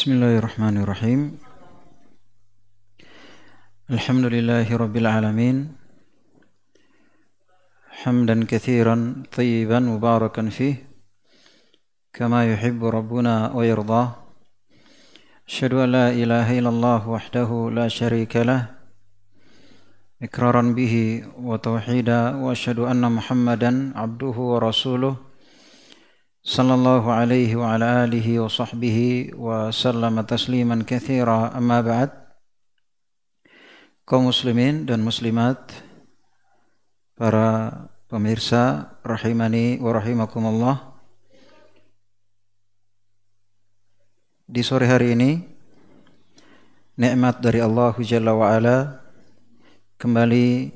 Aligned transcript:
بسم 0.00 0.16
الله 0.16 0.38
الرحمن 0.38 0.76
الرحيم 0.80 1.20
الحمد 3.90 4.24
لله 4.24 4.64
رب 4.64 4.96
العالمين 4.96 5.56
حمدا 8.00 8.36
كثيرا 8.48 8.96
طيبا 9.36 9.78
مباركا 9.78 10.48
فيه 10.48 10.76
كما 12.16 12.48
يحب 12.52 12.80
ربنا 12.84 13.52
ويرضاه 13.52 14.08
أشهد 15.48 15.72
أن 15.84 15.92
لا 15.92 16.08
إله 16.08 16.48
إلا 16.58 16.68
الله 16.68 17.00
وحده 17.08 17.50
لا 17.68 17.88
شريك 17.88 18.36
له 18.36 18.72
إكرارا 20.22 20.62
به 20.72 20.94
وتوحيدا 21.36 22.20
وأشهد 22.40 22.78
أن 22.78 23.04
محمدا 23.12 23.92
عبده 24.00 24.36
ورسوله 24.52 25.29
صلى 26.45 26.73
الله 26.73 27.03
عليه 27.11 27.55
وعلى 27.55 28.05
آله 28.05 28.27
وصحبه 28.39 28.97
وسلم 29.33 30.15
تسليما 30.21 30.85
كثيرا 30.85 31.57
أما 31.57 31.81
بعد 31.81 32.09
kaum 34.05 34.29
muslimin 34.29 34.85
dan 34.85 35.01
muslimat 35.01 35.57
para 37.17 37.73
pemirsa 38.05 38.93
rahimani 39.01 39.81
wa 39.81 39.89
rahimakumullah 39.97 40.77
di 44.45 44.61
sore 44.61 44.85
hari 44.85 45.17
ini 45.17 45.41
nikmat 47.01 47.41
dari 47.41 47.65
Allah 47.65 47.97
Jalla 47.97 48.37
wa 48.37 48.53
ala 48.53 49.01
kembali 49.97 50.69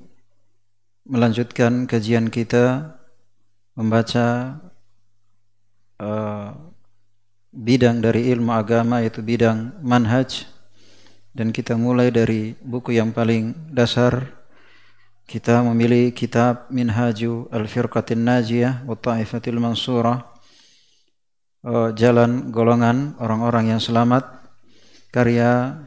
melanjutkan 1.05 1.85
kajian 1.85 2.33
kita 2.33 2.97
membaca 3.77 4.57
uh, 6.00 6.54
bidang 7.54 8.02
dari 8.02 8.30
ilmu 8.34 8.50
agama 8.50 9.02
yaitu 9.02 9.22
bidang 9.22 9.74
manhaj. 9.82 10.46
Dan 11.34 11.50
kita 11.50 11.74
mulai 11.74 12.14
dari 12.14 12.54
buku 12.62 12.94
yang 12.94 13.10
paling 13.10 13.54
dasar. 13.74 14.30
Kita 15.24 15.64
memilih 15.64 16.12
kitab 16.14 16.68
Minhaju 16.68 17.48
Al-Firqatin 17.50 18.22
Najiyah 18.22 18.86
wa 18.86 18.94
Ta'ifatil 18.94 19.58
Mansurah. 19.58 20.22
Uh, 21.64 21.90
jalan 21.96 22.52
golongan 22.52 23.18
orang-orang 23.18 23.74
yang 23.74 23.80
selamat. 23.82 24.22
Karya 25.10 25.78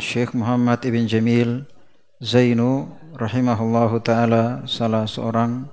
Syekh 0.00 0.32
Muhammad 0.32 0.80
Ibn 0.80 1.04
Jamil 1.04 1.68
Zainu 2.16 2.88
rahimahullahu 3.12 4.00
taala 4.00 4.64
salah 4.64 5.04
seorang 5.04 5.68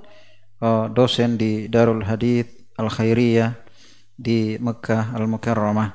uh, 0.60 0.92
dosen 0.92 1.40
di 1.40 1.72
Darul 1.72 2.04
Hadith 2.04 2.59
Al-Khairiyah 2.80 3.60
di 4.16 4.56
Mekah 4.56 5.12
Al-Mukarramah. 5.12 5.92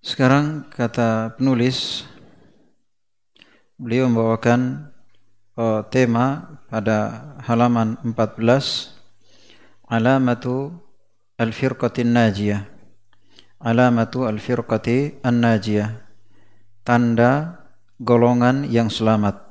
Sekarang 0.00 0.64
kata 0.72 1.36
penulis 1.36 2.08
beliau 3.76 4.08
membawakan 4.08 4.88
uh, 5.60 5.84
tema 5.92 6.56
pada 6.72 7.30
halaman 7.44 8.00
14 8.00 8.40
alamatu 9.92 10.72
al-firqatin 11.36 12.16
najiyah 12.16 12.76
alamatu 13.60 14.28
al-firqati 14.28 15.22
an-najiyah. 15.26 16.04
Tanda 16.86 17.66
golongan 17.98 18.68
yang 18.70 18.92
selamat. 18.92 19.42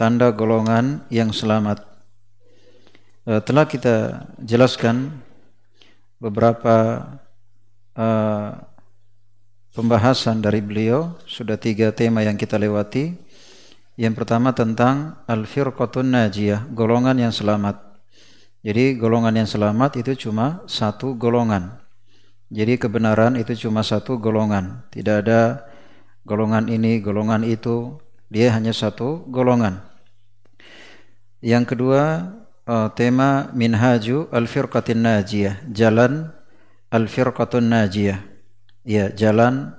Tanda 0.00 0.32
golongan 0.32 1.04
yang 1.12 1.28
selamat 1.36 1.91
telah 3.22 3.64
kita 3.70 4.26
jelaskan 4.42 5.22
beberapa 6.18 7.06
uh, 7.94 8.50
pembahasan 9.74 10.42
dari 10.42 10.58
beliau 10.58 11.14
sudah 11.26 11.54
tiga 11.54 11.90
tema 11.90 12.22
yang 12.22 12.34
kita 12.34 12.58
lewati. 12.58 13.14
Yang 13.94 14.24
pertama 14.24 14.56
tentang 14.56 15.20
al-firqatun 15.28 16.16
najiyah, 16.16 16.66
golongan 16.72 17.28
yang 17.28 17.34
selamat. 17.34 17.76
Jadi 18.62 18.96
golongan 18.96 19.44
yang 19.44 19.48
selamat 19.50 20.00
itu 20.00 20.28
cuma 20.28 20.64
satu 20.64 21.12
golongan. 21.18 21.82
Jadi 22.48 22.80
kebenaran 22.80 23.36
itu 23.36 23.52
cuma 23.68 23.84
satu 23.84 24.16
golongan. 24.16 24.86
Tidak 24.88 25.16
ada 25.26 25.66
golongan 26.24 26.72
ini, 26.72 27.02
golongan 27.04 27.44
itu. 27.44 28.00
Dia 28.32 28.54
hanya 28.56 28.72
satu 28.72 29.28
golongan. 29.28 29.82
Yang 31.44 31.74
kedua 31.74 32.32
uh, 32.66 32.90
tema 32.94 33.50
minhaju 33.54 34.30
al-firqatin 34.30 35.02
najiyah, 35.02 35.66
jalan 35.70 36.30
al-firqatun 36.92 37.66
najiyah 37.66 38.32
ya 38.86 39.10
jalan 39.14 39.74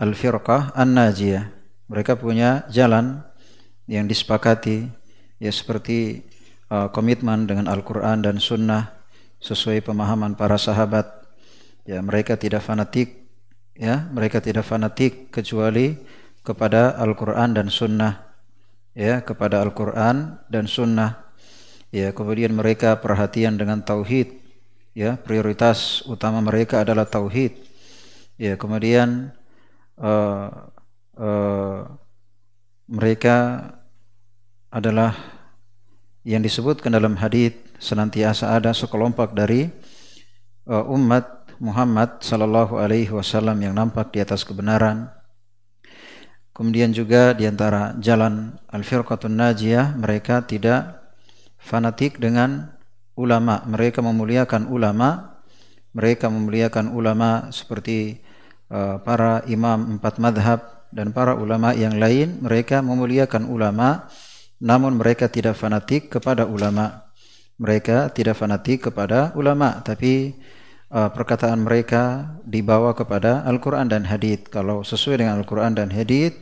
al-firqah 0.00 0.72
an-najiyah. 0.74 1.52
Mereka 1.88 2.20
punya 2.20 2.68
jalan 2.68 3.24
yang 3.88 4.04
disepakati 4.04 4.92
ya 5.40 5.48
seperti 5.48 6.28
uh, 6.68 6.92
komitmen 6.92 7.48
dengan 7.48 7.64
Al-Qur'an 7.68 8.20
dan 8.20 8.36
sunnah 8.36 8.92
sesuai 9.40 9.80
pemahaman 9.84 10.36
para 10.36 10.60
sahabat. 10.60 11.08
Ya, 11.88 12.04
mereka 12.04 12.36
tidak 12.36 12.60
fanatik 12.60 13.24
ya, 13.72 14.04
mereka 14.12 14.44
tidak 14.44 14.68
fanatik 14.68 15.32
kecuali 15.32 15.96
kepada 16.44 17.00
Al-Qur'an 17.00 17.56
dan 17.56 17.72
sunnah. 17.72 18.28
Ya, 18.92 19.24
kepada 19.24 19.64
Al-Qur'an 19.64 20.42
dan 20.52 20.68
sunnah. 20.68 21.27
Ya, 21.88 22.12
kemudian 22.12 22.52
mereka 22.52 23.00
perhatian 23.00 23.56
dengan 23.56 23.80
tauhid. 23.80 24.36
Ya, 24.92 25.16
prioritas 25.16 26.02
utama 26.04 26.42
mereka 26.42 26.82
adalah 26.82 27.06
tauhid 27.06 27.68
Ya, 28.38 28.54
kemudian 28.54 29.34
uh, 29.98 30.70
uh, 31.18 31.78
mereka 32.86 33.66
adalah 34.70 35.10
yang 36.22 36.46
disebutkan 36.46 36.94
dalam 36.94 37.18
hadis 37.18 37.58
senantiasa 37.82 38.54
ada 38.54 38.70
sekelompok 38.70 39.34
dari 39.34 39.66
uh, 40.70 40.86
umat 40.94 41.50
Muhammad 41.58 42.22
sallallahu 42.22 42.78
alaihi 42.78 43.10
wasallam 43.10 43.58
yang 43.58 43.74
nampak 43.74 44.14
di 44.14 44.22
atas 44.22 44.46
kebenaran. 44.46 45.10
Kemudian 46.54 46.94
juga 46.94 47.34
di 47.34 47.42
antara 47.42 47.98
jalan 47.98 48.54
al-firqatun 48.70 49.34
najiyah 49.34 49.98
mereka 49.98 50.46
tidak 50.46 50.97
fanatik 51.58 52.22
dengan 52.22 52.78
ulama. 53.18 53.66
Mereka 53.68 54.00
memuliakan 54.00 54.70
ulama. 54.72 55.42
Mereka 55.92 56.30
memuliakan 56.30 56.94
ulama 56.94 57.50
seperti 57.50 58.24
Uh, 58.68 59.00
para 59.00 59.40
imam 59.48 59.96
empat 59.96 60.20
madhab 60.20 60.60
dan 60.92 61.08
para 61.08 61.32
ulama 61.32 61.72
yang 61.72 61.96
lain 61.96 62.36
mereka 62.44 62.84
memuliakan 62.84 63.48
ulama 63.48 64.12
namun 64.60 64.92
mereka 65.00 65.24
tidak 65.32 65.56
fanatik 65.56 66.12
kepada 66.12 66.44
ulama 66.44 67.08
mereka 67.56 68.12
tidak 68.12 68.36
fanatik 68.36 68.92
kepada 68.92 69.32
ulama 69.40 69.80
tapi 69.80 70.36
uh, 70.92 71.08
perkataan 71.08 71.64
mereka 71.64 72.36
dibawa 72.44 72.92
kepada 72.92 73.40
Al-Quran 73.48 73.88
dan 73.88 74.04
Hadith 74.04 74.52
kalau 74.52 74.84
sesuai 74.84 75.24
dengan 75.24 75.40
Al-Quran 75.40 75.72
dan 75.72 75.88
Hadith 75.88 76.36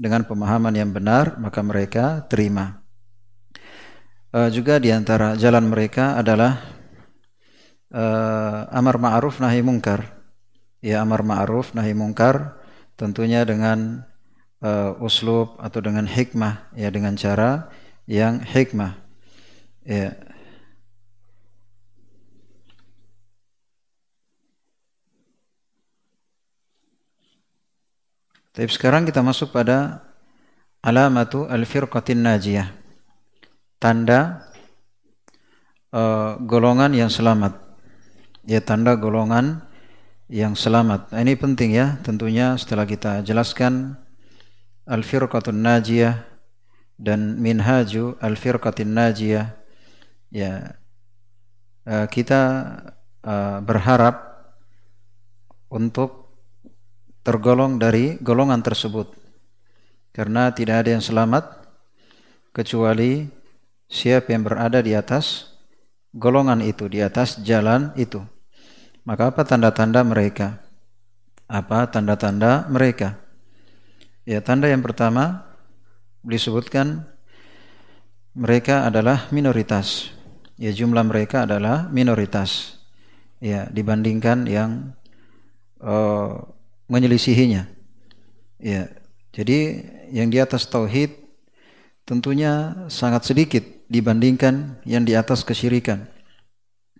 dengan 0.00 0.24
pemahaman 0.24 0.72
yang 0.72 0.96
benar 0.96 1.36
maka 1.36 1.60
mereka 1.60 2.24
terima 2.24 2.85
uh, 4.36 4.50
juga 4.52 4.76
di 4.76 4.92
antara 4.92 5.32
jalan 5.40 5.64
mereka 5.72 6.20
adalah 6.20 6.60
uh, 7.88 8.68
amar 8.68 9.00
ma'ruf 9.00 9.40
nahi 9.40 9.64
mungkar. 9.64 10.12
Ya 10.84 11.00
amar 11.00 11.24
ma'ruf 11.24 11.72
nahi 11.72 11.96
mungkar 11.96 12.60
tentunya 13.00 13.42
dengan 13.48 14.04
uh, 14.60 14.92
uslub 15.00 15.56
atau 15.56 15.80
dengan 15.80 16.04
hikmah 16.04 16.68
ya 16.76 16.92
dengan 16.92 17.16
cara 17.16 17.72
yang 18.04 18.44
hikmah. 18.44 18.92
Ya. 19.88 20.12
Tapi 28.56 28.72
sekarang 28.72 29.04
kita 29.04 29.20
masuk 29.20 29.52
pada 29.52 30.00
alamatu 30.80 31.44
al-firqatin 31.44 32.24
najiyah. 32.24 32.75
Tanda 33.76 34.50
uh, 35.92 36.40
golongan 36.42 36.92
yang 36.96 37.12
selamat. 37.12 37.56
Ya 38.46 38.62
tanda 38.62 38.94
golongan 38.94 39.66
yang 40.30 40.54
selamat. 40.54 41.10
Nah, 41.10 41.20
ini 41.22 41.34
penting 41.34 41.74
ya, 41.74 41.98
tentunya 42.02 42.54
setelah 42.58 42.86
kita 42.86 43.22
jelaskan 43.26 43.98
al-firqatun 44.86 45.58
najiyah 45.58 46.22
dan 46.96 47.36
minhaju 47.36 48.16
al-firqatin 48.22 48.94
najiyah 48.94 49.52
ya 50.32 50.78
eh, 51.84 52.06
kita 52.08 52.42
eh, 53.20 53.58
berharap 53.60 54.16
untuk 55.68 56.40
tergolong 57.20 57.76
dari 57.76 58.16
golongan 58.22 58.62
tersebut 58.62 59.12
karena 60.14 60.54
tidak 60.54 60.86
ada 60.86 60.90
yang 60.96 61.04
selamat 61.04 61.44
kecuali 62.54 63.28
siapa 63.86 64.34
yang 64.34 64.42
berada 64.46 64.82
di 64.82 64.92
atas 64.92 65.54
golongan 66.14 66.62
itu 66.62 66.90
di 66.90 67.02
atas 67.02 67.38
jalan 67.42 67.94
itu 67.94 68.22
maka 69.06 69.30
apa 69.30 69.46
tanda-tanda 69.46 70.02
mereka? 70.02 70.66
apa 71.46 71.86
tanda-tanda 71.90 72.66
mereka. 72.66 73.18
Ya, 74.26 74.42
tanda 74.42 74.66
yang 74.66 74.82
pertama 74.82 75.46
disebutkan 76.26 77.06
mereka 78.34 78.90
adalah 78.90 79.30
minoritas. 79.30 80.10
Ya, 80.58 80.74
jumlah 80.74 81.06
mereka 81.06 81.46
adalah 81.46 81.86
minoritas. 81.88 82.82
Ya, 83.38 83.70
dibandingkan 83.70 84.50
yang 84.50 84.98
uh, 85.78 86.42
menyelisihinya. 86.90 87.70
Ya, 88.58 88.90
jadi 89.30 89.86
yang 90.10 90.32
di 90.34 90.42
atas 90.42 90.66
tauhid 90.66 91.14
tentunya 92.02 92.86
sangat 92.90 93.28
sedikit 93.28 93.62
dibandingkan 93.86 94.82
yang 94.86 95.06
di 95.06 95.14
atas 95.14 95.42
kesyirikan. 95.42 96.06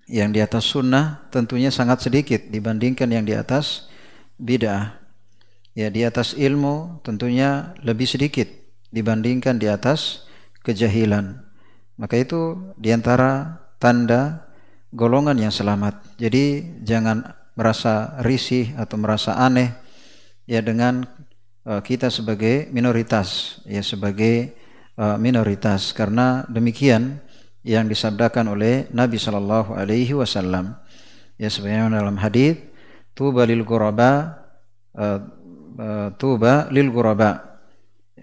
Yang 0.06 0.30
di 0.30 0.40
atas 0.42 0.64
sunnah 0.70 1.26
tentunya 1.34 1.74
sangat 1.74 2.06
sedikit 2.06 2.46
dibandingkan 2.46 3.10
yang 3.10 3.26
di 3.26 3.34
atas 3.34 3.90
bid'ah. 4.38 5.02
Ya 5.76 5.92
di 5.92 6.06
atas 6.06 6.32
ilmu 6.32 7.04
tentunya 7.04 7.74
lebih 7.84 8.08
sedikit 8.08 8.48
dibandingkan 8.94 9.60
di 9.60 9.68
atas 9.68 10.24
kejahilan. 10.64 11.42
Maka 12.00 12.22
itu 12.22 12.72
di 12.80 12.94
antara 12.94 13.60
tanda 13.76 14.46
golongan 14.94 15.36
yang 15.36 15.52
selamat. 15.52 16.00
Jadi 16.16 16.76
jangan 16.86 17.36
merasa 17.56 18.20
risih 18.22 18.76
atau 18.76 19.00
merasa 19.00 19.36
aneh 19.36 19.72
ya 20.44 20.60
dengan 20.62 21.08
uh, 21.66 21.80
kita 21.80 22.12
sebagai 22.12 22.68
minoritas 22.70 23.58
ya 23.64 23.80
sebagai 23.80 24.54
uh, 24.96 25.16
minoritas. 25.20 25.92
Karena 25.92 26.44
demikian 26.48 27.20
yang 27.62 27.86
disabdakan 27.86 28.52
oleh 28.56 28.90
Nabi 28.92 29.20
Shallallahu 29.20 29.76
Alaihi 29.76 30.16
Wasallam. 30.16 30.76
Ya 31.36 31.52
sebagaimana 31.52 32.00
dalam 32.00 32.16
hadis 32.16 32.56
tuba 33.12 33.44
lil 33.44 33.62
ghuraba 33.62 34.40
uh, 34.96 35.20
tuba 36.16 36.68
lil 36.72 36.88
ghuraba. 36.88 37.60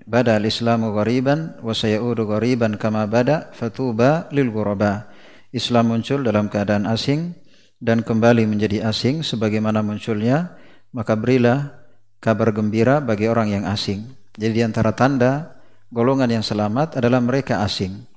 Bada 0.03 0.35
al-islamu 0.35 0.91
ghariban 0.91 1.55
wa 1.63 1.71
sayaudu 1.71 2.27
ghariban 2.27 2.75
kama 2.75 3.07
bada 3.07 3.53
fatuba 3.55 4.27
lil 4.33 4.49
ghuraba. 4.51 5.07
Islam 5.53 5.93
muncul 5.93 6.25
dalam 6.25 6.49
keadaan 6.49 6.89
asing 6.89 7.37
dan 7.77 8.01
kembali 8.01 8.49
menjadi 8.49 8.89
asing 8.89 9.21
sebagaimana 9.21 9.85
munculnya 9.85 10.57
maka 10.91 11.13
berilah 11.13 11.77
kabar 12.17 12.49
gembira 12.55 13.03
bagi 13.03 13.29
orang 13.29 13.53
yang 13.53 13.65
asing. 13.69 14.07
Jadi 14.33 14.59
di 14.59 14.63
antara 14.65 14.97
tanda 14.97 15.61
golongan 15.93 16.41
yang 16.41 16.45
selamat 16.45 16.97
adalah 16.97 17.21
mereka 17.21 17.61
asing 17.61 18.09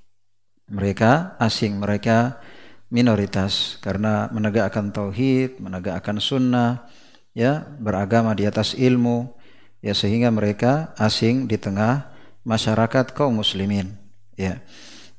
mereka 0.66 1.38
asing 1.38 1.78
mereka 1.78 2.42
minoritas 2.90 3.78
karena 3.82 4.30
menegakkan 4.30 4.90
tauhid, 4.90 5.58
menegakkan 5.62 6.18
sunnah, 6.18 6.86
ya 7.34 7.66
beragama 7.78 8.34
di 8.34 8.46
atas 8.46 8.74
ilmu, 8.74 9.30
ya 9.82 9.94
sehingga 9.94 10.30
mereka 10.30 10.94
asing 10.98 11.46
di 11.46 11.58
tengah 11.58 12.10
masyarakat 12.46 13.14
kaum 13.14 13.38
muslimin. 13.38 13.94
Ya. 14.34 14.62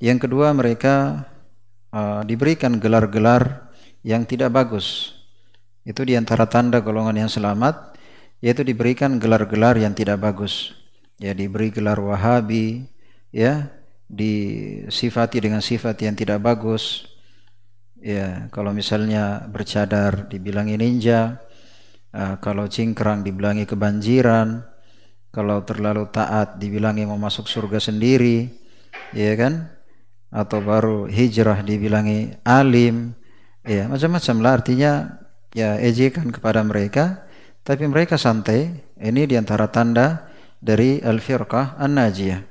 Yang 0.03 0.29
kedua 0.29 0.53
mereka 0.53 1.25
uh, 1.91 2.21
diberikan 2.23 2.77
gelar-gelar 2.77 3.71
yang 4.05 4.23
tidak 4.23 4.53
bagus. 4.53 5.15
Itu 5.87 6.03
di 6.03 6.19
antara 6.19 6.43
tanda 6.47 6.83
golongan 6.83 7.23
yang 7.27 7.31
selamat, 7.31 7.95
yaitu 8.43 8.67
diberikan 8.67 9.15
gelar-gelar 9.15 9.79
yang 9.79 9.95
tidak 9.95 10.19
bagus. 10.19 10.75
Ya 11.17 11.33
diberi 11.33 11.73
gelar 11.73 11.97
Wahabi, 11.97 12.85
ya 13.33 13.73
disifati 14.05 15.41
dengan 15.41 15.59
sifat 15.65 15.99
yang 16.05 16.13
tidak 16.13 16.39
bagus, 16.45 17.17
Ya, 17.97 18.45
kalau 18.53 18.77
misalnya 18.77 19.49
bercadar 19.49 20.29
dibilangi 20.29 20.77
ninja, 20.77 21.41
uh, 22.13 22.37
kalau 22.37 22.69
cingkrang 22.69 23.25
dibilangi 23.25 23.65
kebanjiran, 23.65 24.61
kalau 25.33 25.65
terlalu 25.65 26.05
taat 26.13 26.61
dibilangi 26.61 27.09
mau 27.09 27.17
masuk 27.17 27.49
surga 27.49 27.81
sendiri, 27.81 28.53
ya 29.17 29.33
kan? 29.33 29.73
Atau 30.29 30.61
baru 30.61 31.09
hijrah 31.09 31.65
dibilangi 31.65 32.37
alim, 32.45 33.17
ya 33.65 33.89
macam-macam 33.89 34.35
lah 34.45 34.53
artinya 34.61 34.91
ya 35.57 35.81
ejekan 35.81 36.29
kepada 36.29 36.61
mereka, 36.61 37.25
tapi 37.65 37.89
mereka 37.89 38.13
santai. 38.21 38.85
Ini 38.97 39.25
di 39.25 39.35
antara 39.37 39.69
tanda 39.73 40.26
dari 40.61 41.01
al-firqah 41.03 41.77
an-najiyah. 41.77 42.41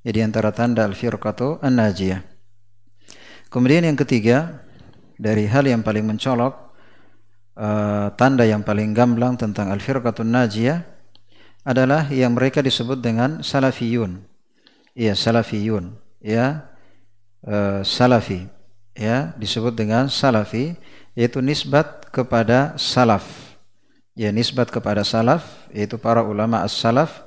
Jadi 0.00 0.18
antara 0.24 0.50
tanda 0.52 0.88
al-firqatu 0.88 1.60
an-najiyah. 1.60 2.24
Kemudian 3.50 3.82
yang 3.82 3.98
ketiga, 3.98 4.64
dari 5.20 5.44
hal 5.44 5.68
yang 5.68 5.84
paling 5.84 6.06
mencolok 6.06 6.72
uh, 7.60 8.08
tanda 8.16 8.48
yang 8.48 8.64
paling 8.64 8.96
gamblang 8.96 9.36
tentang 9.36 9.68
al-firqatun 9.68 10.32
najiyah 10.32 10.86
adalah 11.66 12.08
yang 12.08 12.32
mereka 12.32 12.64
disebut 12.64 13.04
dengan 13.04 13.44
salafiyun. 13.44 14.24
Ya, 14.96 15.12
salafiyun, 15.12 15.92
ya. 16.24 16.66
Uh, 17.40 17.80
salafi, 17.80 18.52
ya, 18.92 19.32
disebut 19.40 19.72
dengan 19.72 20.12
salafi 20.12 20.76
yaitu 21.16 21.40
nisbat 21.40 22.12
kepada 22.12 22.76
salaf. 22.76 23.56
Ya, 24.12 24.28
nisbat 24.28 24.68
kepada 24.68 25.00
salaf 25.08 25.44
yaitu 25.72 25.96
para 25.96 26.20
ulama 26.20 26.60
as-salaf 26.60 27.24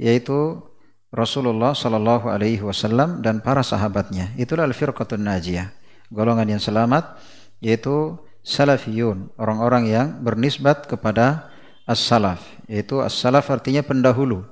yaitu 0.00 0.64
Rasulullah 1.12 1.76
sallallahu 1.76 2.32
alaihi 2.32 2.64
wasallam 2.64 3.20
dan 3.20 3.44
para 3.44 3.60
sahabatnya. 3.60 4.32
Itulah 4.40 4.64
al-firqatun 4.64 5.20
najiyah 5.20 5.76
golongan 6.10 6.58
yang 6.58 6.62
selamat 6.62 7.20
yaitu 7.62 8.18
salafiyun, 8.42 9.30
orang-orang 9.36 9.84
yang 9.86 10.06
bernisbat 10.24 10.88
kepada 10.88 11.52
as-salaf, 11.84 12.40
yaitu 12.66 12.98
as-salaf 13.04 13.52
artinya 13.52 13.84
pendahulu. 13.84 14.44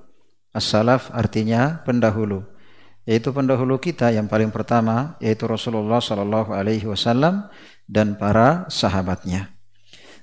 As-salaf 0.52 1.12
artinya 1.12 1.84
pendahulu, 1.84 2.44
yaitu 3.04 3.32
pendahulu 3.32 3.80
kita 3.80 4.12
yang 4.12 4.28
paling 4.28 4.52
pertama 4.52 5.16
yaitu 5.20 5.44
Rasulullah 5.48 6.00
sallallahu 6.00 6.52
alaihi 6.52 6.88
wasallam 6.88 7.48
dan 7.88 8.16
para 8.20 8.68
sahabatnya. 8.68 9.56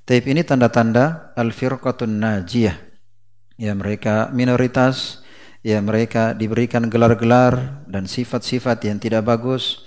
Tapi 0.06 0.38
ini 0.38 0.46
tanda-tanda 0.46 1.34
al-firqatun 1.34 2.22
najiyah. 2.22 2.78
Ya 3.56 3.72
mereka 3.72 4.30
minoritas, 4.36 5.24
ya 5.64 5.80
mereka 5.80 6.36
diberikan 6.36 6.88
gelar-gelar 6.92 7.88
dan 7.88 8.08
sifat-sifat 8.08 8.84
yang 8.84 9.00
tidak 9.00 9.24
bagus 9.24 9.86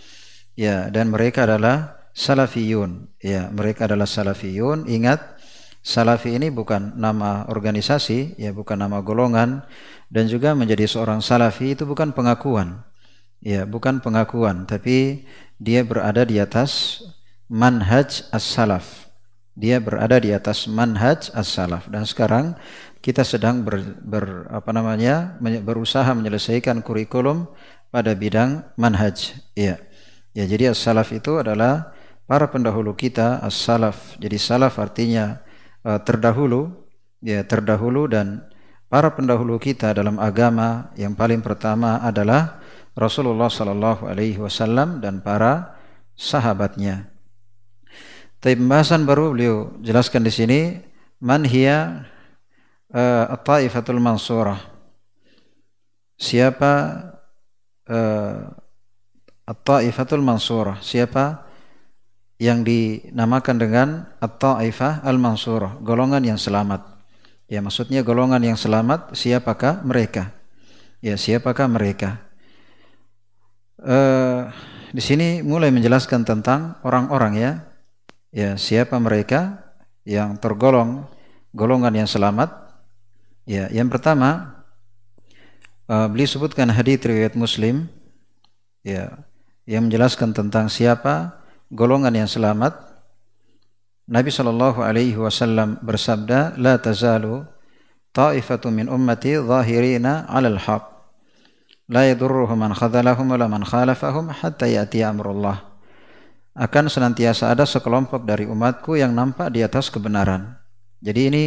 Ya, 0.59 0.91
dan 0.91 1.15
mereka 1.15 1.47
adalah 1.47 2.03
salafiyun. 2.19 3.15
Ya, 3.23 3.47
mereka 3.55 3.87
adalah 3.87 4.11
salafiyun. 4.11 4.91
Ingat, 4.91 5.39
salafi 5.87 6.35
ini 6.35 6.51
bukan 6.51 6.99
nama 6.99 7.47
organisasi, 7.47 8.35
ya 8.35 8.51
bukan 8.51 8.75
nama 8.75 8.99
golongan 8.99 9.63
dan 10.11 10.27
juga 10.27 10.59
menjadi 10.59 10.91
seorang 10.91 11.23
salafi 11.23 11.79
itu 11.79 11.87
bukan 11.87 12.11
pengakuan. 12.11 12.83
Ya, 13.39 13.63
bukan 13.71 14.03
pengakuan, 14.03 14.67
tapi 14.67 15.31
dia 15.63 15.87
berada 15.87 16.27
di 16.27 16.43
atas 16.43 17.07
manhaj 17.47 18.27
as-salaf. 18.35 19.07
Dia 19.55 19.79
berada 19.79 20.19
di 20.19 20.35
atas 20.35 20.67
manhaj 20.67 21.31
as-salaf 21.39 21.87
dan 21.87 22.03
sekarang 22.03 22.59
kita 22.99 23.23
sedang 23.23 23.63
ber, 23.63 23.81
ber 24.03 24.51
apa 24.51 24.71
namanya 24.75 25.39
berusaha 25.41 26.09
menyelesaikan 26.13 26.83
kurikulum 26.83 27.47
pada 27.89 28.13
bidang 28.13 28.67
manhaj. 28.77 29.39
Ya. 29.57 29.81
Ya, 30.37 30.45
jadi 30.47 30.71
as-salaf 30.71 31.11
itu 31.11 31.41
adalah 31.41 31.91
para 32.29 32.47
pendahulu 32.47 32.95
kita, 32.95 33.43
as-salaf. 33.43 34.15
Jadi 34.21 34.37
salaf 34.39 34.79
artinya 34.79 35.41
uh, 35.83 35.99
terdahulu, 35.99 36.71
ya 37.25 37.43
terdahulu 37.43 38.07
dan 38.07 38.47
para 38.87 39.11
pendahulu 39.11 39.59
kita 39.59 39.97
dalam 39.97 40.21
agama 40.21 40.93
yang 40.95 41.17
paling 41.17 41.43
pertama 41.43 41.99
adalah 42.05 42.61
Rasulullah 42.95 43.51
sallallahu 43.51 44.07
alaihi 44.07 44.39
wasallam 44.39 44.99
dan 44.99 45.23
para 45.25 45.79
sahabatnya. 46.19 47.11
Tapi 48.39 48.55
pembahasan 48.55 49.03
baru 49.03 49.35
beliau 49.35 49.75
jelaskan 49.83 50.23
di 50.23 50.31
sini 50.31 50.61
man 51.19 51.43
hiya 51.43 52.07
uh, 52.95 53.35
at-taifatul 53.35 54.01
mansurah. 54.01 54.61
Siapa 56.19 56.73
uh, 57.89 58.37
At-Ta'ifatul 59.49 60.21
Mansurah. 60.21 60.77
Siapa 60.85 61.49
yang 62.37 62.61
dinamakan 62.61 63.57
dengan 63.57 63.89
At-Ta'ifah 64.21 65.03
Al-Mansurah, 65.03 65.81
golongan 65.81 66.21
yang 66.21 66.37
selamat. 66.37 66.85
Ya, 67.49 67.65
maksudnya 67.65 68.05
golongan 68.05 68.45
yang 68.45 68.61
selamat 68.61 69.17
siapakah 69.17 69.81
mereka? 69.81 70.37
Ya, 71.01 71.17
siapakah 71.17 71.65
mereka? 71.65 72.21
Uh, 73.81 74.53
di 74.93 75.01
sini 75.01 75.41
mulai 75.41 75.73
menjelaskan 75.73 76.29
tentang 76.29 76.77
orang-orang 76.85 77.33
ya. 77.41 77.53
Ya, 78.29 78.61
siapa 78.61 79.01
mereka 79.01 79.65
yang 80.05 80.37
tergolong 80.37 81.09
golongan 81.57 82.05
yang 82.05 82.09
selamat? 82.11 82.68
Ya, 83.49 83.65
yang 83.73 83.89
pertama 83.89 84.61
uh, 85.89 86.05
beliau 86.05 86.29
sebutkan 86.29 86.69
hadis 86.69 87.01
riwayat 87.01 87.33
Muslim 87.33 87.89
ya 88.85 89.25
yang 89.65 89.89
menjelaskan 89.89 90.37
tentang 90.37 90.69
siapa 90.69 91.41
golongan 91.73 92.13
yang 92.13 92.29
selamat 92.29 92.77
Nabi 94.05 94.29
Shallallahu 94.29 94.85
alaihi 94.85 95.17
wasallam 95.17 95.81
bersabda, 95.81 96.61
"La 96.61 96.77
tazalu 96.77 97.49
ta'ifatu 98.13 98.69
min 98.69 98.85
ummati 98.89 99.41
zahirina 99.41 100.29
'alal 100.29 100.61
haq. 100.61 100.85
La 101.89 102.05
yadurruhum 102.05 102.57
man 102.57 102.77
khadhalahum 102.77 103.33
wala 103.33 103.49
man 103.49 103.65
khalafahum 103.65 104.29
hatta 104.29 104.69
ya'ti 104.69 105.01
amrullah." 105.01 105.73
Akan 106.53 106.93
senantiasa 106.93 107.49
ada 107.49 107.65
sekelompok 107.65 108.29
dari 108.29 108.45
umatku 108.45 109.01
yang 109.01 109.17
nampak 109.17 109.57
di 109.57 109.65
atas 109.65 109.89
kebenaran. 109.89 110.57
Jadi 111.01 111.21
ini 111.33 111.45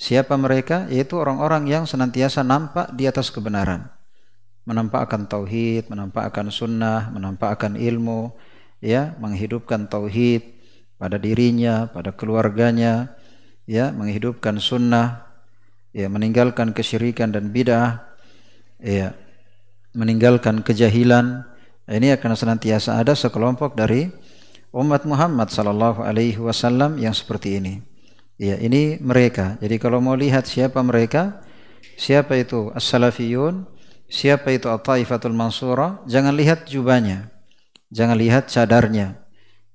siapa 0.00 0.40
mereka? 0.40 0.88
Yaitu 0.88 1.20
orang-orang 1.20 1.68
yang 1.68 1.84
senantiasa 1.84 2.40
nampak 2.40 2.96
di 2.96 3.04
atas 3.04 3.28
kebenaran. 3.28 3.92
Menampakkan 4.64 5.28
tauhid, 5.28 5.92
menampakkan 5.92 6.48
sunnah, 6.48 7.12
menampakkan 7.12 7.76
ilmu, 7.76 8.32
ya, 8.80 9.12
menghidupkan 9.20 9.92
tauhid, 9.92 10.56
pada 10.96 11.20
dirinya, 11.20 11.88
pada 11.92 12.16
keluarganya, 12.16 13.12
ya, 13.68 13.92
menghidupkan 13.92 14.56
sunnah, 14.56 15.28
ya, 15.92 16.08
meninggalkan 16.08 16.72
kesyirikan 16.72 17.32
dan 17.32 17.52
bid'ah, 17.52 18.04
ya, 18.80 19.12
meninggalkan 19.92 20.64
kejahilan. 20.64 21.44
Ini 21.90 22.20
akan 22.20 22.32
senantiasa 22.38 23.00
ada 23.00 23.16
sekelompok 23.18 23.74
dari 23.74 24.12
umat 24.70 25.02
Muhammad 25.02 25.50
sallallahu 25.50 26.06
alaihi 26.06 26.38
wasallam 26.38 26.94
yang 27.02 27.10
seperti 27.10 27.58
ini. 27.58 27.89
Ya, 28.40 28.56
ini 28.56 28.96
mereka. 29.04 29.60
Jadi 29.60 29.76
kalau 29.76 30.00
mau 30.00 30.16
lihat 30.16 30.48
siapa 30.48 30.80
mereka, 30.80 31.44
siapa 32.00 32.40
itu 32.40 32.72
as-salafiyun, 32.72 33.68
siapa 34.08 34.48
itu 34.56 34.72
at-taifatul 34.72 35.36
mansura, 35.36 36.00
jangan 36.08 36.32
lihat 36.32 36.64
jubahnya. 36.64 37.28
Jangan 37.92 38.16
lihat 38.16 38.48
cadarnya 38.48 39.20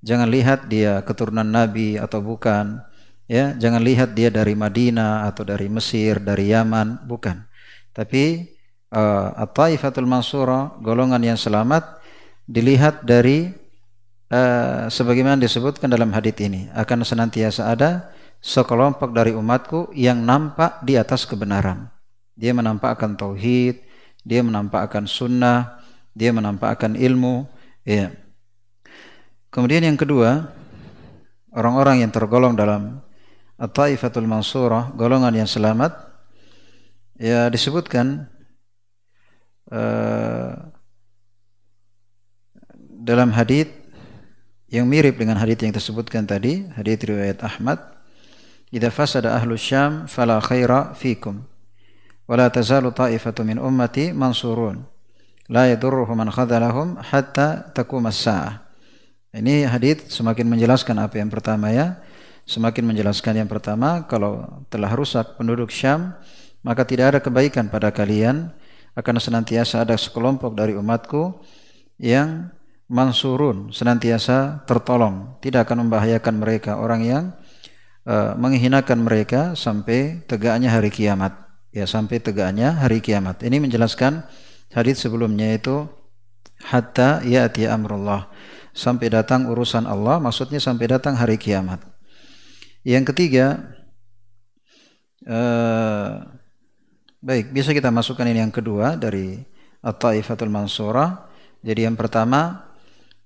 Jangan 0.06 0.28
lihat 0.30 0.70
dia 0.70 1.02
keturunan 1.02 1.46
Nabi 1.46 1.98
atau 1.98 2.22
bukan. 2.22 2.78
Ya, 3.26 3.58
jangan 3.58 3.82
lihat 3.82 4.14
dia 4.14 4.30
dari 4.30 4.54
Madinah 4.54 5.26
atau 5.26 5.42
dari 5.42 5.66
Mesir, 5.66 6.22
dari 6.22 6.54
Yaman, 6.54 7.10
bukan. 7.10 7.42
Tapi 7.90 8.54
uh, 8.94 9.34
At-Taifatul 9.34 10.06
Mansura, 10.06 10.78
golongan 10.78 11.18
yang 11.18 11.34
selamat 11.34 11.98
dilihat 12.46 13.02
dari 13.02 13.50
uh, 14.30 14.86
sebagaimana 14.86 15.42
disebutkan 15.42 15.90
dalam 15.90 16.14
hadis 16.14 16.38
ini, 16.38 16.70
akan 16.70 17.02
senantiasa 17.02 17.66
ada 17.66 18.14
sekelompok 18.40 19.10
dari 19.10 19.34
umatku 19.34 19.90
yang 19.96 20.22
nampak 20.22 20.82
di 20.84 20.94
atas 20.94 21.26
kebenaran. 21.26 21.90
Dia 22.36 22.52
menampakkan 22.52 23.16
tauhid, 23.16 23.80
dia 24.22 24.44
menampakkan 24.44 25.08
sunnah, 25.08 25.80
dia 26.12 26.34
menampakkan 26.34 26.94
ilmu, 26.98 27.48
ya. 27.86 28.12
Kemudian 29.48 29.88
yang 29.88 29.96
kedua, 29.96 30.52
orang-orang 31.54 32.04
yang 32.04 32.12
tergolong 32.12 32.52
dalam 32.52 33.00
At-Taifatul 33.56 34.28
Mansurah, 34.28 34.92
golongan 34.92 35.32
yang 35.32 35.48
selamat, 35.48 35.96
ya 37.16 37.48
disebutkan 37.48 38.28
uh, 39.72 40.52
dalam 43.00 43.32
hadis 43.32 43.72
yang 44.68 44.84
mirip 44.84 45.16
dengan 45.16 45.40
hadis 45.40 45.56
yang 45.64 45.72
disebutkan 45.72 46.28
tadi, 46.28 46.68
hadis 46.76 47.00
riwayat 47.00 47.40
Ahmad, 47.40 47.95
"Idza 48.72 48.90
fasada 48.90 49.36
ahlu 49.38 49.54
Syam 49.54 50.06
fala 50.10 50.42
khaira 50.42 50.94
fikum, 50.94 51.42
wa 52.26 52.34
la 52.34 52.50
tazalu 52.50 52.90
ta'ifatu 52.90 53.46
min 53.46 53.58
ummati 53.58 54.10
mansurun, 54.10 54.82
la 55.50 55.70
yadurruhum 55.70 56.16
man 56.18 56.30
khadalahum 56.30 56.98
hatta 56.98 57.70
as-sa'ah." 57.74 58.66
Ini 59.36 59.68
hadis 59.68 60.08
semakin 60.08 60.48
menjelaskan 60.48 60.96
apa 60.96 61.20
yang 61.20 61.28
pertama 61.28 61.68
ya. 61.68 62.00
Semakin 62.46 62.88
menjelaskan 62.88 63.42
yang 63.42 63.50
pertama 63.50 64.06
kalau 64.06 64.64
telah 64.70 64.88
rusak 64.94 65.34
penduduk 65.34 65.68
Syam 65.68 66.14
maka 66.62 66.86
tidak 66.86 67.14
ada 67.14 67.20
kebaikan 67.20 67.66
pada 67.66 67.90
kalian 67.90 68.54
akan 68.96 69.16
senantiasa 69.20 69.84
ada 69.84 69.98
sekelompok 69.98 70.56
dari 70.56 70.72
umatku 70.72 71.36
yang 72.00 72.48
mansurun 72.86 73.74
senantiasa 73.74 74.62
tertolong 74.64 75.36
tidak 75.42 75.68
akan 75.68 75.86
membahayakan 75.86 76.34
mereka 76.38 76.78
orang 76.78 77.02
yang 77.02 77.24
uh, 78.06 78.32
menghinakan 78.38 79.02
mereka 79.02 79.52
sampai 79.58 80.24
tegaknya 80.24 80.72
hari 80.72 80.88
kiamat 80.88 81.36
ya 81.74 81.84
sampai 81.84 82.22
tegaknya 82.22 82.72
hari 82.72 83.04
kiamat 83.04 83.44
ini 83.44 83.60
menjelaskan 83.60 84.24
hadis 84.72 85.04
sebelumnya 85.04 85.52
itu 85.52 85.84
hatta 86.64 87.20
ya'ti 87.20 87.68
amrullah 87.68 88.32
sampai 88.76 89.08
datang 89.08 89.48
urusan 89.48 89.88
Allah, 89.88 90.20
maksudnya 90.20 90.60
sampai 90.60 90.92
datang 90.92 91.16
hari 91.16 91.40
kiamat. 91.40 91.80
Yang 92.84 93.16
ketiga, 93.16 93.72
eh, 95.24 96.12
baik, 97.24 97.56
bisa 97.56 97.72
kita 97.72 97.88
masukkan 97.88 98.28
ini 98.28 98.44
yang 98.44 98.52
kedua 98.52 99.00
dari 99.00 99.40
At-Taifatul 99.80 100.52
Mansurah. 100.52 101.24
Jadi 101.64 101.88
yang 101.88 101.96
pertama, 101.96 102.68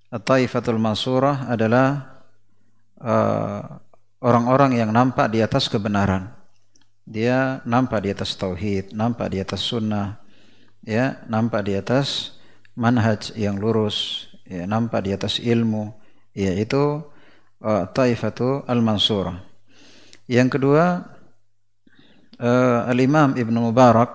At-Taifatul 0.08 0.78
Mansurah 0.78 1.50
adalah 1.50 2.14
eh, 3.02 3.62
orang-orang 4.20 4.78
yang 4.78 4.92
nampak 4.92 5.32
di 5.32 5.40
atas 5.40 5.66
kebenaran. 5.66 6.32
Dia 7.08 7.64
nampak 7.66 8.06
di 8.06 8.14
atas 8.14 8.36
tauhid, 8.38 8.94
nampak 8.94 9.34
di 9.34 9.42
atas 9.42 9.64
sunnah, 9.66 10.22
ya, 10.86 11.18
nampak 11.26 11.66
di 11.66 11.74
atas 11.74 12.38
manhaj 12.78 13.34
yang 13.34 13.58
lurus, 13.58 14.30
ya, 14.50 14.66
nampak 14.66 15.06
di 15.06 15.10
atas 15.14 15.42
ilmu 15.42 15.94
yaitu 16.34 17.02
uh, 17.62 17.84
taifatu 17.90 18.62
al-mansurah 18.66 19.38
yang 20.30 20.46
kedua 20.46 21.06
uh, 22.38 22.90
al-imam 22.90 23.34
Ibn 23.34 23.54
Mubarak 23.70 24.10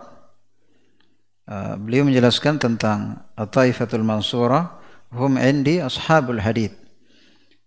uh, 1.48 1.76
beliau 1.80 2.08
menjelaskan 2.08 2.60
tentang 2.60 3.24
taifatul 3.52 4.04
mansurah 4.04 4.80
hum 5.12 5.36
indi 5.40 5.84
ashabul 5.84 6.40
hadith 6.40 6.76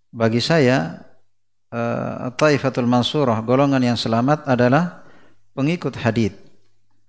bagi 0.09 0.41
saya 0.41 1.08
uh, 1.73 2.33
taifatul 2.37 2.89
mansurah 2.89 3.41
golongan 3.45 3.81
yang 3.81 3.99
selamat 3.99 4.45
adalah 4.49 5.05
pengikut 5.53 5.97
hadith. 5.99 6.37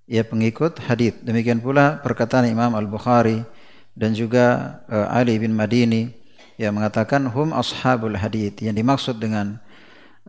Ya 0.10 0.25
pengikut 0.25 0.82
hadith. 0.82 1.22
Demikian 1.22 1.62
pula 1.62 2.01
perkataan 2.01 2.50
Imam 2.50 2.74
Al-Bukhari 2.74 3.46
dan 3.94 4.18
juga 4.18 4.80
uh, 4.89 5.06
Ali 5.13 5.38
bin 5.38 5.54
Madini 5.54 6.10
yang 6.58 6.75
mengatakan 6.75 7.30
hum 7.30 7.54
ashabul 7.54 8.18
hadith. 8.18 8.58
Yang 8.60 8.75
dimaksud 8.82 9.16
dengan 9.22 9.62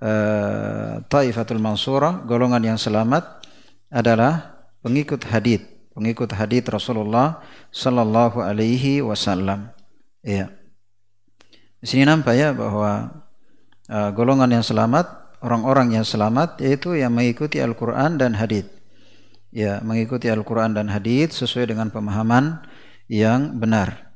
uh, 0.04 1.00
Taifatul 1.08 1.58
Mansurah 1.58 2.20
golongan 2.28 2.60
yang 2.60 2.78
selamat 2.78 3.40
adalah 3.88 4.62
pengikut 4.84 5.24
hadith. 5.26 5.64
Pengikut 5.96 6.30
hadith 6.36 6.70
Rasulullah 6.70 7.42
sallallahu 7.74 8.38
alaihi 8.38 9.02
wasallam. 9.02 9.72
Ya. 10.20 10.52
Di 11.80 11.86
sini 11.88 12.04
nampak 12.04 12.36
ya 12.36 12.52
bahwa 12.52 13.19
uh, 13.90 14.14
golongan 14.14 14.54
yang 14.54 14.64
selamat 14.64 15.36
orang-orang 15.42 15.98
yang 15.98 16.06
selamat 16.06 16.62
yaitu 16.62 16.94
yang 16.94 17.10
mengikuti 17.10 17.58
Al-Qur'an 17.58 18.16
dan 18.16 18.38
hadith 18.38 18.70
ya 19.50 19.82
mengikuti 19.82 20.30
Al-Qur'an 20.30 20.72
dan 20.72 20.86
hadith 20.88 21.34
sesuai 21.34 21.74
dengan 21.74 21.90
pemahaman 21.90 22.62
yang 23.10 23.58
benar. 23.58 24.14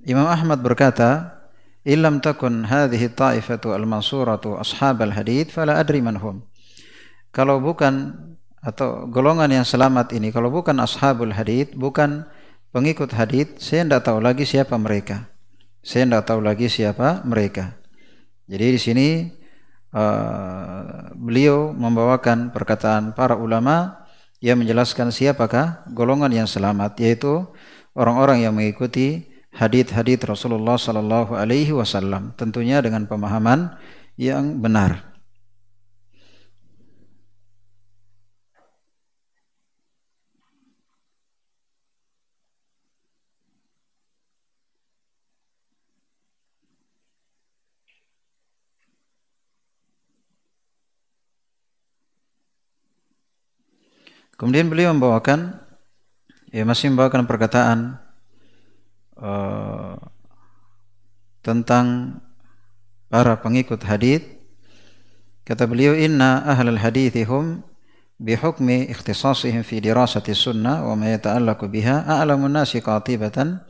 Imam 0.00 0.24
Ahmad 0.24 0.64
berkata, 0.64 1.36
"Illam 1.84 2.24
takun 2.24 2.64
hadhihi 2.64 3.12
ta'ifatu 3.12 3.76
al-mansuratu 3.76 4.56
ashabal 4.56 5.12
hadith 5.12 5.52
fala 5.52 5.76
adri 5.76 6.00
man 6.00 6.16
hum." 6.16 6.40
Kalau 7.30 7.60
bukan 7.60 8.16
atau 8.60 9.08
golongan 9.08 9.48
yang 9.48 9.64
selamat 9.64 10.12
ini 10.16 10.32
kalau 10.32 10.48
bukan 10.48 10.80
ashabul 10.80 11.36
hadith, 11.36 11.76
bukan 11.76 12.24
pengikut 12.72 13.12
hadith, 13.12 13.60
saya 13.60 13.84
tidak 13.84 14.08
tahu 14.08 14.18
lagi 14.24 14.48
siapa 14.48 14.76
mereka. 14.80 15.28
Saya 15.80 16.04
tidak 16.04 16.28
tahu 16.28 16.40
lagi 16.44 16.68
siapa 16.68 17.24
mereka. 17.24 17.80
Jadi 18.50 18.66
di 18.76 18.80
sini 18.80 19.08
uh, 19.94 21.12
beliau 21.16 21.72
membawakan 21.72 22.52
perkataan 22.52 23.16
para 23.16 23.38
ulama 23.38 24.06
ia 24.40 24.56
menjelaskan 24.56 25.12
siapakah 25.12 25.84
golongan 25.92 26.32
yang 26.32 26.48
selamat 26.48 26.96
yaitu 26.96 27.44
orang-orang 27.92 28.40
yang 28.40 28.56
mengikuti 28.56 29.28
hadith-hadith 29.52 30.24
Rasulullah 30.24 30.80
sallallahu 30.80 31.36
alaihi 31.36 31.76
wasallam 31.76 32.32
tentunya 32.40 32.80
dengan 32.80 33.04
pemahaman 33.04 33.76
yang 34.16 34.56
benar. 34.62 35.09
Kemudian 54.40 54.72
beliau 54.72 54.96
membawakan 54.96 55.52
ya 56.48 56.64
masih 56.64 56.88
membawakan 56.88 57.28
perkataan 57.28 58.00
uh, 59.20 60.00
tentang 61.44 62.16
para 63.12 63.36
pengikut 63.36 63.84
hadith. 63.84 64.24
Kata 65.44 65.68
beliau 65.68 65.92
inna 65.92 66.40
ahlal 66.48 66.80
hadithihum 66.80 67.60
bihukmi 68.16 68.88
ikhtisasihim 68.88 69.60
fi 69.60 69.84
dirasati 69.84 70.32
sunnah 70.32 70.88
wa 70.88 70.96
ma 70.96 71.12
yata'allaku 71.12 71.68
biha 71.68 72.08
a'lamun 72.08 72.56
nasi 72.56 72.80
qatibatan 72.80 73.60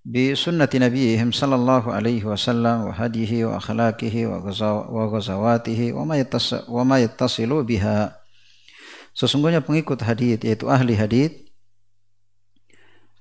bi 0.00 0.32
sunnati 0.32 0.80
nabiyihim 0.80 1.28
sallallahu 1.28 1.92
alaihi 1.92 2.24
wasallam 2.24 2.88
wa 2.88 2.92
hadihi 2.96 3.44
wa 3.44 3.60
akhlaqihi 3.60 4.28
wa 4.28 4.40
ghazawatihi 5.12 5.92
wa 5.92 6.08
ma 6.88 6.96
yattasilu 6.96 7.64
biha 7.68 8.19
Sesungguhnya 9.20 9.60
pengikut 9.60 10.00
hadith 10.00 10.40
yaitu 10.48 10.64
ahli 10.72 10.96
hadith 10.96 11.36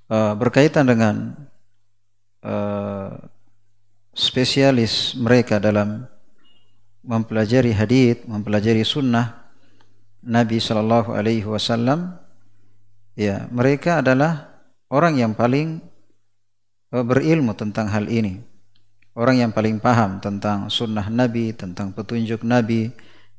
uh, 0.07 0.31
berkaitan 0.39 0.87
dengan 0.87 1.35
uh, 2.39 3.19
spesialis 4.15 5.19
mereka 5.19 5.59
dalam 5.59 6.07
mempelajari 7.03 7.75
hadith, 7.75 8.23
mempelajari 8.23 8.87
sunnah 8.87 9.51
Nabi 10.23 10.63
Shallallahu 10.63 11.11
Alaihi 11.11 11.43
Wasallam. 11.43 12.15
Ya, 13.19 13.51
mereka 13.51 13.99
adalah 13.99 14.55
orang 14.87 15.19
yang 15.19 15.35
paling 15.35 15.83
Eh, 16.89 17.05
berilmu 17.05 17.53
tentang 17.53 17.85
hal 17.93 18.09
ini. 18.09 18.41
Orang 19.13 19.37
yang 19.37 19.53
paling 19.53 19.77
paham 19.77 20.17
tentang 20.17 20.73
sunnah 20.73 21.05
Nabi, 21.05 21.53
tentang 21.53 21.93
petunjuk 21.93 22.41
Nabi, 22.41 22.89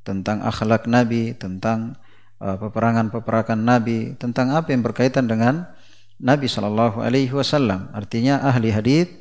tentang 0.07 0.38
akhlak 0.47 0.87
Nabi, 0.87 1.35
tentang 1.35 1.99
peperangan-peperangan 2.40 3.61
Nabi, 3.61 4.16
tentang 4.16 4.56
apa 4.56 4.73
yang 4.73 4.80
berkaitan 4.80 5.28
dengan 5.28 5.68
Nabi 6.16 6.49
Shallallahu 6.49 7.04
Alaihi 7.04 7.32
Wasallam. 7.32 7.92
Artinya 7.92 8.40
ahli 8.40 8.73
hadith, 8.73 9.12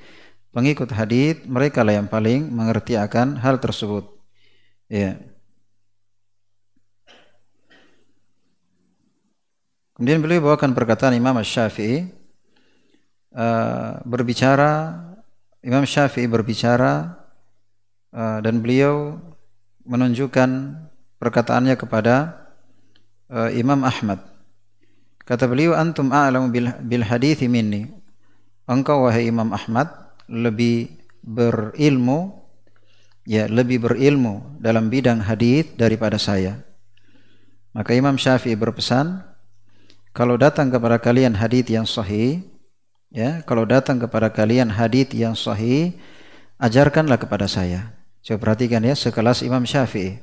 pengikut 0.56 0.90
hadith, 0.96 1.44
mereka 1.44 1.84
lah 1.84 2.00
yang 2.00 2.08
paling 2.08 2.48
mengerti 2.48 2.96
akan 2.96 3.38
hal 3.44 3.60
tersebut. 3.60 4.08
Ya. 4.88 5.20
Kemudian 10.00 10.24
beliau 10.24 10.48
bawakan 10.48 10.72
perkataan 10.72 11.12
Imam 11.20 11.36
Syafi'i 11.44 12.20
Eh, 13.30 13.92
berbicara 14.10 14.98
Imam 15.62 15.86
Syafi'i 15.86 16.26
berbicara 16.26 17.20
uh, 18.16 18.40
dan 18.42 18.58
beliau 18.64 19.22
menunjukkan 19.86 20.50
perkataannya 21.22 21.76
kepada 21.78 22.48
uh, 23.30 23.50
Imam 23.54 23.82
Ahmad. 23.86 24.20
Kata 25.24 25.46
beliau 25.46 25.78
antum 25.78 26.10
a'lamu 26.10 26.50
bil, 26.50 26.74
bil 26.82 27.06
hadithi 27.06 27.46
minni. 27.46 27.88
Engkau 28.70 29.06
wahai 29.06 29.30
Imam 29.30 29.50
Ahmad 29.54 29.90
lebih 30.30 31.00
berilmu 31.26 32.38
ya 33.26 33.50
lebih 33.50 33.82
berilmu 33.82 34.62
dalam 34.62 34.90
bidang 34.90 35.22
hadis 35.26 35.70
daripada 35.74 36.18
saya. 36.18 36.62
Maka 37.74 37.94
Imam 37.94 38.18
Syafi'i 38.18 38.58
berpesan 38.58 39.22
kalau 40.14 40.38
datang 40.38 40.74
kepada 40.74 40.98
kalian 40.98 41.38
hadis 41.38 41.70
yang 41.70 41.86
sahih 41.86 42.42
Ya, 43.10 43.42
kalau 43.42 43.66
datang 43.66 43.98
kepada 43.98 44.30
kalian 44.30 44.70
hadith 44.70 45.18
yang 45.18 45.34
sahih, 45.34 45.98
ajarkanlah 46.62 47.18
kepada 47.18 47.50
saya. 47.50 47.98
Coba 48.22 48.54
perhatikan 48.54 48.86
ya, 48.86 48.94
sekelas 48.94 49.42
Imam 49.42 49.66
Syafi'i. 49.66 50.22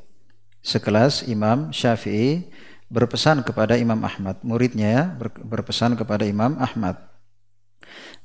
Sekelas 0.63 1.27
Imam 1.27 1.75
Syafi'i 1.75 2.47
berpesan 2.87 3.43
kepada 3.43 3.75
Imam 3.75 3.99
Ahmad, 4.07 4.39
muridnya 4.47 4.89
ya, 4.89 5.05
berpesan 5.43 5.99
kepada 5.99 6.23
Imam 6.23 6.55
Ahmad. 6.59 6.99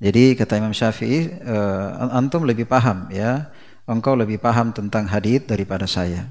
Jadi 0.01 0.33
kata 0.33 0.57
Imam 0.57 0.73
Syafi'i, 0.73 1.29
uh, 1.45 2.09
antum 2.13 2.45
lebih 2.45 2.65
paham 2.65 3.09
ya, 3.13 3.53
engkau 3.85 4.17
lebih 4.17 4.41
paham 4.41 4.73
tentang 4.73 5.05
hadith 5.09 5.45
daripada 5.49 5.85
saya. 5.85 6.29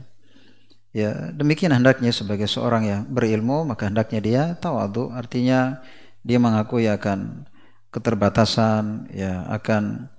Ya, 0.90 1.30
demikian 1.30 1.70
hendaknya 1.70 2.10
sebagai 2.10 2.50
seorang 2.50 2.82
yang 2.82 3.02
berilmu, 3.06 3.62
maka 3.62 3.86
hendaknya 3.86 4.20
dia 4.20 4.42
tawadu, 4.58 5.14
artinya 5.14 5.78
dia 6.26 6.42
mengakui 6.42 6.90
akan 6.90 7.46
keterbatasan, 7.94 9.06
ya 9.14 9.46
akan 9.54 10.10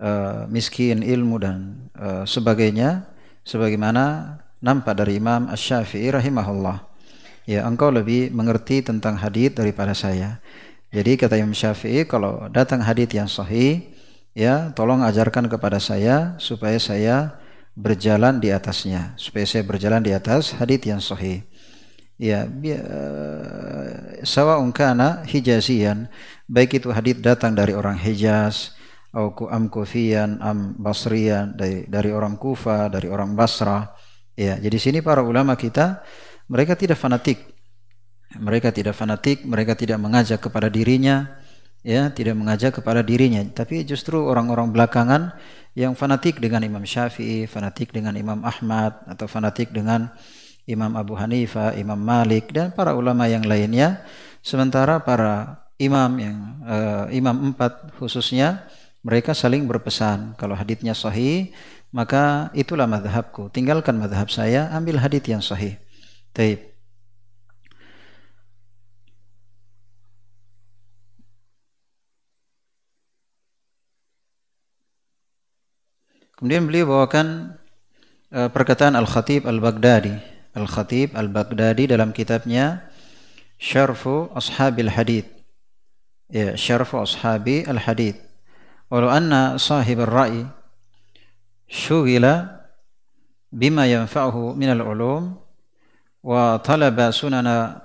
uh, 0.00 0.48
miskin 0.48 1.04
ilmu 1.04 1.36
dan 1.40 1.88
uh, 1.96 2.24
sebagainya, 2.24 3.04
sebagaimana 3.44 4.36
nampak 4.64 4.96
dari 4.96 5.20
Imam 5.20 5.52
Ash-Syafi'i 5.52 6.08
rahimahullah. 6.08 6.93
Ya, 7.44 7.68
engkau 7.68 7.92
lebih 7.92 8.32
mengerti 8.32 8.80
tentang 8.80 9.20
hadith 9.20 9.60
daripada 9.60 9.92
saya. 9.92 10.40
Jadi 10.88 11.20
kata 11.20 11.36
Imam 11.36 11.52
Syafi'i, 11.52 12.08
kalau 12.08 12.48
datang 12.48 12.80
hadith 12.80 13.12
yang 13.12 13.28
sahih, 13.28 13.84
ya 14.32 14.72
tolong 14.72 15.04
ajarkan 15.04 15.52
kepada 15.52 15.76
saya 15.76 16.38
supaya 16.40 16.80
saya 16.80 17.36
berjalan 17.74 18.38
di 18.38 18.54
atasnya, 18.54 19.12
supaya 19.20 19.44
saya 19.44 19.66
berjalan 19.66 20.00
di 20.00 20.14
atas 20.14 20.54
hadith 20.56 20.86
yang 20.86 21.02
sahih. 21.02 21.42
Ya 22.14 22.46
uh, 22.46 24.22
sawa'un 24.22 24.70
kana 24.70 25.26
hijazian 25.26 26.06
baik 26.46 26.78
itu 26.78 26.94
hadis 26.94 27.18
datang 27.18 27.58
dari 27.58 27.74
orang 27.74 27.98
Hijaz 27.98 28.70
atau 29.10 29.50
am 29.50 29.66
kufiyan 29.66 30.38
am 30.38 30.78
basriyan 30.78 31.58
dari 31.58 31.90
dari 31.90 32.14
orang 32.14 32.38
Kufa 32.38 32.86
dari 32.86 33.10
orang 33.10 33.34
Basrah. 33.34 33.98
Ya 34.38 34.62
jadi 34.62 34.78
sini 34.78 35.02
para 35.02 35.26
ulama 35.26 35.58
kita 35.58 36.06
mereka 36.50 36.76
tidak 36.76 37.00
fanatik. 37.00 37.40
Mereka 38.34 38.74
tidak 38.74 38.98
fanatik 38.98 39.46
mereka 39.46 39.78
tidak 39.78 39.98
mengajak 40.02 40.42
kepada 40.42 40.66
dirinya 40.66 41.38
ya 41.84 42.08
tidak 42.10 42.34
mengajak 42.34 42.80
kepada 42.80 43.04
dirinya. 43.04 43.44
Tapi 43.44 43.84
justru 43.84 44.18
orang-orang 44.18 44.72
belakangan 44.72 45.36
yang 45.76 45.92
fanatik 45.94 46.40
dengan 46.40 46.64
Imam 46.64 46.82
Syafi'i 46.82 47.44
fanatik 47.44 47.92
dengan 47.92 48.16
Imam 48.16 48.40
Ahmad 48.42 49.04
atau 49.06 49.28
fanatik 49.28 49.70
dengan 49.70 50.10
Imam 50.64 50.96
Abu 50.96 51.12
Hanifah, 51.12 51.76
Imam 51.76 52.00
Malik 52.00 52.50
dan 52.50 52.72
para 52.72 52.96
ulama 52.96 53.28
yang 53.28 53.44
lainnya. 53.44 54.00
Sementara 54.40 55.00
para 55.04 55.60
imam 55.76 56.10
yang 56.16 56.36
uh, 56.64 57.04
imam 57.12 57.52
empat 57.52 57.96
khususnya 58.00 58.64
mereka 59.04 59.36
saling 59.36 59.68
berpesan. 59.68 60.32
Kalau 60.40 60.56
haditnya 60.56 60.96
sahih 60.96 61.52
maka 61.92 62.48
itulah 62.56 62.88
madhabku. 62.88 63.52
Tinggalkan 63.52 64.00
madhab 64.00 64.32
saya 64.32 64.72
ambil 64.72 64.98
hadit 64.98 65.28
yang 65.28 65.44
sahih 65.44 65.83
Kemudian 76.34 76.66
beliau 76.66 76.90
bawakan 76.90 77.56
uh, 78.34 78.50
perkataan 78.50 78.98
Al-Khatib 78.98 79.46
Al-Baghdadi 79.46 80.12
Al-Khatib 80.58 81.14
Al-Baghdadi 81.14 81.88
dalam 81.90 82.10
kitabnya 82.10 82.90
Syarfu 83.58 84.28
Ashabil 84.34 84.90
Hadith. 84.90 85.30
Ya, 86.28 86.58
Syarfu 86.58 86.98
Ashabi 86.98 87.62
Al-Hadith. 87.64 88.18
Walau 88.90 89.10
anna 89.10 89.58
sahib 89.58 90.04
al-ra'i 90.04 90.46
syughila 91.66 92.66
bima 93.50 93.88
yanfa'uhu 93.88 94.54
min 94.54 94.70
al-ulum 94.70 95.43
وطلب 96.24 97.10
سنن 97.10 97.80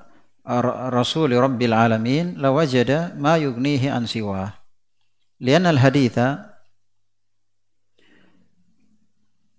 رسول 1.00 1.32
رب 1.34 1.62
العالمين 1.62 2.34
لوجد 2.34 2.92
ما 3.18 3.38
يغنيه 3.38 3.92
عن 3.92 4.06
سواه. 4.06 4.54
لأن 5.40 5.66
الحديث 5.66 6.20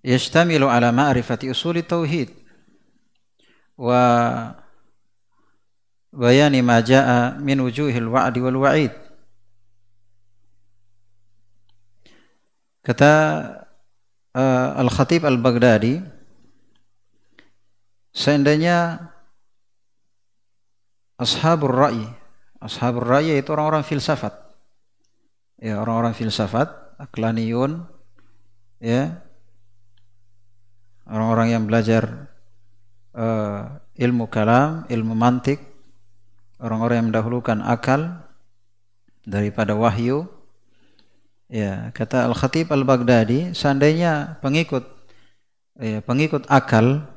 يشتمل 0.04 0.64
على 0.64 0.92
معرفة 0.92 1.38
أصول 1.44 1.76
التوحيد 1.76 2.30
وبيان 3.78 4.54
ما 6.62 6.80
جاء 6.80 7.38
من 7.38 7.60
وجوه 7.60 7.96
الوعد 7.96 8.38
والوعيد. 8.38 8.90
كتاب 12.84 13.60
آه، 14.36 14.80
الخطيب 14.80 15.26
البغدادي 15.26 16.19
seandainya 18.20 19.08
ashabur 21.16 21.72
ra'i 21.72 22.04
ashabur 22.60 23.08
ra'i 23.08 23.40
itu 23.40 23.48
orang-orang 23.56 23.80
filsafat 23.80 24.36
ya 25.56 25.80
orang-orang 25.80 26.12
filsafat 26.12 26.68
aklaniyun 27.00 27.88
ya 28.76 29.24
orang-orang 31.10 31.48
yang 31.56 31.64
belajar 31.64 32.30
uh, 33.14 33.82
ilmu 33.98 34.30
kalam, 34.30 34.86
ilmu 34.86 35.14
mantik, 35.18 35.60
orang-orang 36.62 36.96
yang 37.02 37.08
mendahulukan 37.10 37.58
akal 37.66 38.22
daripada 39.26 39.74
wahyu. 39.74 40.30
Ya, 41.50 41.90
kata 41.90 42.30
Al-Khatib 42.30 42.70
Al-Baghdadi, 42.70 43.58
seandainya 43.58 44.38
pengikut 44.38 44.86
ya, 45.82 45.98
pengikut 45.98 46.46
akal 46.46 47.10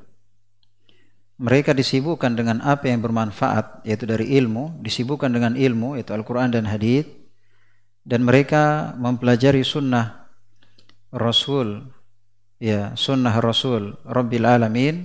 mereka 1.43 1.75
disibukkan 1.75 2.39
dengan 2.39 2.63
apa 2.63 2.87
yang 2.87 3.03
bermanfaat 3.03 3.83
yaitu 3.83 4.07
dari 4.07 4.31
ilmu, 4.39 4.79
disibukkan 4.79 5.27
dengan 5.27 5.59
ilmu 5.59 5.99
yaitu 5.99 6.15
Al-Qur'an 6.15 6.55
dan 6.55 6.63
hadis 6.71 7.03
dan 8.07 8.23
mereka 8.23 8.95
mempelajari 8.95 9.59
sunnah 9.67 10.31
Rasul 11.11 11.83
ya 12.63 12.95
sunnah 12.95 13.43
Rasul 13.43 13.99
Rabbil 14.07 14.47
Alamin 14.47 15.03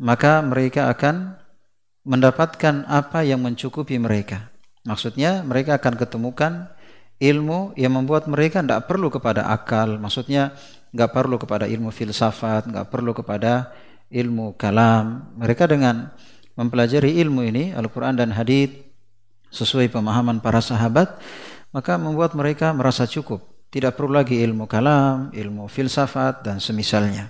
maka 0.00 0.40
mereka 0.40 0.88
akan 0.88 1.36
mendapatkan 2.08 2.88
apa 2.88 3.20
yang 3.28 3.44
mencukupi 3.44 4.00
mereka. 4.00 4.48
Maksudnya 4.88 5.44
mereka 5.44 5.76
akan 5.76 6.00
ketemukan 6.00 6.52
ilmu 7.20 7.76
yang 7.76 7.92
membuat 7.92 8.24
mereka 8.24 8.64
tidak 8.64 8.88
perlu 8.88 9.12
kepada 9.12 9.52
akal. 9.52 10.00
Maksudnya 10.00 10.56
nggak 10.96 11.12
perlu 11.12 11.36
kepada 11.36 11.68
ilmu 11.68 11.92
filsafat, 11.92 12.72
nggak 12.72 12.88
perlu 12.88 13.12
kepada 13.12 13.68
ilmu 14.12 14.56
kalam. 14.56 15.32
Mereka 15.36 15.68
dengan 15.68 16.12
mempelajari 16.58 17.16
ilmu 17.22 17.44
ini, 17.46 17.64
Al-Quran 17.72 18.18
dan 18.18 18.34
Hadith 18.34 18.74
sesuai 19.48 19.88
pemahaman 19.88 20.40
para 20.44 20.60
sahabat, 20.60 21.16
maka 21.72 21.96
membuat 21.96 22.36
mereka 22.36 22.72
merasa 22.72 23.08
cukup. 23.08 23.44
Tidak 23.68 23.92
perlu 23.92 24.16
lagi 24.16 24.40
ilmu 24.40 24.64
kalam, 24.64 25.28
ilmu 25.32 25.68
filsafat 25.68 26.40
dan 26.40 26.56
semisalnya. 26.56 27.28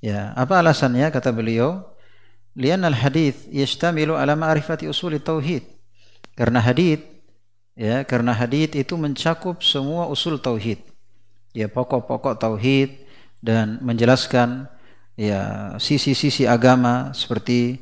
Ya, 0.00 0.32
apa 0.36 0.60
alasannya? 0.60 1.08
Kata 1.12 1.32
beliau, 1.32 1.84
Lian 2.56 2.82
al 2.82 2.96
hadith 2.96 3.46
yastamilu 3.48 4.18
ala 4.18 4.34
ma'rifati 4.34 4.90
usul 4.90 5.16
tauhid. 5.22 5.62
Karena 6.34 6.58
hadith 6.60 7.04
ya, 7.78 8.02
karena 8.04 8.34
hadith 8.34 8.74
itu 8.74 8.98
mencakup 8.98 9.62
semua 9.62 10.10
usul 10.10 10.36
tauhid. 10.36 10.82
Ya, 11.56 11.70
pokok-pokok 11.70 12.36
tauhid 12.36 13.06
dan 13.40 13.80
menjelaskan 13.80 14.68
ya 15.20 15.76
sisi-sisi 15.76 16.48
agama 16.48 17.12
seperti 17.12 17.76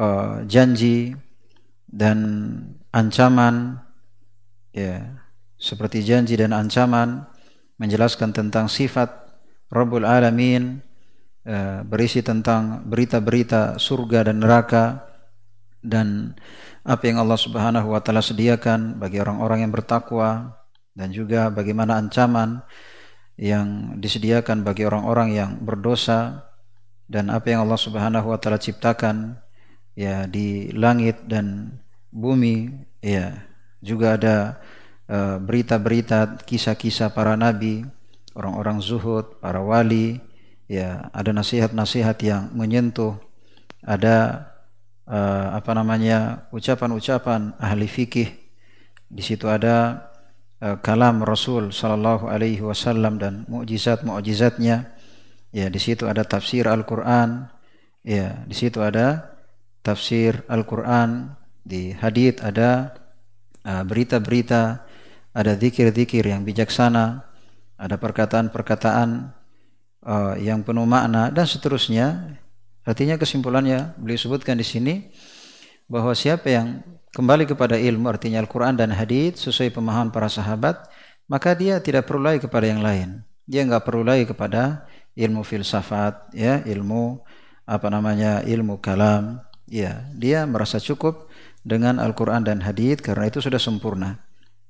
uh, 0.00 0.40
janji 0.48 1.12
dan 1.84 2.18
ancaman 2.96 3.76
ya 4.72 5.20
seperti 5.60 6.00
janji 6.00 6.40
dan 6.40 6.56
ancaman 6.56 7.28
menjelaskan 7.76 8.32
tentang 8.32 8.72
sifat 8.72 9.12
Rabbul 9.68 10.08
Alamin 10.08 10.88
Eh, 11.48 11.80
berisi 11.80 12.20
tentang 12.20 12.84
berita-berita 12.84 13.80
surga 13.80 14.28
dan 14.28 14.44
neraka 14.44 15.00
dan 15.80 16.36
apa 16.84 17.08
yang 17.08 17.24
Allah 17.24 17.40
Subhanahu 17.40 17.88
wa 17.88 18.04
taala 18.04 18.20
sediakan 18.20 19.00
bagi 19.00 19.16
orang-orang 19.16 19.64
yang 19.64 19.72
bertakwa 19.72 20.60
dan 20.92 21.08
juga 21.08 21.48
bagaimana 21.48 21.96
ancaman 21.96 22.60
yang 23.40 23.96
disediakan 23.96 24.60
bagi 24.60 24.84
orang-orang 24.84 25.32
yang 25.32 25.50
berdosa 25.64 26.47
dan 27.08 27.32
apa 27.32 27.50
yang 27.50 27.64
Allah 27.64 27.80
Subhanahu 27.80 28.30
wa 28.30 28.38
taala 28.38 28.60
ciptakan 28.60 29.40
ya 29.96 30.28
di 30.28 30.70
langit 30.76 31.24
dan 31.26 31.74
bumi 32.12 32.70
ya 33.02 33.34
juga 33.82 34.14
ada 34.20 34.36
eh, 35.08 35.36
berita-berita 35.40 36.18
uh, 36.24 36.44
kisah-kisah 36.44 37.10
para 37.10 37.34
nabi 37.34 37.82
orang-orang 38.36 38.78
zuhud 38.78 39.40
para 39.40 39.58
wali 39.64 40.20
ya 40.68 41.08
ada 41.10 41.32
nasihat-nasihat 41.32 42.16
yang 42.22 42.52
menyentuh 42.52 43.16
ada 43.82 44.48
uh, 45.08 45.56
apa 45.56 45.72
namanya 45.72 46.48
ucapan-ucapan 46.52 47.56
ahli 47.56 47.88
fikih. 47.88 48.28
Di 49.08 49.22
situ 49.24 49.48
ada 49.48 50.08
uh, 50.60 50.76
kalam 50.84 51.24
Rasul 51.24 51.72
sallallahu 51.72 52.28
alaihi 52.28 52.60
wasallam 52.60 53.16
dan 53.16 53.48
mukjizat-mukjizatnya 53.48 54.97
ya 55.54 55.66
di 55.72 55.80
situ 55.80 56.04
ada 56.04 56.24
tafsir 56.24 56.68
Al-Qur'an 56.68 57.48
ya 58.04 58.44
di 58.44 58.54
situ 58.56 58.80
ada 58.84 59.36
tafsir 59.80 60.44
Al-Qur'an 60.48 61.36
di 61.64 61.92
hadith 61.92 62.40
ada 62.44 62.96
uh, 63.64 63.84
berita-berita 63.84 64.84
ada 65.32 65.52
zikir-zikir 65.54 66.24
yang 66.24 66.42
bijaksana 66.42 67.28
ada 67.78 67.94
perkataan-perkataan 67.94 69.38
uh, 70.02 70.34
yang 70.36 70.66
penuh 70.66 70.84
makna 70.84 71.30
dan 71.30 71.46
seterusnya. 71.46 72.36
Artinya 72.82 73.20
kesimpulannya 73.20 73.94
beliau 74.00 74.18
sebutkan 74.18 74.58
di 74.58 74.66
sini 74.66 74.94
bahwa 75.86 76.16
siapa 76.16 76.48
yang 76.50 76.82
kembali 77.12 77.44
kepada 77.46 77.76
ilmu 77.76 78.08
artinya 78.08 78.40
Al-Quran 78.42 78.74
dan 78.74 78.90
Hadith 78.92 79.40
sesuai 79.40 79.72
pemahaman 79.72 80.10
para 80.10 80.28
sahabat 80.28 80.88
maka 81.28 81.52
dia 81.52 81.78
tidak 81.84 82.08
perlu 82.08 82.32
lagi 82.32 82.42
kepada 82.42 82.66
yang 82.66 82.80
lain. 82.80 83.22
Dia 83.44 83.64
nggak 83.64 83.84
perlu 83.84 84.04
lagi 84.04 84.24
kepada 84.24 84.88
ilmu 85.18 85.42
filsafat, 85.42 86.30
ya 86.30 86.62
ilmu 86.62 87.18
apa 87.66 87.90
namanya 87.90 88.46
ilmu 88.46 88.78
kalam. 88.78 89.42
Ya, 89.68 90.08
dia 90.16 90.48
merasa 90.48 90.80
cukup 90.80 91.28
dengan 91.60 92.00
Al-Quran 92.00 92.46
dan 92.46 92.64
Hadith 92.64 93.04
karena 93.04 93.28
itu 93.28 93.42
sudah 93.44 93.60
sempurna. 93.60 94.22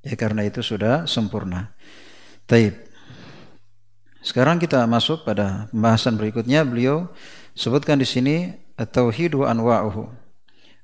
Ya, 0.03 0.19
karena 0.19 0.43
itu 0.49 0.65
sudah 0.65 1.07
sempurna. 1.07 1.77
Taib. 2.49 2.75
Sekarang 4.25 4.59
kita 4.59 4.83
masuk 4.91 5.23
pada 5.23 5.71
pembahasan 5.71 6.19
berikutnya. 6.19 6.67
Beliau 6.67 7.13
sebutkan 7.55 8.03
di 8.03 8.09
sini 8.09 8.51
at-tauhid 8.75 9.39
wa 9.39 9.47
anwa'uhu. 9.47 10.11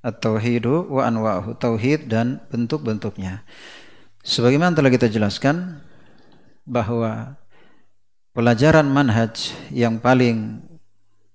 At-tauhidu 0.06 0.92
wa 0.92 1.02
anwa'uhu. 1.10 1.58
Tauhid 1.58 2.06
dan 2.06 2.46
bentuk-bentuknya. 2.52 3.42
Sebagaimana 4.22 4.78
telah 4.78 4.92
kita 4.94 5.10
jelaskan 5.10 5.82
bahwa 6.62 7.34
pelajaran 8.34 8.84
manhaj 8.90 9.54
yang 9.70 10.02
paling 10.02 10.60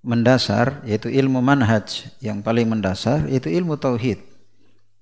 mendasar 0.03 0.83
yaitu 0.83 1.07
ilmu 1.07 1.39
manhaj 1.39 2.11
yang 2.19 2.43
paling 2.43 2.67
mendasar 2.67 3.25
yaitu 3.31 3.47
ilmu 3.49 3.79
tauhid. 3.79 4.19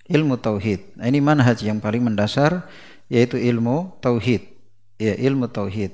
Ilmu 0.08 0.40
tauhid. 0.40 0.96
Nah, 0.96 1.10
ini 1.10 1.20
manhaj 1.20 1.60
yang 1.66 1.84
paling 1.84 2.00
mendasar 2.06 2.64
yaitu 3.12 3.36
ilmu 3.36 3.98
tauhid. 4.00 4.46
Ya, 5.02 5.18
ilmu 5.18 5.52
tauhid. 5.52 5.92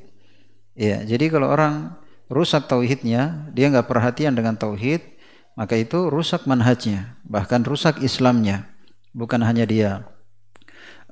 Ya, 0.77 1.01
jadi 1.01 1.33
kalau 1.33 1.49
orang 1.49 1.97
rusak 2.29 2.65
tauhidnya, 2.65 3.49
dia 3.53 3.69
nggak 3.69 3.85
perhatian 3.85 4.33
dengan 4.33 4.57
tauhid, 4.57 5.01
maka 5.53 5.77
itu 5.77 6.09
rusak 6.09 6.49
manhajnya, 6.49 7.17
bahkan 7.25 7.61
rusak 7.61 8.01
Islamnya. 8.01 8.69
Bukan 9.13 9.45
hanya 9.45 9.69
dia 9.69 10.09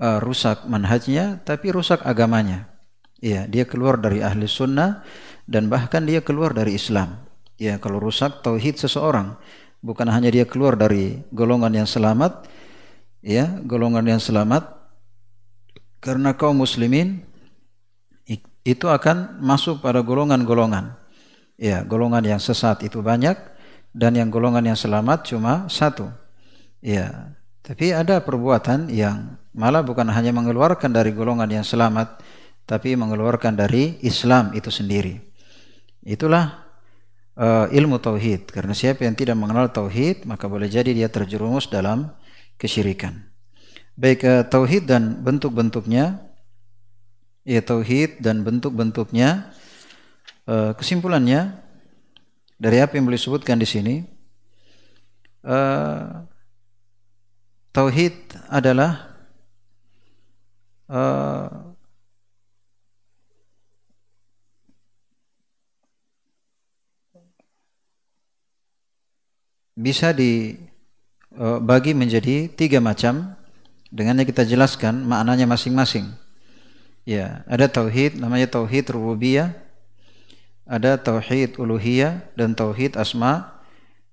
uh, 0.01 0.17
rusak 0.17 0.65
manhajnya, 0.65 1.41
tapi 1.45 1.69
rusak 1.69 2.01
agamanya. 2.01 2.71
Ya, 3.21 3.45
dia 3.45 3.69
keluar 3.69 4.01
dari 4.01 4.25
ahli 4.25 4.49
sunnah 4.49 5.05
dan 5.45 5.69
bahkan 5.69 6.01
dia 6.03 6.25
keluar 6.25 6.57
dari 6.57 6.73
Islam. 6.73 7.21
Ya, 7.61 7.77
kalau 7.77 8.01
rusak 8.01 8.41
tauhid 8.41 8.81
seseorang, 8.81 9.37
bukan 9.85 10.09
hanya 10.09 10.33
dia 10.33 10.49
keluar 10.49 10.73
dari 10.73 11.21
golongan 11.29 11.85
yang 11.85 11.85
selamat, 11.85 12.49
ya, 13.21 13.61
golongan 13.61 14.17
yang 14.17 14.21
selamat 14.21 14.65
karena 16.01 16.33
kaum 16.33 16.57
muslimin 16.57 17.21
itu 18.65 18.85
akan 18.89 19.41
masuk 19.41 19.81
pada 19.81 20.01
golongan-golongan. 20.01 20.97
Ya, 21.61 21.85
golongan 21.85 22.25
yang 22.25 22.41
sesat 22.41 22.81
itu 22.81 23.05
banyak 23.05 23.37
dan 23.93 24.17
yang 24.17 24.33
golongan 24.33 24.73
yang 24.73 24.77
selamat 24.77 25.29
cuma 25.29 25.69
satu. 25.69 26.09
Ya, 26.81 27.37
tapi 27.61 27.93
ada 27.93 28.17
perbuatan 28.17 28.89
yang 28.89 29.37
malah 29.53 29.85
bukan 29.85 30.09
hanya 30.09 30.33
mengeluarkan 30.33 30.89
dari 30.89 31.13
golongan 31.13 31.61
yang 31.61 31.65
selamat, 31.65 32.17
tapi 32.65 32.95
mengeluarkan 32.95 33.57
dari 33.57 33.99
Islam 34.05 34.55
itu 34.55 34.71
sendiri. 34.71 35.19
Itulah 36.01 36.61
uh, 37.37 37.67
ilmu 37.69 38.01
tauhid. 38.01 38.49
Karena 38.49 38.73
siapa 38.73 39.05
yang 39.05 39.15
tidak 39.15 39.37
mengenal 39.37 39.69
tauhid, 39.69 40.25
maka 40.25 40.49
boleh 40.49 40.67
jadi 40.67 40.91
dia 40.91 41.07
terjerumus 41.11 41.69
dalam 41.69 42.11
kesyirikan. 42.57 43.17
Baik 43.97 44.23
uh, 44.23 44.43
tauhid 44.47 44.87
dan 44.87 45.21
bentuk-bentuknya 45.21 46.31
ya 47.41 47.61
tauhid 47.61 48.21
dan 48.21 48.45
bentuk-bentuknya 48.45 49.49
uh, 50.45 50.77
kesimpulannya 50.77 51.57
dari 52.61 52.77
apa 52.77 52.97
yang 52.97 53.09
boleh 53.09 53.17
sebutkan 53.17 53.57
di 53.57 53.65
sini 53.65 54.05
uh, 55.45 56.21
tauhid 57.73 58.13
adalah 58.45 59.09
bisa 69.81 70.13
dibagi 70.13 71.91
menjadi 71.97 72.47
tiga 72.53 72.77
macam 72.77 73.33
dengannya 73.89 74.29
kita 74.29 74.45
jelaskan 74.45 75.01
maknanya 75.03 75.49
masing-masing 75.49 76.21
Ya, 77.01 77.41
ada 77.49 77.65
tauhid 77.65 78.21
namanya 78.21 78.45
tauhid 78.45 78.93
rububiyah, 78.93 79.57
ada 80.69 81.01
tauhid 81.01 81.57
uluhiyah 81.57 82.21
dan 82.37 82.53
tauhid 82.53 82.93
asma 82.93 83.57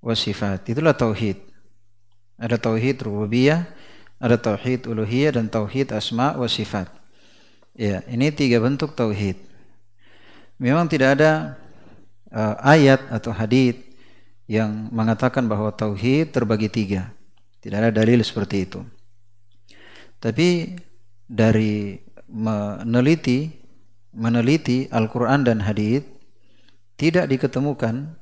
wa 0.01 0.17
sifat. 0.17 0.65
Itulah 0.73 0.97
tauhid. 0.97 1.37
Ada 2.41 2.57
tauhid 2.57 3.05
rububiyah, 3.05 3.69
ada 4.17 4.41
tauhid 4.41 4.89
uluhiyah 4.89 5.37
dan 5.37 5.53
tauhid 5.53 5.93
asma 5.93 6.33
wa 6.33 6.49
sifat. 6.49 6.89
Ya, 7.77 8.01
ini 8.09 8.33
tiga 8.33 8.57
bentuk 8.57 8.97
tauhid. 8.97 9.37
Memang 10.57 10.89
tidak 10.89 11.21
ada 11.21 11.61
uh, 12.33 12.57
ayat 12.65 13.05
atau 13.13 13.37
hadis 13.37 13.77
yang 14.49 14.89
mengatakan 14.91 15.45
bahwa 15.45 15.69
tauhid 15.71 16.33
terbagi 16.33 16.73
tiga. 16.73 17.13
Tidak 17.61 17.77
ada 17.77 17.93
dalil 17.93 18.25
seperti 18.25 18.65
itu. 18.65 18.81
Tapi 20.19 20.75
dari 21.29 22.01
meneliti 22.27 23.53
meneliti 24.17 24.89
Al-Quran 24.89 25.45
dan 25.45 25.61
Hadith 25.63 26.09
tidak 26.97 27.29
diketemukan 27.29 28.17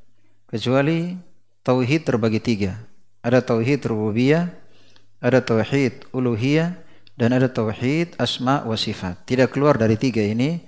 kecuali 0.51 1.15
tauhid 1.63 2.03
terbagi 2.05 2.43
tiga. 2.43 2.77
Ada 3.23 3.41
tauhid 3.41 3.87
rububiyah, 3.87 4.51
ada 5.23 5.41
tauhid 5.41 6.11
uluhiyah, 6.11 6.75
dan 7.17 7.33
ada 7.33 7.49
tauhid 7.49 8.19
asma 8.21 8.67
wa 8.67 8.77
sifat. 8.77 9.25
Tidak 9.25 9.49
keluar 9.49 9.81
dari 9.81 9.97
tiga 9.97 10.21
ini. 10.21 10.61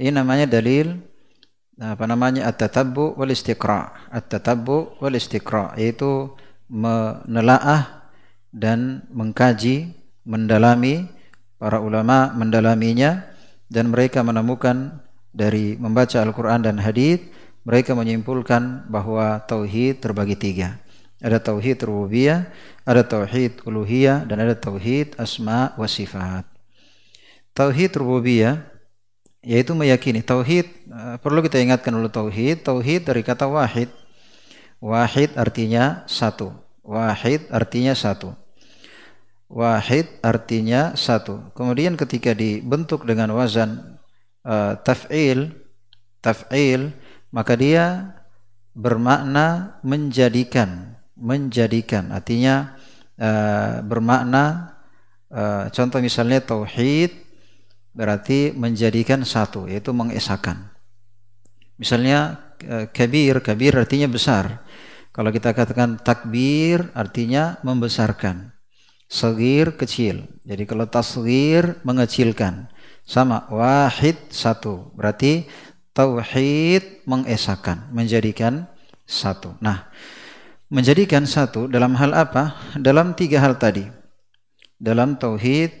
Ini 0.00 0.16
namanya 0.16 0.48
dalil 0.48 0.96
apa 1.80 2.04
namanya 2.04 2.44
at-tatabbu 2.44 3.16
wal 3.16 3.32
istiqra. 3.32 4.12
At-tatabbu 4.12 5.00
wal 5.00 5.16
istiqra 5.16 5.72
yaitu 5.80 6.28
menelaah 6.68 8.12
dan 8.52 9.08
mengkaji, 9.08 9.96
mendalami 10.28 11.08
para 11.56 11.80
ulama 11.80 12.36
mendalaminya 12.36 13.24
dan 13.72 13.88
mereka 13.88 14.20
menemukan 14.20 15.00
dari 15.32 15.80
membaca 15.80 16.20
Al-Qur'an 16.20 16.60
dan 16.60 16.76
hadis 16.76 17.24
mereka 17.64 17.96
menyimpulkan 17.96 18.88
bahwa 18.88 19.40
tauhid 19.48 20.04
terbagi 20.04 20.36
tiga. 20.36 20.76
Ada 21.20 21.36
tauhid 21.36 21.84
rububiyah, 21.84 22.48
ada 22.88 23.04
tauhid 23.04 23.60
uluhiyah 23.68 24.24
dan 24.24 24.40
ada 24.40 24.56
tauhid 24.56 25.16
asma 25.20 25.76
wa 25.76 25.84
sifat. 25.84 26.48
Tauhid 27.52 27.92
rububiyah 28.00 28.69
yaitu 29.40 29.72
meyakini 29.72 30.20
tauhid 30.20 30.68
eh, 30.68 31.16
perlu 31.20 31.40
kita 31.44 31.60
ingatkan 31.60 31.96
dulu 31.96 32.12
tauhid, 32.12 32.64
tauhid 32.64 33.08
dari 33.08 33.24
kata 33.24 33.48
wahid. 33.48 33.88
Wahid 34.80 35.36
artinya 35.36 36.08
satu. 36.08 36.56
Wahid 36.80 37.44
artinya 37.52 37.92
satu. 37.92 38.32
Wahid 39.50 40.08
artinya 40.24 40.96
satu. 40.96 41.52
Kemudian 41.52 42.00
ketika 42.00 42.32
dibentuk 42.32 43.04
dengan 43.04 43.28
wazan 43.36 44.00
uh, 44.46 44.80
taf'il, 44.80 45.52
taf'il 46.24 46.96
maka 47.28 47.60
dia 47.60 48.16
bermakna 48.72 49.76
menjadikan 49.84 50.96
menjadikan 51.18 52.08
artinya 52.16 52.78
uh, 53.20 53.84
bermakna 53.84 54.72
uh, 55.28 55.68
contoh 55.68 56.00
misalnya 56.00 56.40
tauhid 56.40 57.12
berarti 57.92 58.54
menjadikan 58.54 59.26
satu 59.26 59.66
yaitu 59.66 59.90
mengesahkan 59.90 60.70
misalnya 61.76 62.40
uh, 62.66 62.86
kabir 62.90 63.42
kabir 63.42 63.74
artinya 63.76 64.06
besar 64.06 64.62
kalau 65.10 65.34
kita 65.34 65.50
katakan 65.52 65.98
takbir 66.00 66.90
artinya 66.94 67.58
membesarkan 67.66 68.54
sagir 69.10 69.74
kecil 69.74 70.28
jadi 70.46 70.62
kalau 70.64 70.86
tasgir 70.86 71.82
mengecilkan 71.82 72.70
sama 73.02 73.50
wahid 73.50 74.16
satu 74.30 74.94
berarti 74.94 75.50
tauhid 76.00 77.04
mengesahkan, 77.06 77.90
menjadikan 77.90 78.64
satu. 79.04 79.58
Nah, 79.58 79.90
menjadikan 80.70 81.26
satu 81.26 81.66
dalam 81.66 81.98
hal 81.98 82.14
apa? 82.14 82.56
Dalam 82.78 83.12
tiga 83.18 83.42
hal 83.42 83.58
tadi. 83.58 83.86
Dalam 84.80 85.18
tauhid 85.20 85.74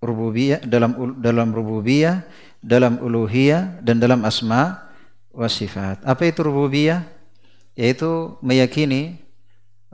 rububiyah, 0.00 0.64
dalam 0.64 1.20
dalam 1.20 1.48
rububiyah, 1.52 2.24
dalam 2.60 3.00
uluhiyah 3.00 3.84
dan 3.84 4.00
dalam 4.00 4.24
asma 4.24 4.90
wa 5.32 5.48
sifat. 5.48 6.02
Apa 6.04 6.28
itu 6.28 6.40
rububiyah? 6.44 7.04
Yaitu 7.78 8.36
meyakini 8.44 9.20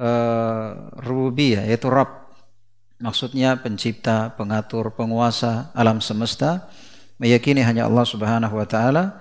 uh, 0.00 0.90
rububiyah 1.02 1.66
yaitu 1.66 1.90
Rabb. 1.92 2.26
Maksudnya 2.96 3.60
pencipta, 3.60 4.32
pengatur, 4.40 4.88
penguasa 4.96 5.68
alam 5.76 6.00
semesta, 6.00 6.64
meyakini 7.20 7.60
hanya 7.60 7.84
Allah 7.84 8.08
Subhanahu 8.08 8.56
wa 8.56 8.64
taala 8.64 9.20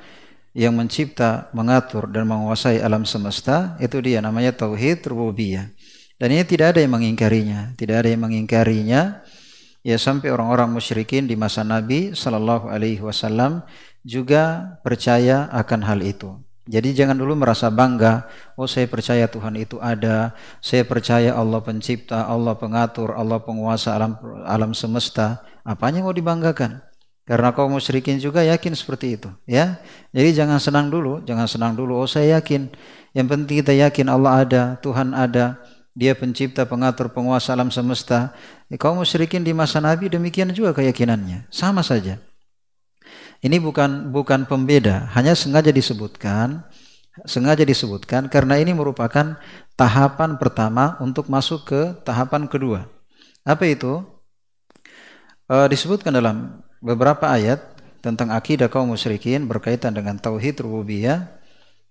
yang 0.55 0.71
mencipta, 0.71 1.51
mengatur 1.51 2.07
dan 2.07 2.23
menguasai 2.23 2.79
alam 2.79 3.03
semesta 3.03 3.75
itu 3.83 3.99
dia 3.99 4.23
namanya 4.23 4.55
tauhid 4.55 5.03
rububiyah. 5.03 5.67
Dan 6.15 6.31
ini 6.31 6.47
tidak 6.47 6.71
ada 6.71 6.79
yang 6.79 6.95
mengingkarinya, 6.95 7.75
tidak 7.75 8.07
ada 8.07 8.09
yang 8.15 8.23
mengingkarinya. 8.23 9.19
Ya 9.85 10.01
sampai 10.01 10.33
orang-orang 10.33 10.73
musyrikin 10.73 11.29
di 11.29 11.37
masa 11.37 11.61
Nabi 11.61 12.17
Shallallahu 12.17 12.73
Alaihi 12.73 13.05
Wasallam 13.05 13.61
juga 14.01 14.73
percaya 14.81 15.45
akan 15.53 15.85
hal 15.85 16.01
itu. 16.01 16.41
Jadi 16.65 16.97
jangan 16.97 17.13
dulu 17.13 17.37
merasa 17.37 17.69
bangga, 17.69 18.25
oh 18.57 18.65
saya 18.65 18.89
percaya 18.89 19.29
Tuhan 19.29 19.53
itu 19.53 19.77
ada, 19.77 20.33
saya 20.57 20.81
percaya 20.81 21.37
Allah 21.37 21.61
pencipta, 21.61 22.25
Allah 22.25 22.57
pengatur, 22.57 23.13
Allah 23.13 23.37
penguasa 23.37 23.93
alam 23.93 24.17
alam 24.49 24.73
semesta. 24.73 25.45
Apanya 25.61 26.01
mau 26.01 26.09
dibanggakan? 26.09 26.81
Karena 27.21 27.53
kaum 27.53 27.77
musyrikin 27.77 28.17
juga 28.17 28.41
yakin 28.41 28.73
seperti 28.73 29.21
itu, 29.21 29.29
ya. 29.45 29.77
Jadi 30.09 30.29
jangan 30.33 30.57
senang 30.57 30.89
dulu, 30.89 31.21
jangan 31.21 31.45
senang 31.45 31.77
dulu. 31.77 32.01
Oh, 32.01 32.09
saya 32.09 32.41
yakin. 32.41 32.73
Yang 33.13 33.27
penting 33.29 33.55
kita 33.61 33.73
yakin 33.85 34.09
Allah 34.09 34.33
ada, 34.41 34.61
Tuhan 34.81 35.13
ada, 35.13 35.61
Dia 35.95 36.11
pencipta, 36.11 36.67
pengatur, 36.67 37.07
penguasa 37.15 37.55
alam 37.55 37.71
semesta. 37.71 38.35
Ya, 38.67 38.75
kaum 38.75 38.99
musyrikin 38.99 39.47
di 39.47 39.55
masa 39.55 39.79
Nabi 39.79 40.11
demikian 40.11 40.51
juga 40.51 40.75
keyakinannya, 40.75 41.47
sama 41.47 41.79
saja. 41.81 42.19
Ini 43.39 43.63
bukan 43.63 44.11
bukan 44.11 44.43
pembeda, 44.43 45.07
hanya 45.15 45.31
sengaja 45.37 45.71
disebutkan, 45.71 46.67
sengaja 47.23 47.63
disebutkan 47.63 48.27
karena 48.27 48.59
ini 48.59 48.75
merupakan 48.75 49.39
tahapan 49.79 50.35
pertama 50.35 50.99
untuk 50.99 51.31
masuk 51.31 51.63
ke 51.63 51.81
tahapan 52.03 52.51
kedua. 52.51 52.91
Apa 53.47 53.63
itu? 53.69 54.03
E, 55.47 55.55
disebutkan 55.71 56.11
dalam 56.11 56.59
beberapa 56.83 57.29
ayat 57.31 57.61
tentang 58.03 58.35
akidah 58.35 58.67
kaum 58.67 58.91
musyrikin 58.91 59.47
berkaitan 59.47 59.95
dengan 59.95 60.19
tauhid 60.19 60.59
rububiyah. 60.59 61.44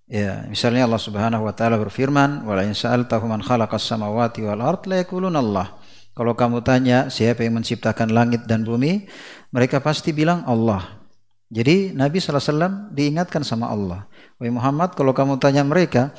Ya, 0.04 0.44
misalnya 0.52 0.84
Allah 0.84 1.00
Subhanahu 1.00 1.48
wa 1.48 1.54
taala 1.56 1.80
berfirman, 1.80 2.44
"Wa 2.44 2.60
la 2.60 2.68
in 2.68 2.76
man 3.24 3.40
khalaqas 3.40 3.88
samawati 3.88 4.44
wal 4.44 4.60
ard 4.60 4.84
la 4.84 5.00
Allah." 5.40 5.80
Kalau 6.14 6.36
kamu 6.38 6.62
tanya 6.62 7.10
siapa 7.10 7.42
yang 7.42 7.58
menciptakan 7.58 8.12
langit 8.12 8.46
dan 8.46 8.62
bumi, 8.62 9.08
mereka 9.50 9.82
pasti 9.82 10.14
bilang 10.14 10.46
Allah. 10.46 11.02
Jadi 11.50 11.90
Nabi 11.90 12.22
SAW 12.22 12.92
diingatkan 12.94 13.42
sama 13.42 13.72
Allah. 13.72 14.06
Wahai 14.38 14.52
Muhammad, 14.54 14.94
kalau 14.94 15.10
kamu 15.10 15.42
tanya 15.42 15.66
mereka, 15.66 16.14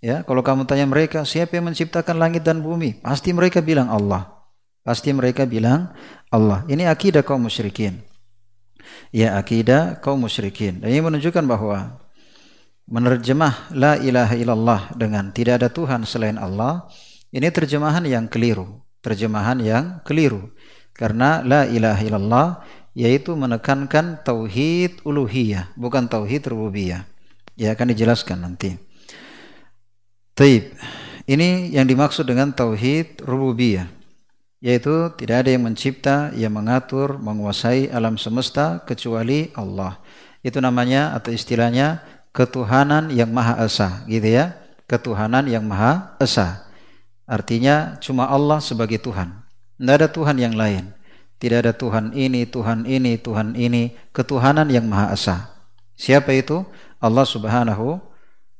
ya, 0.00 0.24
kalau 0.24 0.40
kamu 0.40 0.64
tanya 0.64 0.88
mereka 0.88 1.28
siapa 1.28 1.60
yang 1.60 1.68
menciptakan 1.68 2.16
langit 2.16 2.40
dan 2.40 2.64
bumi, 2.64 3.04
pasti 3.04 3.36
mereka 3.36 3.60
bilang 3.60 3.92
Allah. 3.92 4.32
Pasti 4.80 5.12
mereka 5.12 5.44
bilang 5.44 5.92
Allah. 6.32 6.64
Ini 6.64 6.88
akidah 6.88 7.20
kaum 7.20 7.44
musyrikin 7.44 8.14
ya 9.14 9.38
akidah 9.38 10.02
kaum 10.02 10.18
musyrikin. 10.18 10.82
Dan 10.82 10.90
ini 10.90 11.00
menunjukkan 11.02 11.44
bahwa 11.46 12.02
menerjemah 12.88 13.72
la 13.72 13.96
ilaha 13.96 14.34
illallah 14.36 14.80
dengan 14.96 15.32
tidak 15.32 15.62
ada 15.62 15.68
Tuhan 15.72 16.04
selain 16.04 16.36
Allah 16.36 16.88
ini 17.34 17.50
terjemahan 17.50 18.06
yang 18.06 18.30
keliru, 18.30 18.78
terjemahan 19.02 19.58
yang 19.58 19.98
keliru. 20.06 20.54
Karena 20.94 21.42
la 21.42 21.66
ilaha 21.66 22.02
illallah 22.06 22.48
yaitu 22.94 23.34
menekankan 23.34 24.22
tauhid 24.22 25.02
uluhiyah, 25.02 25.74
bukan 25.74 26.06
tauhid 26.06 26.46
rububiyah. 26.46 27.02
Ya 27.58 27.74
akan 27.74 27.90
dijelaskan 27.90 28.46
nanti. 28.46 28.78
Taib. 30.38 30.78
Ini 31.26 31.74
yang 31.74 31.90
dimaksud 31.90 32.28
dengan 32.28 32.54
tauhid 32.54 33.24
rububiyah 33.26 33.90
yaitu 34.64 35.12
tidak 35.20 35.44
ada 35.44 35.50
yang 35.52 35.68
mencipta, 35.68 36.32
yang 36.32 36.56
mengatur, 36.56 37.20
menguasai 37.20 37.92
alam 37.92 38.16
semesta 38.16 38.80
kecuali 38.88 39.52
Allah. 39.52 40.00
Itu 40.40 40.56
namanya 40.64 41.12
atau 41.12 41.36
istilahnya 41.36 42.00
ketuhanan 42.34 43.14
yang 43.14 43.30
maha 43.30 43.62
esa, 43.62 44.02
gitu 44.10 44.26
ya. 44.26 44.58
Ketuhanan 44.90 45.46
yang 45.46 45.64
maha 45.64 46.18
esa. 46.18 46.66
Artinya 47.24 47.96
cuma 48.02 48.28
Allah 48.28 48.60
sebagai 48.60 49.00
Tuhan. 49.00 49.32
Tidak 49.80 49.94
ada 49.94 50.08
Tuhan 50.10 50.36
yang 50.36 50.52
lain. 50.52 50.92
Tidak 51.40 51.64
ada 51.64 51.72
Tuhan 51.72 52.12
ini, 52.12 52.44
Tuhan 52.44 52.84
ini, 52.84 53.16
Tuhan 53.16 53.56
ini, 53.56 53.96
ketuhanan 54.12 54.68
yang 54.68 54.84
maha 54.84 55.14
esa. 55.14 55.54
Siapa 55.96 56.34
itu? 56.34 56.66
Allah 56.98 57.24
Subhanahu 57.24 58.02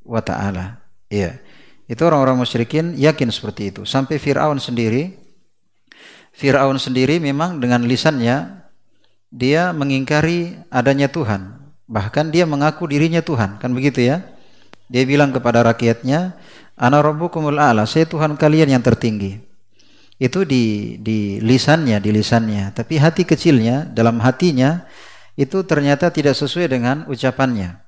wa 0.06 0.20
taala. 0.22 0.80
Iya. 1.10 1.42
Itu 1.84 2.08
orang-orang 2.08 2.40
musyrikin 2.40 2.96
yakin 2.96 3.28
seperti 3.28 3.68
itu. 3.68 3.82
Sampai 3.84 4.16
Firaun 4.16 4.56
sendiri 4.56 5.24
Fir'aun 6.34 6.82
sendiri 6.82 7.22
memang 7.22 7.62
dengan 7.62 7.86
lisannya 7.86 8.66
dia 9.30 9.70
mengingkari 9.70 10.58
adanya 10.66 11.06
Tuhan. 11.06 11.63
Bahkan 11.84 12.32
dia 12.32 12.48
mengaku 12.48 12.88
dirinya 12.88 13.20
Tuhan, 13.20 13.60
kan 13.60 13.70
begitu 13.76 14.00
ya? 14.00 14.24
Dia 14.88 15.04
bilang 15.04 15.32
kepada 15.32 15.60
rakyatnya, 15.64 16.36
"Ana 16.80 17.04
rabbukumul 17.04 17.60
a'la, 17.60 17.84
saya 17.84 18.08
Tuhan 18.08 18.40
kalian 18.40 18.72
yang 18.72 18.80
tertinggi." 18.84 19.40
Itu 20.16 20.46
di 20.48 20.96
di 21.02 21.42
lisannya, 21.42 22.00
di 22.00 22.10
lisannya, 22.14 22.72
tapi 22.72 22.96
hati 22.96 23.26
kecilnya, 23.26 23.84
dalam 23.90 24.22
hatinya 24.22 24.86
itu 25.34 25.66
ternyata 25.66 26.08
tidak 26.14 26.38
sesuai 26.38 26.70
dengan 26.70 27.04
ucapannya. 27.10 27.82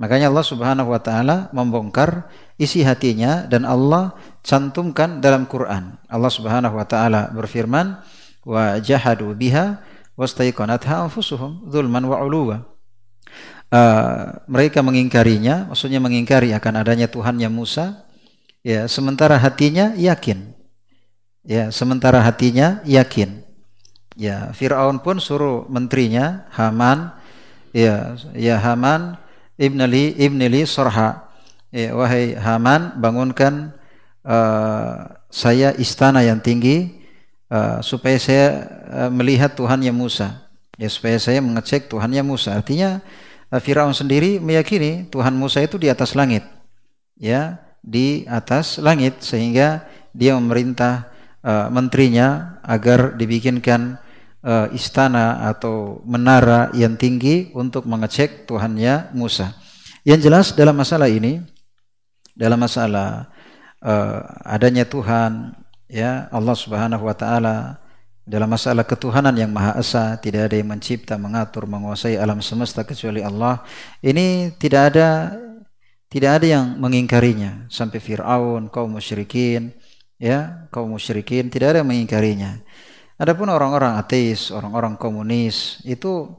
Makanya 0.00 0.32
Allah 0.32 0.46
Subhanahu 0.48 0.88
wa 0.90 1.00
taala 1.00 1.52
membongkar 1.52 2.26
isi 2.56 2.80
hatinya 2.82 3.44
dan 3.46 3.68
Allah 3.68 4.16
cantumkan 4.40 5.20
dalam 5.20 5.44
Quran. 5.44 6.00
Allah 6.08 6.32
Subhanahu 6.32 6.74
wa 6.74 6.88
taala 6.88 7.28
berfirman, 7.36 8.00
"Wa 8.42 8.80
jahadu 8.80 9.36
biha 9.36 9.78
wastaiqanatha 10.16 11.04
anfusuhum 11.04 11.68
dzulman 11.68 12.08
wa 12.08 12.16
uluwa." 12.24 12.79
Uh, 13.70 14.44
mereka 14.50 14.82
mengingkarinya, 14.84 15.70
maksudnya 15.70 16.02
mengingkari 16.02 16.54
akan 16.54 16.74
adanya 16.82 17.06
Tuhannya 17.06 17.48
Musa, 17.48 18.06
ya 18.66 18.86
sementara 18.90 19.38
hatinya 19.40 19.94
yakin. 19.96 20.54
Ya, 21.40 21.72
sementara 21.72 22.20
hatinya 22.20 22.84
yakin. 22.84 23.40
Ya, 24.12 24.52
Firaun 24.52 25.00
pun 25.00 25.16
suruh 25.16 25.64
menterinya 25.72 26.44
Haman, 26.52 27.16
ya, 27.72 28.12
ya 28.36 28.60
Haman 28.60 29.16
ibnali 29.56 30.12
ibnili 30.20 30.68
Sorha. 30.68 31.32
Ya, 31.72 31.96
wahai 31.96 32.36
Haman, 32.36 33.00
bangunkan 33.00 33.72
uh, 34.26 35.16
saya 35.32 35.72
istana 35.80 36.20
yang 36.20 36.44
tinggi 36.44 37.00
uh, 37.48 37.80
supaya 37.80 38.20
saya 38.20 38.46
uh, 38.92 39.10
melihat 39.10 39.56
Tuhannya 39.56 39.96
Musa. 39.96 40.50
Ya 40.76 40.92
supaya 40.92 41.16
saya 41.16 41.40
mengecek 41.40 41.88
Tuhannya 41.88 42.20
Musa. 42.20 42.52
Artinya 42.52 43.00
Firaun 43.58 43.90
sendiri 43.90 44.38
meyakini 44.38 45.10
Tuhan 45.10 45.34
Musa 45.34 45.58
itu 45.58 45.74
di 45.74 45.90
atas 45.90 46.14
langit. 46.14 46.46
Ya, 47.18 47.58
di 47.82 48.22
atas 48.30 48.78
langit 48.78 49.18
sehingga 49.26 49.82
dia 50.14 50.38
memerintah 50.38 51.10
uh, 51.42 51.66
menterinya 51.72 52.60
agar 52.62 53.18
dibikinkan 53.18 53.98
uh, 54.44 54.68
istana 54.70 55.50
atau 55.50 56.04
menara 56.06 56.70
yang 56.76 56.94
tinggi 56.94 57.50
untuk 57.56 57.88
mengecek 57.88 58.46
Tuhannya 58.46 59.10
Musa. 59.16 59.56
Yang 60.06 60.20
jelas 60.30 60.46
dalam 60.56 60.76
masalah 60.78 61.10
ini 61.10 61.44
dalam 62.32 62.56
masalah 62.56 63.28
uh, 63.84 64.20
adanya 64.48 64.88
Tuhan 64.88 65.52
ya 65.90 66.30
Allah 66.32 66.56
Subhanahu 66.56 67.04
wa 67.04 67.16
taala 67.16 67.76
dalam 68.30 68.46
masalah 68.46 68.86
ketuhanan 68.86 69.34
yang 69.34 69.50
maha 69.50 69.74
esa 69.82 70.14
tidak 70.22 70.46
ada 70.46 70.54
yang 70.54 70.70
mencipta 70.70 71.18
mengatur 71.18 71.66
menguasai 71.66 72.14
alam 72.14 72.38
semesta 72.38 72.86
kecuali 72.86 73.26
Allah. 73.26 73.66
Ini 73.98 74.54
tidak 74.54 74.94
ada 74.94 75.34
tidak 76.06 76.38
ada 76.38 76.46
yang 76.46 76.78
mengingkarinya. 76.78 77.66
Sampai 77.66 77.98
Firaun 77.98 78.70
kaum 78.70 78.94
musyrikin 78.94 79.74
ya 80.14 80.70
kaum 80.70 80.94
musyrikin 80.94 81.50
tidak 81.50 81.74
ada 81.74 81.78
yang 81.82 81.90
mengingkarinya. 81.90 82.62
Adapun 83.18 83.50
orang-orang 83.50 83.98
ateis 83.98 84.54
orang-orang 84.54 84.94
komunis 84.94 85.82
itu 85.82 86.30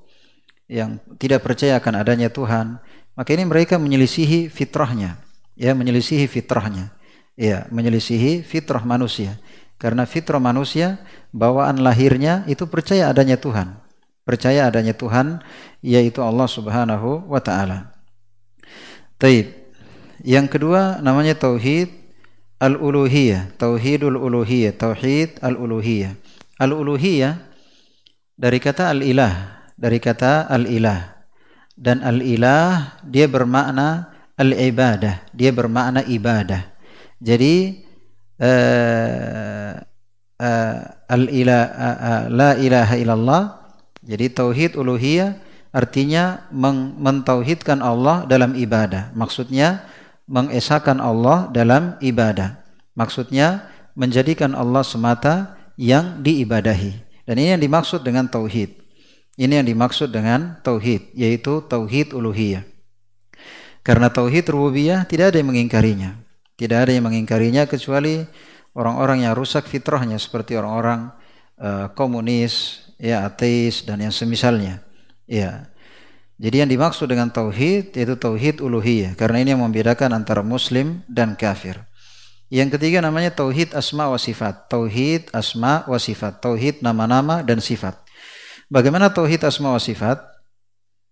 yang 0.71 0.95
tidak 1.19 1.43
percaya 1.43 1.75
akan 1.75 2.08
adanya 2.08 2.32
Tuhan 2.32 2.80
maka 3.19 3.36
ini 3.36 3.43
mereka 3.43 3.75
menyelisihi 3.75 4.47
fitrahnya. 4.47 5.19
Ya 5.60 5.75
menyelisihi 5.75 6.23
fitrahnya. 6.32 6.95
Ya 7.36 7.67
menyelisihi 7.67 8.47
fitrah 8.47 8.88
manusia 8.88 9.36
karena 9.81 10.05
fitrah 10.05 10.37
manusia 10.37 11.01
bawaan 11.33 11.81
lahirnya 11.81 12.45
itu 12.45 12.69
percaya 12.69 13.09
adanya 13.09 13.41
Tuhan. 13.41 13.81
Percaya 14.21 14.69
adanya 14.69 14.93
Tuhan 14.93 15.41
yaitu 15.81 16.21
Allah 16.21 16.45
Subhanahu 16.45 17.25
wa 17.25 17.41
taala. 17.41 17.89
Taib. 19.17 19.49
Yang 20.21 20.53
kedua 20.53 21.01
namanya 21.01 21.33
tauhid 21.33 21.89
al-uluhiyah. 22.61 23.57
Tauhidul 23.57 24.21
uluhiyah. 24.21 24.77
Tauhid 24.77 25.41
al-uluhiyah. 25.41 26.13
Al-uluhiyah 26.61 27.41
dari 28.37 28.61
kata 28.61 28.93
al-ilah. 28.93 29.65
Dari 29.81 29.97
kata 29.97 30.45
al-ilah. 30.45 31.25
Dan 31.73 32.05
al-ilah 32.05 33.01
dia 33.01 33.25
bermakna 33.25 34.13
al-ibadah. 34.37 35.25
Dia 35.33 35.49
bermakna 35.49 36.05
ibadah. 36.05 36.69
Jadi 37.17 37.81
uh, 38.41 39.71
uh, 40.41 40.77
al 41.08 41.23
ilah 41.30 41.63
uh, 41.69 42.23
la 42.34 42.58
ilaha 42.58 42.95
illallah 42.97 43.43
jadi 44.01 44.34
tauhid 44.34 44.73
uluhiyah 44.73 45.38
artinya 45.71 46.49
mentauhidkan 46.97 47.80
Allah 47.80 48.25
dalam 48.25 48.58
ibadah. 48.58 49.13
Maksudnya 49.13 49.86
mengesahkan 50.25 50.97
Allah 50.97 51.47
dalam 51.54 51.95
ibadah. 52.01 52.60
Maksudnya 52.97 53.71
menjadikan 53.93 54.58
Allah 54.58 54.84
semata 54.84 55.56
yang 55.77 56.19
diibadahi. 56.19 57.23
Dan 57.30 57.36
ini 57.39 57.56
yang 57.56 57.63
dimaksud 57.63 58.01
dengan 58.04 58.27
tauhid. 58.27 58.73
Ini 59.39 59.63
yang 59.63 59.67
dimaksud 59.67 60.12
dengan 60.12 60.60
tauhid, 60.60 61.15
yaitu 61.15 61.63
tauhid 61.65 62.12
uluhiyah. 62.12 62.67
Karena 63.82 64.12
tauhid 64.12 64.51
rububiyah 64.51 65.08
tidak 65.08 65.34
ada 65.34 65.38
yang 65.41 65.49
mengingkarinya. 65.49 66.19
Tidak 66.62 66.78
ada 66.78 66.93
yang 66.93 67.10
mengingkarinya 67.10 67.65
kecuali 67.65 68.21
orang-orang 68.78 69.26
yang 69.26 69.34
rusak 69.34 69.65
fitrahnya 69.65 70.21
seperti 70.21 70.54
orang-orang 70.54 71.10
uh, 71.58 71.89
komunis, 71.97 72.86
ya 73.02 73.26
ateis 73.26 73.82
dan 73.82 73.97
yang 73.97 74.13
semisalnya. 74.13 74.86
Ya. 75.26 75.74
Jadi 76.38 76.62
yang 76.62 76.69
dimaksud 76.69 77.10
dengan 77.10 77.34
tauhid 77.34 77.97
yaitu 77.97 78.13
tauhid 78.13 78.62
uluhiyah 78.62 79.17
karena 79.17 79.41
ini 79.41 79.58
yang 79.58 79.65
membedakan 79.65 80.13
antara 80.13 80.45
muslim 80.45 81.02
dan 81.10 81.34
kafir. 81.34 81.82
Yang 82.54 82.78
ketiga 82.78 83.02
namanya 83.02 83.34
tauhid 83.34 83.74
asma 83.74 84.06
wa 84.06 84.21
sifat. 84.21 84.69
Tauhid 84.69 85.34
asma 85.34 85.82
wa 85.89 85.97
sifat. 85.97 86.45
Tauhid 86.45 86.86
nama-nama 86.86 87.41
dan 87.41 87.58
sifat. 87.58 87.97
Bagaimana 88.69 89.10
tauhid 89.10 89.41
asma 89.50 89.74
wa 89.74 89.82
sifat? 89.82 90.21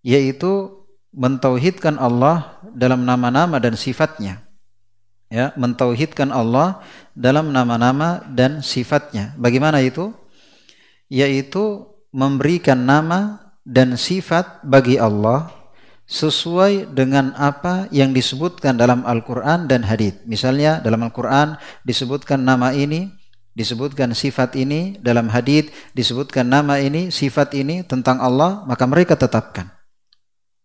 Yaitu 0.06 0.78
mentauhidkan 1.10 1.98
Allah 1.98 2.62
dalam 2.78 3.02
nama-nama 3.02 3.58
dan 3.58 3.74
sifatnya 3.74 4.46
ya 5.30 5.54
mentauhidkan 5.56 6.34
Allah 6.34 6.82
dalam 7.14 7.54
nama-nama 7.54 8.26
dan 8.28 8.66
sifatnya. 8.66 9.38
Bagaimana 9.38 9.80
itu? 9.86 10.12
Yaitu 11.10 11.90
memberikan 12.10 12.78
nama 12.86 13.50
dan 13.66 13.98
sifat 13.98 14.66
bagi 14.66 14.98
Allah 14.98 15.54
sesuai 16.10 16.90
dengan 16.90 17.38
apa 17.38 17.86
yang 17.94 18.10
disebutkan 18.18 18.74
dalam 18.74 19.06
Al-Quran 19.06 19.70
dan 19.70 19.86
hadis. 19.86 20.18
Misalnya 20.26 20.82
dalam 20.82 21.06
Al-Quran 21.06 21.54
disebutkan 21.86 22.42
nama 22.42 22.74
ini, 22.74 23.14
disebutkan 23.54 24.18
sifat 24.18 24.58
ini, 24.58 24.98
dalam 24.98 25.30
hadis 25.30 25.70
disebutkan 25.94 26.50
nama 26.50 26.82
ini, 26.82 27.14
sifat 27.14 27.54
ini 27.54 27.86
tentang 27.86 28.18
Allah, 28.18 28.66
maka 28.66 28.90
mereka 28.90 29.14
tetapkan. 29.14 29.70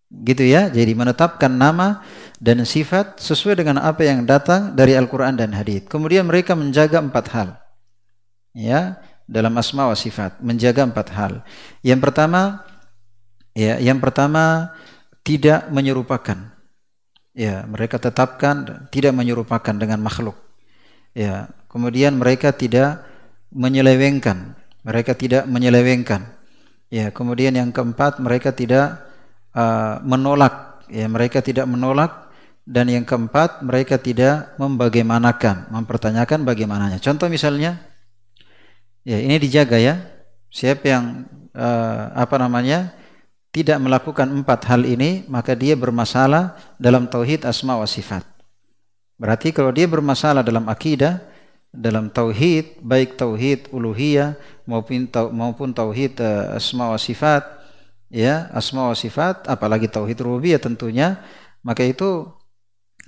Gitu 0.09 0.49
ya, 0.49 0.73
jadi 0.73 0.97
menetapkan 0.97 1.53
nama 1.53 2.01
dan 2.45 2.61
sifat 2.69 3.17
sesuai 3.25 3.65
dengan 3.65 3.81
apa 3.81 4.05
yang 4.05 4.29
datang 4.29 4.77
dari 4.77 4.93
Al-Quran 4.93 5.33
dan 5.33 5.57
Hadith. 5.57 5.89
Kemudian 5.89 6.29
mereka 6.29 6.53
menjaga 6.53 7.01
empat 7.01 7.33
hal. 7.33 7.49
Ya, 8.53 9.01
dalam 9.25 9.57
asma 9.57 9.89
wa 9.89 9.97
sifat, 9.97 10.45
menjaga 10.45 10.85
empat 10.85 11.09
hal. 11.17 11.33
Yang 11.81 12.05
pertama, 12.05 12.61
ya, 13.57 13.81
yang 13.81 13.97
pertama 13.97 14.77
tidak 15.25 15.73
menyerupakan. 15.73 16.53
Ya, 17.33 17.65
mereka 17.65 17.97
tetapkan 17.97 18.87
tidak 18.93 19.17
menyerupakan 19.17 19.75
dengan 19.75 20.05
makhluk. 20.05 20.37
Ya, 21.17 21.49
kemudian 21.73 22.21
mereka 22.21 22.53
tidak 22.53 23.09
menyelewengkan. 23.57 24.53
Mereka 24.85 25.17
tidak 25.17 25.49
menyelewengkan. 25.49 26.29
Ya, 26.93 27.09
kemudian 27.09 27.57
yang 27.57 27.73
keempat 27.73 28.21
mereka 28.21 28.53
tidak 28.53 29.01
uh, 29.57 29.97
menolak. 30.05 30.85
Ya, 30.93 31.09
mereka 31.09 31.41
tidak 31.41 31.65
menolak 31.65 32.24
dan 32.65 32.89
yang 32.89 33.05
keempat, 33.05 33.61
mereka 33.61 34.01
tidak 34.01 34.57
membagaimanakan, 34.57 35.69
mempertanyakan 35.69 36.49
bagaimananya. 36.49 36.97
Contoh 36.97 37.29
misalnya, 37.29 37.77
ya 39.05 39.21
ini 39.21 39.37
dijaga 39.37 39.77
ya. 39.77 40.01
Siapa 40.49 40.85
yang 40.89 41.29
uh, 41.53 42.09
apa 42.17 42.41
namanya 42.41 42.97
tidak 43.53 43.77
melakukan 43.85 44.33
empat 44.33 44.65
hal 44.65 44.89
ini, 44.89 45.29
maka 45.29 45.53
dia 45.53 45.77
bermasalah 45.77 46.57
dalam 46.81 47.05
tauhid 47.05 47.45
asma 47.45 47.77
wa 47.77 47.85
sifat. 47.85 48.25
Berarti 49.21 49.53
kalau 49.53 49.69
dia 49.69 49.85
bermasalah 49.85 50.41
dalam 50.41 50.65
akidah, 50.65 51.21
dalam 51.69 52.09
tauhid, 52.09 52.81
baik 52.81 53.21
tauhid 53.21 53.69
uluhiyah 53.77 54.41
maupun 54.65 55.05
maupun 55.37 55.69
tauhid 55.77 56.17
uh, 56.17 56.57
asma 56.57 56.89
wa 56.89 56.97
sifat, 56.97 57.45
ya 58.09 58.49
asma 58.57 58.89
wa 58.89 58.97
sifat, 58.97 59.45
apalagi 59.53 59.85
tauhid 59.85 60.17
rububiyah 60.25 60.57
tentunya, 60.57 61.21
maka 61.61 61.85
itu 61.85 62.33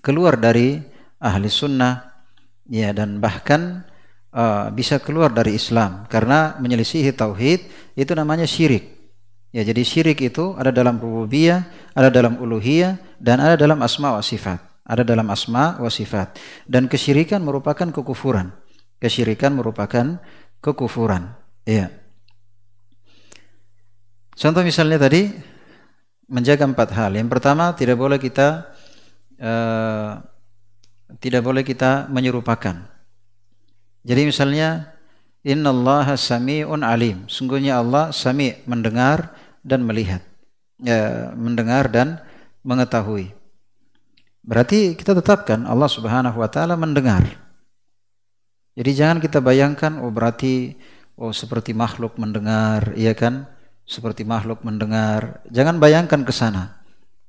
keluar 0.06 0.38
dari 0.38 0.78
ahli 1.18 1.50
sunnah 1.50 2.14
ya 2.70 2.94
dan 2.94 3.18
bahkan 3.18 3.82
uh, 4.30 4.70
bisa 4.70 5.02
keluar 5.02 5.34
dari 5.34 5.58
Islam 5.58 6.06
karena 6.06 6.54
menyelisihi 6.62 7.10
tauhid 7.10 7.66
itu 7.98 8.12
namanya 8.14 8.46
syirik. 8.46 8.94
Ya 9.50 9.66
jadi 9.66 9.82
syirik 9.82 10.22
itu 10.22 10.54
ada 10.54 10.70
dalam 10.70 11.02
rububiyah, 11.02 11.66
ada 11.96 12.12
dalam 12.12 12.38
uluhiyah 12.38 13.18
dan 13.18 13.42
ada 13.42 13.58
dalam 13.58 13.82
asma 13.82 14.14
wa 14.14 14.22
sifat. 14.22 14.62
Ada 14.86 15.02
dalam 15.02 15.26
asma 15.32 15.80
wa 15.82 15.90
sifat. 15.90 16.38
Dan 16.62 16.86
kesyirikan 16.86 17.42
merupakan 17.42 17.90
kekufuran. 17.90 18.54
Kesyirikan 19.02 19.58
merupakan 19.58 20.22
kekufuran. 20.62 21.34
Iya. 21.66 21.90
Contoh 24.36 24.62
misalnya 24.62 25.00
tadi 25.00 25.32
menjaga 26.30 26.68
empat 26.68 26.88
hal. 26.94 27.16
Yang 27.16 27.28
pertama 27.32 27.72
tidak 27.74 27.96
boleh 27.98 28.20
kita 28.20 28.75
uh, 29.40 30.20
tidak 31.22 31.42
boleh 31.42 31.62
kita 31.62 32.10
menyerupakan. 32.10 32.76
Jadi 34.06 34.22
misalnya 34.26 34.94
innallaha 35.46 36.14
sami'un 36.14 36.82
alim. 36.82 37.26
Sungguhnya 37.26 37.78
Allah 37.78 38.10
sami' 38.10 38.62
mendengar 38.66 39.34
dan 39.62 39.86
melihat. 39.86 40.22
Ya, 40.76 41.32
mendengar 41.32 41.88
dan 41.88 42.20
mengetahui. 42.66 43.32
Berarti 44.46 44.94
kita 44.94 45.16
tetapkan 45.16 45.66
Allah 45.66 45.90
Subhanahu 45.90 46.38
wa 46.38 46.46
taala 46.46 46.78
mendengar. 46.78 47.26
Jadi 48.76 48.90
jangan 48.92 49.18
kita 49.18 49.42
bayangkan 49.42 49.98
oh 50.04 50.12
berarti 50.12 50.76
oh 51.16 51.32
seperti 51.32 51.72
makhluk 51.72 52.14
mendengar, 52.20 52.92
iya 52.94 53.16
kan? 53.16 53.48
Seperti 53.88 54.22
makhluk 54.22 54.62
mendengar. 54.62 55.42
Jangan 55.50 55.80
bayangkan 55.82 56.22
ke 56.22 56.30
sana. 56.30 56.78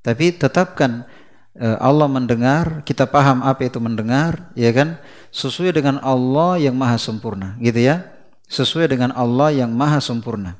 Tapi 0.04 0.36
tetapkan 0.36 1.02
eh, 1.02 1.18
Allah 1.58 2.06
mendengar, 2.06 2.86
kita 2.86 3.10
paham 3.10 3.42
apa 3.42 3.66
itu 3.66 3.82
mendengar, 3.82 4.54
ya 4.54 4.70
kan? 4.70 5.02
Sesuai 5.34 5.74
dengan 5.74 5.98
Allah 6.00 6.54
yang 6.62 6.78
maha 6.78 6.94
sempurna, 6.94 7.58
gitu 7.58 7.82
ya. 7.82 8.06
Sesuai 8.46 8.86
dengan 8.86 9.10
Allah 9.12 9.50
yang 9.50 9.74
maha 9.74 9.98
sempurna. 9.98 10.54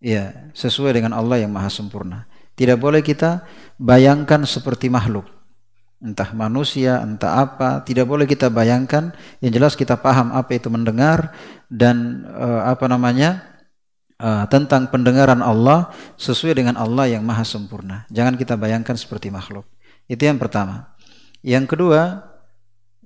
Ya, 0.00 0.52
sesuai 0.56 0.96
dengan 0.96 1.12
Allah 1.12 1.44
yang 1.44 1.52
maha 1.52 1.68
sempurna. 1.68 2.24
Tidak 2.56 2.80
boleh 2.80 3.04
kita 3.04 3.44
bayangkan 3.76 4.48
seperti 4.48 4.88
makhluk 4.88 5.28
entah 5.96 6.28
manusia, 6.36 7.00
entah 7.00 7.40
apa, 7.40 7.80
tidak 7.84 8.04
boleh 8.08 8.28
kita 8.28 8.52
bayangkan. 8.52 9.12
Yang 9.40 9.52
jelas 9.56 9.72
kita 9.74 9.96
paham 9.96 10.32
apa 10.32 10.56
itu 10.56 10.68
mendengar 10.68 11.32
dan 11.72 12.26
uh, 12.28 12.68
apa 12.68 12.84
namanya 12.86 13.42
uh, 14.20 14.44
tentang 14.52 14.92
pendengaran 14.92 15.40
Allah 15.40 15.90
sesuai 16.20 16.56
dengan 16.56 16.76
Allah 16.76 17.08
yang 17.08 17.24
maha 17.24 17.44
sempurna. 17.44 18.04
Jangan 18.12 18.36
kita 18.36 18.54
bayangkan 18.60 18.96
seperti 18.96 19.32
makhluk. 19.32 19.64
Itu 20.06 20.22
yang 20.26 20.38
pertama. 20.38 20.94
Yang 21.42 21.76
kedua, 21.76 22.26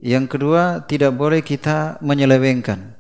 yang 0.01 0.25
kedua 0.29 0.85
tidak 0.85 1.13
boleh 1.17 1.41
kita 1.45 2.01
menyelewengkan. 2.01 2.97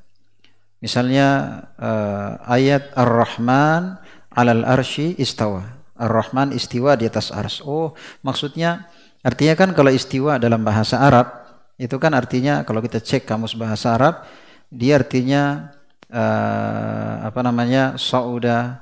Misalnya 0.80 1.60
uh, 1.76 2.40
ayat 2.48 2.92
Ar-Rahman 2.96 4.00
alal 4.32 4.64
arsy 4.64 5.16
istawa. 5.20 5.80
Ar-Rahman 6.00 6.56
istiwa 6.56 6.96
di 6.96 7.04
atas 7.04 7.28
ars. 7.28 7.60
Oh, 7.60 7.92
maksudnya 8.24 8.88
Artinya 9.20 9.52
kan 9.52 9.76
kalau 9.76 9.92
istiwa 9.92 10.40
dalam 10.40 10.64
bahasa 10.64 10.96
Arab 10.96 11.28
itu 11.76 11.92
kan 12.00 12.16
artinya 12.16 12.64
kalau 12.64 12.80
kita 12.80 13.00
cek 13.04 13.28
kamus 13.28 13.52
bahasa 13.52 13.92
Arab 13.92 14.24
dia 14.72 14.96
artinya 14.96 15.72
uh, 16.08 17.28
apa 17.28 17.40
namanya 17.44 18.00
sauda 18.00 18.80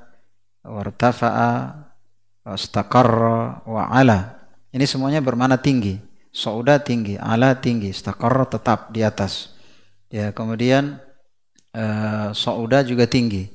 wartafa'a 0.62 1.75
istaqarra 2.55 3.66
wa 3.66 3.83
ala. 3.91 4.38
Ini 4.73 4.85
semuanya 4.85 5.25
bermana 5.25 5.57
tinggi. 5.57 5.97
Sauda 6.29 6.79
tinggi, 6.79 7.16
ala 7.16 7.57
tinggi, 7.57 7.89
istaqarra 7.89 8.45
tetap 8.45 8.93
di 8.93 9.01
atas. 9.01 9.57
Ya, 10.12 10.31
kemudian 10.31 11.01
uh, 11.73 12.31
sauda 12.37 12.85
juga 12.85 13.09
tinggi. 13.09 13.49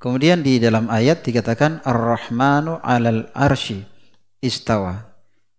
Kemudian 0.00 0.40
di 0.44 0.60
dalam 0.60 0.88
ayat 0.88 1.24
dikatakan 1.24 1.84
Ar-Rahmanu 1.84 2.80
'alal 2.80 3.28
arsy 3.32 3.84
istawa. 4.44 5.14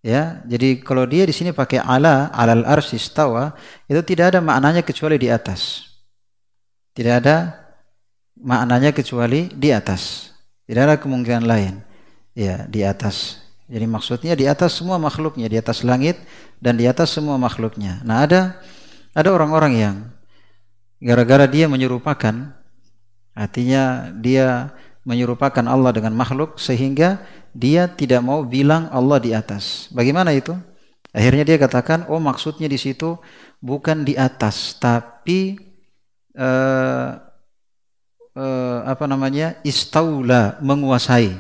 Ya, 0.06 0.46
jadi 0.46 0.78
kalau 0.86 1.10
dia 1.10 1.26
di 1.26 1.34
sini 1.34 1.50
pakai 1.50 1.82
ala, 1.82 2.30
alal 2.30 2.62
arsistawa, 2.62 3.58
itu 3.90 3.98
tidak 4.06 4.38
ada 4.38 4.40
maknanya 4.42 4.86
kecuali 4.86 5.18
di 5.18 5.34
atas. 5.34 5.82
Tidak 6.94 7.26
ada 7.26 7.58
maknanya 8.38 8.94
kecuali 8.94 9.50
di 9.50 9.74
atas. 9.74 10.30
Tidak 10.70 10.78
ada 10.78 11.02
kemungkinan 11.02 11.50
lain. 11.50 11.82
Ya, 12.38 12.70
di 12.70 12.86
atas. 12.86 13.45
Jadi 13.66 13.86
maksudnya 13.90 14.34
di 14.38 14.46
atas 14.46 14.78
semua 14.78 15.02
makhluknya, 15.02 15.50
di 15.50 15.58
atas 15.58 15.82
langit 15.82 16.22
dan 16.62 16.78
di 16.78 16.86
atas 16.86 17.18
semua 17.18 17.42
makhluknya. 17.42 18.02
Nah, 18.06 18.22
ada 18.22 18.62
ada 19.18 19.30
orang-orang 19.34 19.74
yang 19.74 19.96
gara-gara 21.02 21.50
dia 21.50 21.66
menyerupakan 21.66 22.54
artinya 23.36 24.14
dia 24.16 24.72
menyerupakan 25.06 25.66
Allah 25.66 25.94
dengan 25.94 26.14
makhluk 26.18 26.58
sehingga 26.58 27.22
dia 27.54 27.88
tidak 27.88 28.20
mau 28.26 28.42
bilang 28.46 28.90
Allah 28.90 29.22
di 29.22 29.32
atas. 29.32 29.88
Bagaimana 29.94 30.34
itu? 30.34 30.54
Akhirnya 31.16 31.48
dia 31.48 31.56
katakan, 31.56 32.12
oh 32.12 32.20
maksudnya 32.20 32.68
di 32.68 32.76
situ 32.76 33.16
bukan 33.64 34.04
di 34.04 34.20
atas, 34.20 34.76
tapi 34.76 35.56
uh, 36.36 37.16
uh, 38.36 38.80
apa 38.84 39.06
namanya 39.08 39.56
istaula 39.64 40.60
menguasai. 40.60 41.40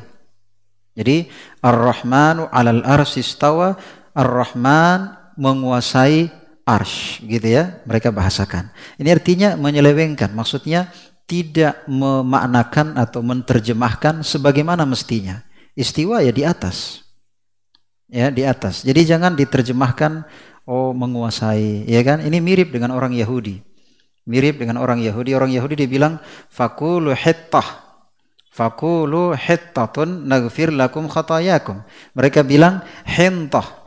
Jadi 0.95 1.27
Ar-Rahmanu 1.59 2.47
alal 2.49 2.81
ars 2.87 3.19
istawa, 3.19 3.75
Ar-Rahman 4.15 5.11
menguasai 5.35 6.31
arsh 6.65 7.21
gitu 7.21 7.45
ya 7.45 7.83
mereka 7.85 8.09
bahasakan. 8.09 8.73
Ini 8.97 9.13
artinya 9.13 9.49
menyelewengkan, 9.59 10.33
maksudnya 10.33 10.89
tidak 11.29 11.85
memaknakan 11.85 12.97
atau 12.97 13.21
menerjemahkan 13.21 14.25
sebagaimana 14.25 14.85
mestinya. 14.85 15.45
Istiwa 15.75 16.21
ya 16.23 16.31
di 16.33 16.47
atas. 16.47 17.05
Ya, 18.05 18.29
di 18.29 18.45
atas. 18.45 18.85
Jadi 18.85 19.01
jangan 19.03 19.33
diterjemahkan 19.33 20.23
oh 20.69 20.93
menguasai, 20.93 21.89
ya 21.89 22.01
kan? 22.05 22.21
Ini 22.21 22.37
mirip 22.39 22.69
dengan 22.69 22.93
orang 22.93 23.11
Yahudi. 23.17 23.61
Mirip 24.25 24.61
dengan 24.61 24.81
orang 24.81 25.01
Yahudi. 25.01 25.33
Orang 25.33 25.53
Yahudi 25.53 25.85
dibilang 25.85 26.21
fakulu 26.49 27.13
hittah. 27.13 27.84
Fakulu 28.55 29.35
hittatun 29.35 30.31
naghfir 30.31 30.71
lakum 30.71 31.11
khatayakum. 31.11 31.83
Mereka 32.15 32.47
bilang 32.47 32.79
hintah. 33.03 33.83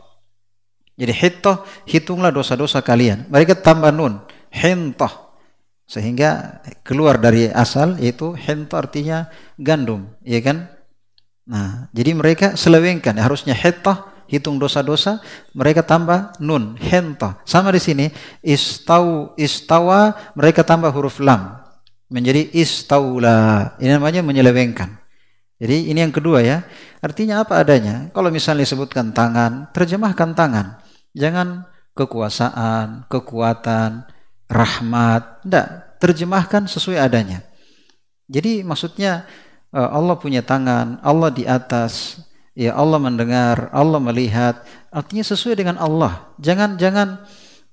Jadi 0.92 1.08
hittah 1.08 1.64
hitunglah 1.88 2.28
dosa-dosa 2.28 2.84
kalian. 2.84 3.24
Mereka 3.32 3.64
tambah 3.64 3.88
nun, 3.88 4.20
hintah. 4.52 5.32
Sehingga 5.88 6.60
keluar 6.84 7.16
dari 7.16 7.48
asal 7.48 7.96
yaitu 7.96 8.36
hintah 8.36 8.84
artinya 8.84 9.32
gandum, 9.56 10.12
ya 10.20 10.44
kan? 10.44 10.68
Nah, 11.48 11.88
jadi 11.96 12.12
mereka 12.12 12.52
selewengkan. 12.52 13.16
Harusnya 13.16 13.56
heta 13.56 14.04
hitung 14.28 14.60
dosa-dosa, 14.60 15.24
mereka 15.56 15.80
tambah 15.80 16.36
nun, 16.44 16.76
henta. 16.76 17.40
Sama 17.48 17.72
di 17.72 17.80
sini, 17.80 18.12
istau, 18.44 19.32
istawa, 19.40 20.12
mereka 20.36 20.60
tambah 20.60 20.92
huruf 20.92 21.24
lam. 21.24 21.56
Menjadi 22.08 22.48
istaula. 22.56 23.72
Ini 23.80 24.00
namanya 24.00 24.24
menyelewengkan. 24.24 24.96
Jadi 25.58 25.92
ini 25.92 25.98
yang 26.00 26.14
kedua 26.14 26.40
ya. 26.40 26.64
Artinya 27.04 27.44
apa 27.44 27.60
adanya. 27.60 28.08
Kalau 28.16 28.32
misalnya 28.32 28.64
disebutkan 28.64 29.12
tangan, 29.12 29.68
terjemahkan 29.76 30.32
tangan. 30.32 30.80
Jangan 31.12 31.68
kekuasaan, 31.92 33.04
kekuatan, 33.12 34.08
rahmat. 34.48 35.44
Tidak, 35.44 35.66
terjemahkan 36.00 36.64
sesuai 36.70 36.98
adanya. 36.98 37.44
Jadi 38.28 38.62
maksudnya 38.64 39.28
Eh, 39.68 39.76
Allah 39.92 40.16
punya 40.16 40.40
tangan, 40.40 40.96
Allah 41.04 41.28
di 41.28 41.44
atas, 41.44 42.24
ya 42.56 42.72
Allah 42.72 42.96
mendengar, 42.96 43.68
Allah 43.68 44.00
melihat. 44.00 44.64
Artinya 44.88 45.24
sesuai 45.28 45.60
dengan 45.60 45.76
Allah. 45.76 46.32
Jangan 46.40 46.80
jangan 46.80 47.20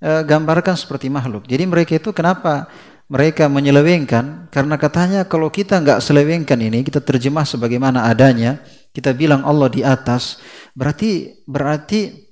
uh, 0.03 0.19
gambarkan 0.27 0.75
seperti 0.75 1.07
makhluk. 1.07 1.47
Jadi 1.47 1.63
mereka 1.63 1.95
itu 1.95 2.11
kenapa 2.11 2.67
mereka 3.05 3.45
menyelewengkan? 3.51 4.49
Karena 4.49 4.75
katanya 4.75 5.21
kalau 5.25 5.51
kita 5.51 5.77
nggak 5.81 6.01
selewengkan 6.01 6.57
ini, 6.61 6.81
kita 6.81 7.01
terjemah 7.01 7.45
sebagaimana 7.45 8.09
adanya, 8.09 8.61
kita 8.95 9.13
bilang 9.13 9.45
Allah 9.45 9.69
di 9.69 9.81
atas, 9.85 10.41
berarti 10.73 11.41
berarti 11.45 12.25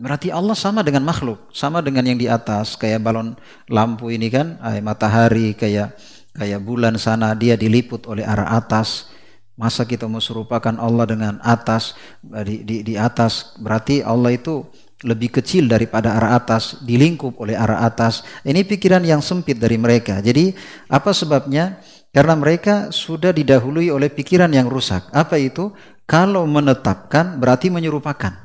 Berarti 0.00 0.32
Allah 0.32 0.56
sama 0.56 0.80
dengan 0.80 1.04
makhluk, 1.04 1.52
sama 1.52 1.84
dengan 1.84 2.00
yang 2.00 2.16
di 2.16 2.24
atas, 2.24 2.72
kayak 2.72 3.04
balon 3.04 3.36
lampu 3.68 4.08
ini 4.08 4.32
kan, 4.32 4.56
matahari, 4.80 5.52
kayak 5.52 5.92
kayak 6.34 6.60
bulan 6.62 6.96
sana 6.96 7.34
dia 7.34 7.58
diliput 7.58 8.06
oleh 8.06 8.24
arah 8.24 8.54
atas 8.54 9.10
masa 9.58 9.84
kita 9.84 10.08
mau 10.08 10.22
serupakan 10.22 10.72
Allah 10.80 11.04
dengan 11.04 11.34
atas 11.44 11.92
di, 12.22 12.64
di, 12.64 12.76
di 12.80 12.94
atas 12.96 13.52
berarti 13.60 14.00
Allah 14.00 14.32
itu 14.32 14.64
lebih 15.00 15.40
kecil 15.40 15.64
daripada 15.64 16.16
arah 16.16 16.36
atas 16.36 16.80
dilingkup 16.84 17.40
oleh 17.40 17.56
arah 17.56 17.84
atas 17.84 18.20
ini 18.44 18.64
pikiran 18.64 19.00
yang 19.00 19.24
sempit 19.24 19.56
dari 19.56 19.80
mereka 19.80 20.20
jadi 20.20 20.52
apa 20.92 21.16
sebabnya 21.16 21.80
karena 22.12 22.36
mereka 22.36 22.92
sudah 22.92 23.32
didahului 23.32 23.88
oleh 23.88 24.12
pikiran 24.12 24.52
yang 24.52 24.68
rusak 24.68 25.08
apa 25.12 25.40
itu 25.40 25.72
kalau 26.04 26.44
menetapkan 26.44 27.40
berarti 27.40 27.72
menyerupakan 27.72 28.36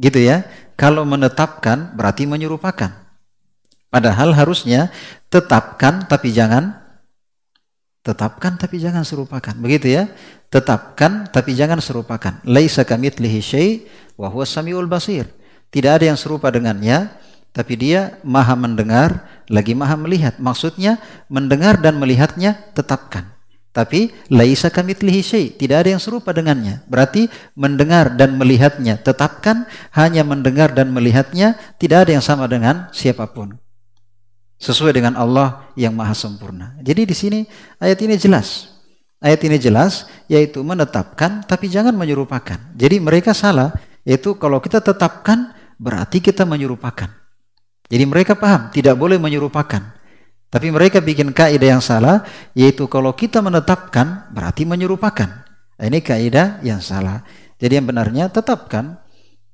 gitu 0.00 0.18
ya 0.24 0.48
kalau 0.74 1.04
menetapkan 1.04 1.92
berarti 1.92 2.24
menyerupakan 2.24 2.90
padahal 3.92 4.32
harusnya 4.32 4.88
tetapkan 5.28 6.08
tapi 6.08 6.32
jangan 6.32 6.84
Tetapkan 8.04 8.60
tapi 8.60 8.76
jangan 8.84 9.00
serupakan. 9.00 9.56
Begitu 9.56 9.96
ya. 9.96 10.04
Tetapkan 10.52 11.24
tapi 11.32 11.56
jangan 11.56 11.80
serupakan. 11.80 12.36
Laisa 12.44 12.84
kamitslihi 12.84 13.40
syai' 13.40 13.88
wa 14.20 14.28
huwa 14.28 14.44
samiul 14.44 14.84
basir. 14.84 15.24
Tidak 15.74 15.90
ada 15.90 16.06
yang 16.06 16.14
serupa 16.14 16.54
dengannya, 16.54 17.10
tapi 17.50 17.74
dia 17.74 18.22
maha 18.22 18.54
mendengar, 18.54 19.26
lagi 19.50 19.74
maha 19.74 19.98
melihat. 19.98 20.38
Maksudnya 20.38 21.02
mendengar 21.26 21.82
dan 21.82 21.98
melihatnya 21.98 22.54
tetapkan. 22.78 23.34
Tapi 23.74 24.14
laisa 24.30 24.70
kamitslihi 24.70 25.18
syai', 25.18 25.50
tidak 25.58 25.82
ada 25.82 25.98
yang 25.98 26.02
serupa 26.02 26.30
dengannya. 26.30 26.86
Berarti 26.86 27.26
mendengar 27.58 28.14
dan 28.14 28.38
melihatnya 28.38 29.02
tetapkan, 29.02 29.66
hanya 29.98 30.22
mendengar 30.22 30.70
dan 30.70 30.94
melihatnya 30.94 31.58
tidak 31.82 32.06
ada 32.06 32.10
yang 32.14 32.22
sama 32.22 32.46
dengan 32.46 32.86
siapa 32.94 33.26
pun 33.34 33.58
sesuai 34.64 34.94
dengan 34.96 35.18
Allah 35.18 35.66
yang 35.74 35.92
maha 35.92 36.14
sempurna. 36.14 36.78
Jadi 36.80 37.02
di 37.04 37.12
sini 37.12 37.40
ayat 37.82 37.98
ini 38.00 38.14
jelas. 38.14 38.70
Ayat 39.18 39.40
ini 39.44 39.56
jelas 39.56 40.06
yaitu 40.30 40.62
menetapkan 40.62 41.42
tapi 41.44 41.66
jangan 41.66 41.92
menyerupakan. 41.92 42.60
Jadi 42.78 42.96
mereka 43.02 43.34
salah 43.34 43.74
Itu 44.04 44.36
kalau 44.36 44.60
kita 44.60 44.84
tetapkan 44.84 45.53
berarti 45.76 46.22
kita 46.22 46.46
menyerupakan. 46.48 47.10
Jadi 47.88 48.04
mereka 48.08 48.34
paham 48.34 48.72
tidak 48.72 48.96
boleh 48.96 49.20
menyerupakan. 49.20 49.82
Tapi 50.48 50.70
mereka 50.70 51.02
bikin 51.02 51.34
kaidah 51.34 51.78
yang 51.78 51.82
salah 51.82 52.22
yaitu 52.54 52.86
kalau 52.86 53.10
kita 53.12 53.42
menetapkan 53.42 54.30
berarti 54.30 54.62
menyerupakan. 54.62 55.44
Ini 55.74 55.98
kaidah 55.98 56.62
yang 56.62 56.78
salah. 56.78 57.26
Jadi 57.58 57.82
yang 57.82 57.86
benarnya 57.90 58.30
tetapkan 58.30 59.02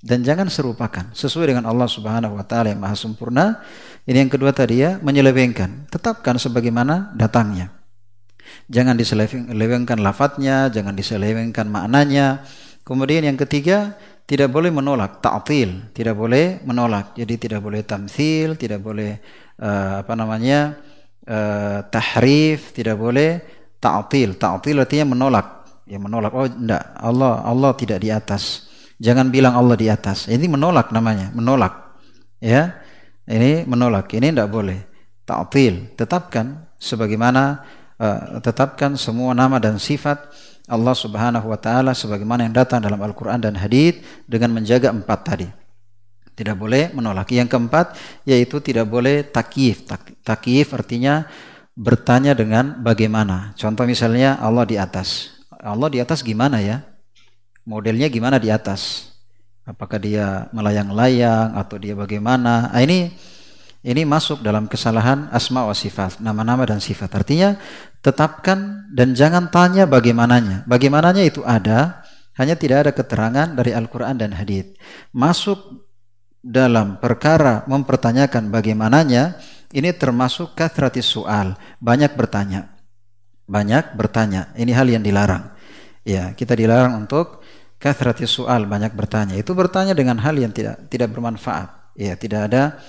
dan 0.00 0.24
jangan 0.24 0.48
serupakan 0.48 1.12
sesuai 1.12 1.52
dengan 1.52 1.68
Allah 1.68 1.84
Subhanahu 1.84 2.40
wa 2.40 2.44
taala 2.44 2.72
yang 2.72 2.80
maha 2.80 2.96
sempurna. 2.96 3.60
Ini 4.08 4.24
yang 4.24 4.32
kedua 4.32 4.52
tadi 4.52 4.80
ya, 4.80 4.96
menyelewengkan. 5.04 5.92
Tetapkan 5.92 6.40
sebagaimana 6.40 7.12
datangnya. 7.12 7.68
Jangan 8.72 8.96
diselewengkan 8.96 10.00
lafadznya, 10.00 10.72
jangan 10.72 10.96
diselewengkan 10.96 11.68
maknanya. 11.68 12.42
Kemudian 12.82 13.28
yang 13.28 13.36
ketiga, 13.36 14.00
tidak 14.30 14.46
boleh 14.46 14.70
menolak 14.70 15.18
ta'til, 15.18 15.90
tidak 15.90 16.14
boleh 16.14 16.62
menolak. 16.62 17.18
Jadi 17.18 17.34
tidak 17.34 17.66
boleh 17.66 17.82
tamsil, 17.82 18.54
tidak 18.54 18.78
boleh 18.78 19.18
uh, 19.58 20.06
apa 20.06 20.14
namanya? 20.14 20.78
uh, 21.26 21.82
tahrif, 21.90 22.70
tidak 22.70 22.94
boleh 22.94 23.42
ta'til. 23.82 24.38
Ta'til 24.38 24.78
artinya 24.78 25.18
menolak. 25.18 25.46
Ya 25.82 25.98
menolak. 25.98 26.30
Oh 26.30 26.46
enggak, 26.46 26.94
Allah 26.94 27.42
Allah 27.42 27.74
tidak 27.74 27.98
di 27.98 28.14
atas. 28.14 28.70
Jangan 29.02 29.34
bilang 29.34 29.58
Allah 29.58 29.74
di 29.74 29.90
atas. 29.90 30.30
Ini 30.30 30.46
menolak 30.46 30.94
namanya, 30.94 31.34
menolak. 31.34 31.98
Ya. 32.38 32.78
Ini 33.26 33.66
menolak. 33.66 34.14
Ini 34.14 34.30
tidak 34.30 34.46
boleh. 34.46 34.78
Ta'til, 35.26 35.98
tetapkan 35.98 36.70
sebagaimana 36.78 37.66
uh, 37.98 38.38
tetapkan 38.38 38.94
semua 38.94 39.34
nama 39.34 39.58
dan 39.58 39.82
sifat 39.82 40.22
Allah 40.70 40.94
Subhanahu 40.94 41.50
wa 41.50 41.58
taala 41.58 41.90
sebagaimana 41.90 42.46
yang 42.46 42.54
datang 42.54 42.78
dalam 42.78 43.02
Al-Qur'an 43.02 43.42
dan 43.42 43.58
hadis 43.58 43.98
dengan 44.30 44.54
menjaga 44.54 44.94
empat 44.94 45.20
tadi. 45.26 45.48
Tidak 46.38 46.54
boleh 46.54 46.94
menolak. 46.94 47.34
Yang 47.34 47.58
keempat 47.58 47.98
yaitu 48.22 48.62
tidak 48.62 48.86
boleh 48.86 49.26
takyif. 49.26 49.84
Takyif 50.22 50.72
artinya 50.72 51.26
bertanya 51.74 52.32
dengan 52.32 52.78
bagaimana. 52.80 53.52
Contoh 53.58 53.84
misalnya 53.84 54.38
Allah 54.38 54.64
di 54.64 54.78
atas. 54.78 55.42
Allah 55.60 55.90
di 55.92 55.98
atas 56.00 56.24
gimana 56.24 56.62
ya? 56.62 56.86
Modelnya 57.66 58.08
gimana 58.08 58.40
di 58.40 58.48
atas? 58.48 59.12
Apakah 59.68 60.00
dia 60.00 60.48
melayang-layang 60.56 61.58
atau 61.58 61.76
dia 61.76 61.92
bagaimana? 61.92 62.72
Nah, 62.72 62.80
ini 62.80 63.12
ini 63.80 64.04
masuk 64.04 64.44
dalam 64.44 64.68
kesalahan 64.68 65.32
asma 65.32 65.64
wa 65.64 65.72
sifat, 65.72 66.20
nama-nama 66.20 66.68
dan 66.68 66.84
sifat. 66.84 67.08
Artinya 67.16 67.56
tetapkan 68.00 68.88
dan 68.92 69.12
jangan 69.12 69.48
tanya 69.52 69.84
bagaimananya. 69.84 70.64
Bagaimananya 70.64 71.22
itu 71.24 71.44
ada, 71.44 72.04
hanya 72.36 72.56
tidak 72.56 72.88
ada 72.88 72.92
keterangan 72.96 73.48
dari 73.52 73.76
Al-Quran 73.76 74.16
dan 74.16 74.32
hadith. 74.32 74.76
Masuk 75.12 75.88
dalam 76.40 76.96
perkara 76.96 77.68
mempertanyakan 77.68 78.48
bagaimananya, 78.48 79.36
ini 79.70 79.92
termasuk 79.92 80.56
kathratis 80.56 81.06
soal, 81.06 81.54
banyak 81.78 82.16
bertanya. 82.16 82.72
Banyak 83.44 83.94
bertanya, 83.98 84.50
ini 84.56 84.72
hal 84.72 84.88
yang 84.88 85.04
dilarang. 85.04 85.52
Ya, 86.00 86.32
kita 86.32 86.56
dilarang 86.56 86.96
untuk 86.96 87.44
kathratis 87.76 88.32
soal, 88.32 88.64
banyak 88.64 88.96
bertanya. 88.96 89.36
Itu 89.36 89.52
bertanya 89.52 89.92
dengan 89.92 90.16
hal 90.22 90.38
yang 90.40 90.54
tidak 90.54 90.88
tidak 90.88 91.12
bermanfaat. 91.12 91.92
Ya, 91.98 92.16
tidak 92.16 92.48
ada 92.48 92.80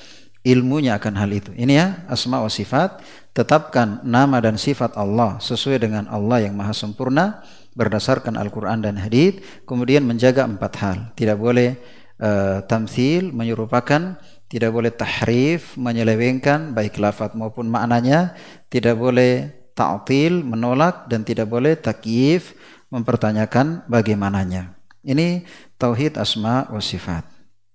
ilmunya 0.41 0.97
akan 0.97 1.13
hal 1.17 1.29
itu. 1.29 1.51
Ini 1.53 1.73
ya 1.73 1.87
asma 2.09 2.41
wa 2.41 2.49
sifat, 2.49 3.01
tetapkan 3.31 4.01
nama 4.01 4.41
dan 4.41 4.57
sifat 4.57 4.97
Allah 4.97 5.37
sesuai 5.39 5.81
dengan 5.81 6.09
Allah 6.09 6.45
yang 6.49 6.57
maha 6.57 6.73
sempurna 6.73 7.45
berdasarkan 7.71 8.35
Al-Quran 8.35 8.83
dan 8.83 8.99
Hadith, 8.99 9.39
kemudian 9.63 10.03
menjaga 10.03 10.43
empat 10.43 10.73
hal. 10.83 10.97
Tidak 11.15 11.37
boleh 11.39 11.79
uh, 12.19 12.59
tamthil, 12.67 13.31
menyerupakan, 13.31 14.19
tidak 14.51 14.71
boleh 14.75 14.91
tahrif, 14.91 15.79
menyelewengkan 15.79 16.75
baik 16.75 16.99
lafaz 16.99 17.31
maupun 17.31 17.71
maknanya, 17.71 18.35
tidak 18.67 18.99
boleh 18.99 19.47
ta'til, 19.71 20.43
menolak 20.43 21.07
dan 21.07 21.23
tidak 21.23 21.47
boleh 21.47 21.79
takyif, 21.79 22.51
mempertanyakan 22.91 23.87
bagaimananya. 23.87 24.75
Ini 25.01 25.47
tauhid 25.79 26.19
asma 26.19 26.67
wa 26.67 26.83
sifat. 26.83 27.23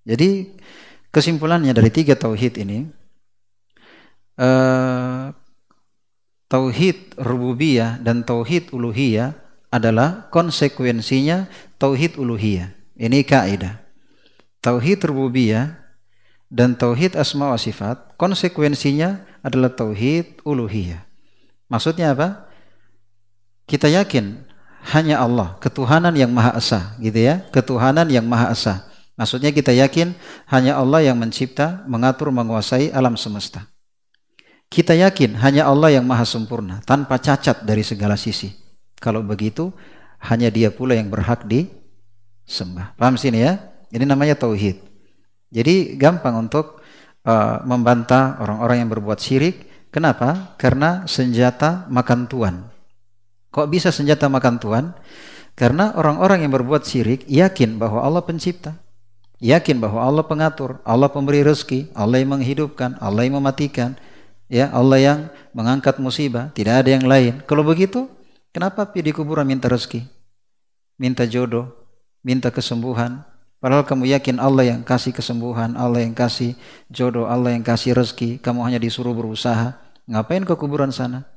Jadi 0.07 0.55
Kesimpulannya 1.17 1.73
dari 1.73 1.89
tiga 1.89 2.13
tauhid 2.13 2.61
ini, 2.61 2.85
uh, 4.37 5.33
tauhid 6.45 7.17
rububiyah 7.17 7.97
dan 8.05 8.21
tauhid 8.21 8.69
uluhiyah 8.69 9.33
adalah 9.73 10.29
konsekuensinya 10.29 11.49
tauhid 11.81 12.21
uluhiyah. 12.21 12.69
Ini 13.01 13.25
kaidah. 13.25 13.81
Tauhid 14.61 15.09
rububiyah 15.09 15.81
dan 16.53 16.77
tauhid 16.77 17.17
asma 17.17 17.49
wa 17.49 17.57
sifat 17.57 18.13
konsekuensinya 18.21 19.25
adalah 19.41 19.73
tauhid 19.73 20.45
uluhiyah. 20.45 21.01
Maksudnya 21.73 22.13
apa? 22.13 22.45
Kita 23.65 23.89
yakin 23.89 24.45
hanya 24.93 25.25
Allah, 25.25 25.57
ketuhanan 25.65 26.13
yang 26.13 26.29
maha 26.29 26.61
esa, 26.61 26.93
gitu 27.01 27.19
ya, 27.19 27.41
ketuhanan 27.51 28.05
yang 28.07 28.29
maha 28.29 28.53
esa. 28.53 28.85
Maksudnya 29.17 29.49
kita 29.49 29.73
yakin 29.73 30.13
hanya 30.53 30.77
Allah 30.77 31.01
yang 31.09 31.17
mencipta, 31.17 31.85
mengatur, 31.89 32.29
menguasai 32.29 32.93
alam 32.93 33.17
semesta. 33.17 33.65
Kita 34.69 34.93
yakin 34.93 35.41
hanya 35.41 35.65
Allah 35.65 35.97
yang 35.97 36.05
maha 36.05 36.29
sempurna, 36.29 36.85
tanpa 36.85 37.17
cacat 37.17 37.65
dari 37.65 37.81
segala 37.81 38.21
sisi. 38.21 38.53
Kalau 39.01 39.25
begitu, 39.25 39.73
hanya 40.21 40.53
dia 40.53 40.69
pula 40.69 40.93
yang 40.93 41.09
berhak 41.09 41.49
disembah. 41.49 42.93
Paham 43.01 43.17
sini 43.17 43.41
ya? 43.41 43.57
Ini 43.89 44.05
namanya 44.05 44.37
tauhid. 44.37 44.85
Jadi 45.49 45.97
gampang 45.97 46.37
untuk 46.37 46.85
uh, 47.25 47.65
membantah 47.65 48.37
orang-orang 48.45 48.85
yang 48.85 48.91
berbuat 48.93 49.17
syirik. 49.17 49.89
Kenapa? 49.89 50.53
Karena 50.61 51.09
senjata 51.09 51.89
makan 51.89 52.29
tuan. 52.29 52.69
Kok 53.49 53.73
bisa 53.73 53.89
senjata 53.89 54.29
makan 54.29 54.61
tuan? 54.61 54.85
Karena 55.57 55.97
orang-orang 55.97 56.45
yang 56.45 56.53
berbuat 56.53 56.85
syirik 56.85 57.25
yakin 57.25 57.81
bahwa 57.81 58.05
Allah 58.05 58.21
pencipta. 58.21 58.77
Yakin 59.37 59.77
bahwa 59.77 60.01
Allah 60.01 60.25
pengatur, 60.25 60.81
Allah 60.81 61.13
pemberi 61.13 61.45
rezeki, 61.45 61.93
Allah 61.93 62.25
yang 62.25 62.41
menghidupkan, 62.41 62.97
Allah 62.97 63.29
yang 63.29 63.37
mematikan, 63.37 63.93
ya 64.49 64.73
Allah 64.73 64.97
yang 64.97 65.19
mengangkat 65.53 66.01
musibah, 66.01 66.49
tidak 66.57 66.81
ada 66.81 66.97
yang 66.97 67.05
lain. 67.05 67.45
Kalau 67.45 67.61
begitu, 67.61 68.09
kenapa 68.57 68.89
pi 68.89 69.05
di 69.05 69.13
kuburan 69.13 69.45
minta 69.45 69.69
rezeki? 69.69 70.09
Minta 70.97 71.29
jodoh, 71.29 71.69
minta 72.25 72.49
kesembuhan, 72.49 73.21
padahal 73.61 73.85
kamu 73.85 74.09
yakin 74.17 74.41
Allah 74.41 74.73
yang 74.73 74.81
kasih 74.81 75.13
kesembuhan, 75.13 75.77
Allah 75.77 76.01
yang 76.01 76.17
kasih 76.17 76.57
jodoh, 76.89 77.29
Allah 77.29 77.53
yang 77.53 77.61
kasih 77.61 77.93
rezeki, 77.93 78.41
kamu 78.41 78.65
hanya 78.65 78.81
disuruh 78.81 79.13
berusaha. 79.13 79.77
Ngapain 80.09 80.49
ke 80.49 80.57
kuburan 80.57 80.89
sana? 80.89 81.29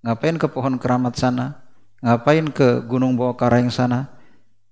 Ngapain 0.00 0.40
ke 0.40 0.48
pohon 0.48 0.80
keramat 0.80 1.12
sana? 1.20 1.60
Ngapain 2.00 2.48
ke 2.48 2.80
gunung 2.88 3.20
bawah 3.20 3.36
karang 3.36 3.68
sana? 3.68 4.08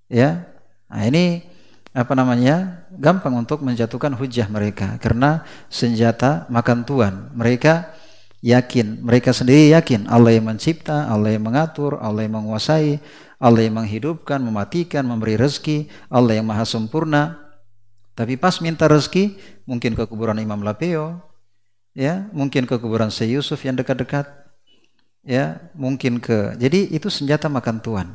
Ya, 0.09 0.49
nah 0.89 1.05
ini 1.05 1.52
apa 1.93 2.13
namanya 2.17 2.89
gampang 2.97 3.37
untuk 3.37 3.61
menjatuhkan 3.61 4.17
hujah 4.17 4.49
mereka. 4.49 4.97
Karena 4.97 5.45
senjata 5.69 6.49
makan 6.49 6.89
tuan. 6.89 7.29
Mereka 7.37 7.93
yakin 8.41 9.05
mereka 9.05 9.31
sendiri 9.37 9.71
yakin. 9.77 10.09
Allah 10.09 10.35
yang 10.35 10.49
mencipta 10.49 11.07
Allah 11.07 11.37
yang 11.37 11.45
mengatur 11.47 12.01
Allah 12.01 12.27
yang 12.27 12.41
menguasai 12.41 12.99
Allah 13.39 13.63
yang 13.63 13.79
menghidupkan 13.79 14.41
mematikan 14.41 15.05
memberi 15.07 15.37
rezeki 15.37 15.89
Allah 16.09 16.41
yang 16.41 16.49
maha 16.49 16.65
sempurna. 16.65 17.39
Tapi 18.13 18.37
pas 18.37 18.61
minta 18.61 18.89
rezeki 18.89 19.41
mungkin 19.65 19.97
ke 19.97 20.05
kuburan 20.05 20.37
Imam 20.41 20.61
Lapeo 20.61 21.33
ya 21.93 22.29
mungkin 22.33 22.65
ke 22.65 22.77
kuburan 22.81 23.13
Syekh 23.13 23.41
Yusuf 23.41 23.61
yang 23.65 23.77
dekat-dekat 23.77 24.29
ya 25.23 25.61
mungkin 25.77 26.19
ke 26.19 26.57
jadi 26.57 26.89
itu 26.91 27.13
senjata 27.13 27.47
makan 27.47 27.79
tuan 27.79 28.09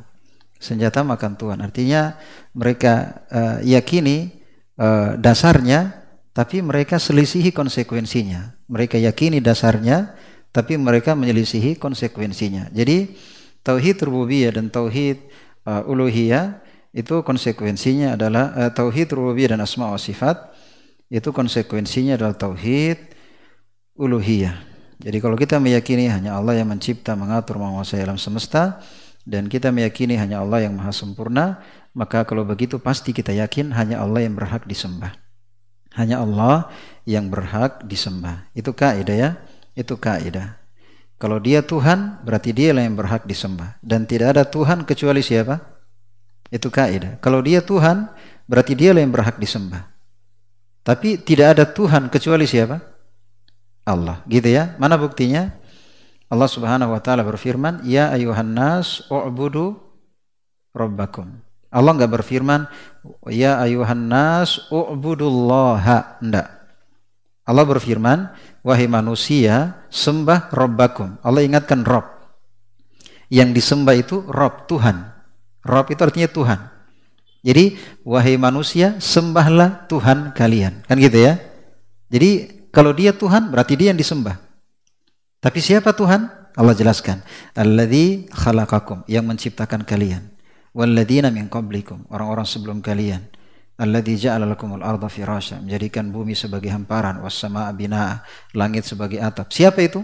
senjata 0.57 1.05
makan 1.05 1.37
tuan. 1.37 1.59
Artinya 1.61 2.17
mereka 2.53 3.25
uh, 3.29 3.57
yakini 3.63 4.33
uh, 4.77 5.17
dasarnya, 5.17 6.05
tapi 6.33 6.61
mereka 6.61 7.01
selisihi 7.01 7.53
konsekuensinya. 7.53 8.57
Mereka 8.69 9.01
yakini 9.01 9.41
dasarnya, 9.41 10.13
tapi 10.51 10.77
mereka 10.77 11.13
menyelisihi 11.13 11.77
konsekuensinya. 11.77 12.69
Jadi 12.73 13.13
tauhid 13.61 14.01
rububiyah 14.05 14.57
dan 14.57 14.69
tauhid 14.73 15.21
uh, 15.65 15.85
uluhiyah 15.85 16.61
itu 16.97 17.21
konsekuensinya 17.21 18.17
adalah 18.17 18.53
uh, 18.57 18.71
tauhid 18.73 19.13
rububiyah 19.13 19.53
dan 19.57 19.61
asma 19.61 19.93
wa 19.93 19.99
sifat 20.01 20.35
itu 21.07 21.31
konsekuensinya 21.31 22.19
adalah 22.19 22.35
tauhid 22.35 22.99
uluhiyah. 23.95 24.55
Jadi 24.97 25.17
kalau 25.21 25.37
kita 25.37 25.61
meyakini 25.61 26.09
hanya 26.09 26.33
Allah 26.35 26.57
yang 26.57 26.73
mencipta, 26.73 27.13
mengatur, 27.13 27.61
menguasai 27.61 28.01
alam 28.01 28.17
semesta, 28.17 28.81
dan 29.27 29.51
kita 29.51 29.75
meyakini 29.75 30.15
hanya 30.15 30.39
Allah 30.39 30.63
yang 30.63 30.79
maha 30.79 30.95
sempurna, 30.95 31.59
maka 31.91 32.23
kalau 32.23 32.47
begitu 32.47 32.79
pasti 32.79 33.11
kita 33.11 33.35
yakin 33.35 33.75
hanya 33.75 33.99
Allah 33.99 34.23
yang 34.23 34.39
berhak 34.39 34.63
disembah. 34.63 35.11
Hanya 35.99 36.23
Allah 36.23 36.71
yang 37.03 37.27
berhak 37.27 37.83
disembah. 37.83 38.47
Itu 38.55 38.71
kaidah 38.71 39.17
ya, 39.19 39.29
itu 39.75 39.99
kaidah. 39.99 40.55
Kalau 41.19 41.43
dia 41.43 41.59
Tuhan, 41.59 42.23
berarti 42.23 42.55
dia 42.55 42.71
yang 42.71 42.95
berhak 42.95 43.27
disembah. 43.27 43.75
Dan 43.83 44.07
tidak 44.07 44.37
ada 44.37 44.47
Tuhan 44.47 44.87
kecuali 44.87 45.19
siapa? 45.19 45.59
Itu 46.47 46.71
kaidah. 46.71 47.19
Kalau 47.19 47.43
dia 47.43 47.59
Tuhan, 47.59 48.07
berarti 48.47 48.79
dialah 48.79 49.03
yang 49.03 49.11
berhak 49.11 49.35
disembah. 49.41 49.91
Tapi 50.87 51.19
tidak 51.19 51.59
ada 51.59 51.67
Tuhan 51.67 52.07
kecuali 52.07 52.47
siapa? 52.47 52.79
Allah. 53.83 54.23
Gitu 54.23 54.47
ya. 54.55 54.77
Mana 54.79 54.95
buktinya? 54.95 55.51
Allah 56.27 56.49
Subhanahu 56.51 56.91
wa 56.91 56.99
taala 56.99 57.23
berfirman, 57.23 57.87
"Ya 57.87 58.11
ayuhan 58.11 58.51
nas, 58.51 59.07
u'budu 59.07 59.79
rabbakum." 60.75 61.39
Allah 61.71 61.91
enggak 61.95 62.19
berfirman, 62.19 62.67
"Ya 63.31 63.59
ayuhan 63.63 64.11
nas, 64.11 64.67
u'budullaha." 64.67 66.19
Enggak. 66.19 66.47
Allah 67.47 67.63
berfirman, 67.63 68.27
"Wahai 68.59 68.91
manusia, 68.91 69.87
sembah 69.87 70.51
Rabbakum." 70.51 71.15
Allah 71.23 71.47
ingatkan 71.47 71.87
Rabb. 71.87 72.11
Yang 73.31 73.63
disembah 73.63 73.95
itu 73.95 74.23
Rabb, 74.27 74.67
Tuhan. 74.67 75.07
Rabb 75.63 75.87
itu 75.91 76.01
artinya 76.03 76.27
Tuhan. 76.31 76.59
Jadi 77.47 77.79
wahai 78.03 78.35
manusia 78.35 78.99
sembahlah 78.99 79.87
Tuhan 79.87 80.35
kalian. 80.35 80.83
Kan 80.83 80.99
gitu 80.99 81.23
ya. 81.23 81.39
Jadi 82.11 82.63
kalau 82.71 82.91
dia 82.91 83.15
Tuhan 83.15 83.47
berarti 83.51 83.79
dia 83.79 83.95
yang 83.95 83.99
disembah. 83.99 84.46
Tapi 85.47 85.63
siapa 85.63 85.95
Tuhan? 85.95 86.27
Allah 86.59 86.75
jelaskan. 86.75 87.23
Alladzi 87.55 88.27
khalaqakum 88.35 89.07
yang 89.07 89.23
menciptakan 89.23 89.87
kalian. 89.87 90.27
Walladzina 90.75 91.31
min 91.31 91.47
qablikum 91.47 92.03
orang-orang 92.11 92.43
sebelum 92.43 92.83
kalian. 92.83 93.23
Alladzi 93.79 94.27
ja'ala 94.27 94.43
lakumul 94.43 94.83
arda 94.83 95.07
firasya 95.07 95.63
menjadikan 95.63 96.11
bumi 96.11 96.35
sebagai 96.35 96.67
hamparan 96.67 97.23
was 97.23 97.39
samaa 97.39 97.71
binaa 97.71 98.27
langit 98.51 98.83
sebagai 98.83 99.23
atap. 99.23 99.47
Siapa 99.55 99.79
itu? 99.87 100.03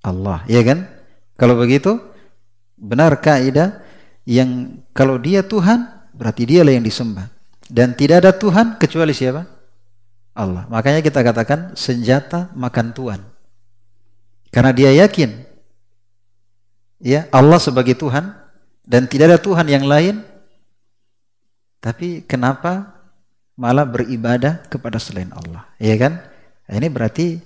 Allah, 0.00 0.40
ya 0.48 0.64
kan? 0.64 0.88
Kalau 1.36 1.60
begitu 1.60 2.00
benar 2.80 3.20
kaidah 3.20 3.84
yang 4.24 4.80
kalau 4.96 5.20
dia 5.20 5.44
Tuhan 5.44 6.08
berarti 6.16 6.48
dialah 6.48 6.72
yang 6.72 6.88
disembah 6.88 7.28
dan 7.68 7.92
tidak 7.92 8.24
ada 8.24 8.32
Tuhan 8.32 8.80
kecuali 8.80 9.12
siapa? 9.12 9.44
Allah. 10.32 10.64
Makanya 10.72 11.04
kita 11.04 11.20
katakan 11.20 11.76
senjata 11.76 12.48
makan 12.56 12.96
tuan. 12.96 13.33
Karena 14.54 14.70
dia 14.70 14.94
yakin 14.94 15.34
ya 17.02 17.26
Allah 17.34 17.58
sebagai 17.58 17.98
Tuhan 17.98 18.30
dan 18.86 19.10
tidak 19.10 19.34
ada 19.34 19.40
Tuhan 19.42 19.66
yang 19.66 19.82
lain. 19.82 20.22
Tapi 21.82 22.22
kenapa 22.22 23.02
malah 23.58 23.82
beribadah 23.82 24.62
kepada 24.70 25.02
selain 25.02 25.34
Allah? 25.34 25.66
Ya 25.82 25.98
kan? 25.98 26.22
Ini 26.70 26.88
berarti 26.88 27.42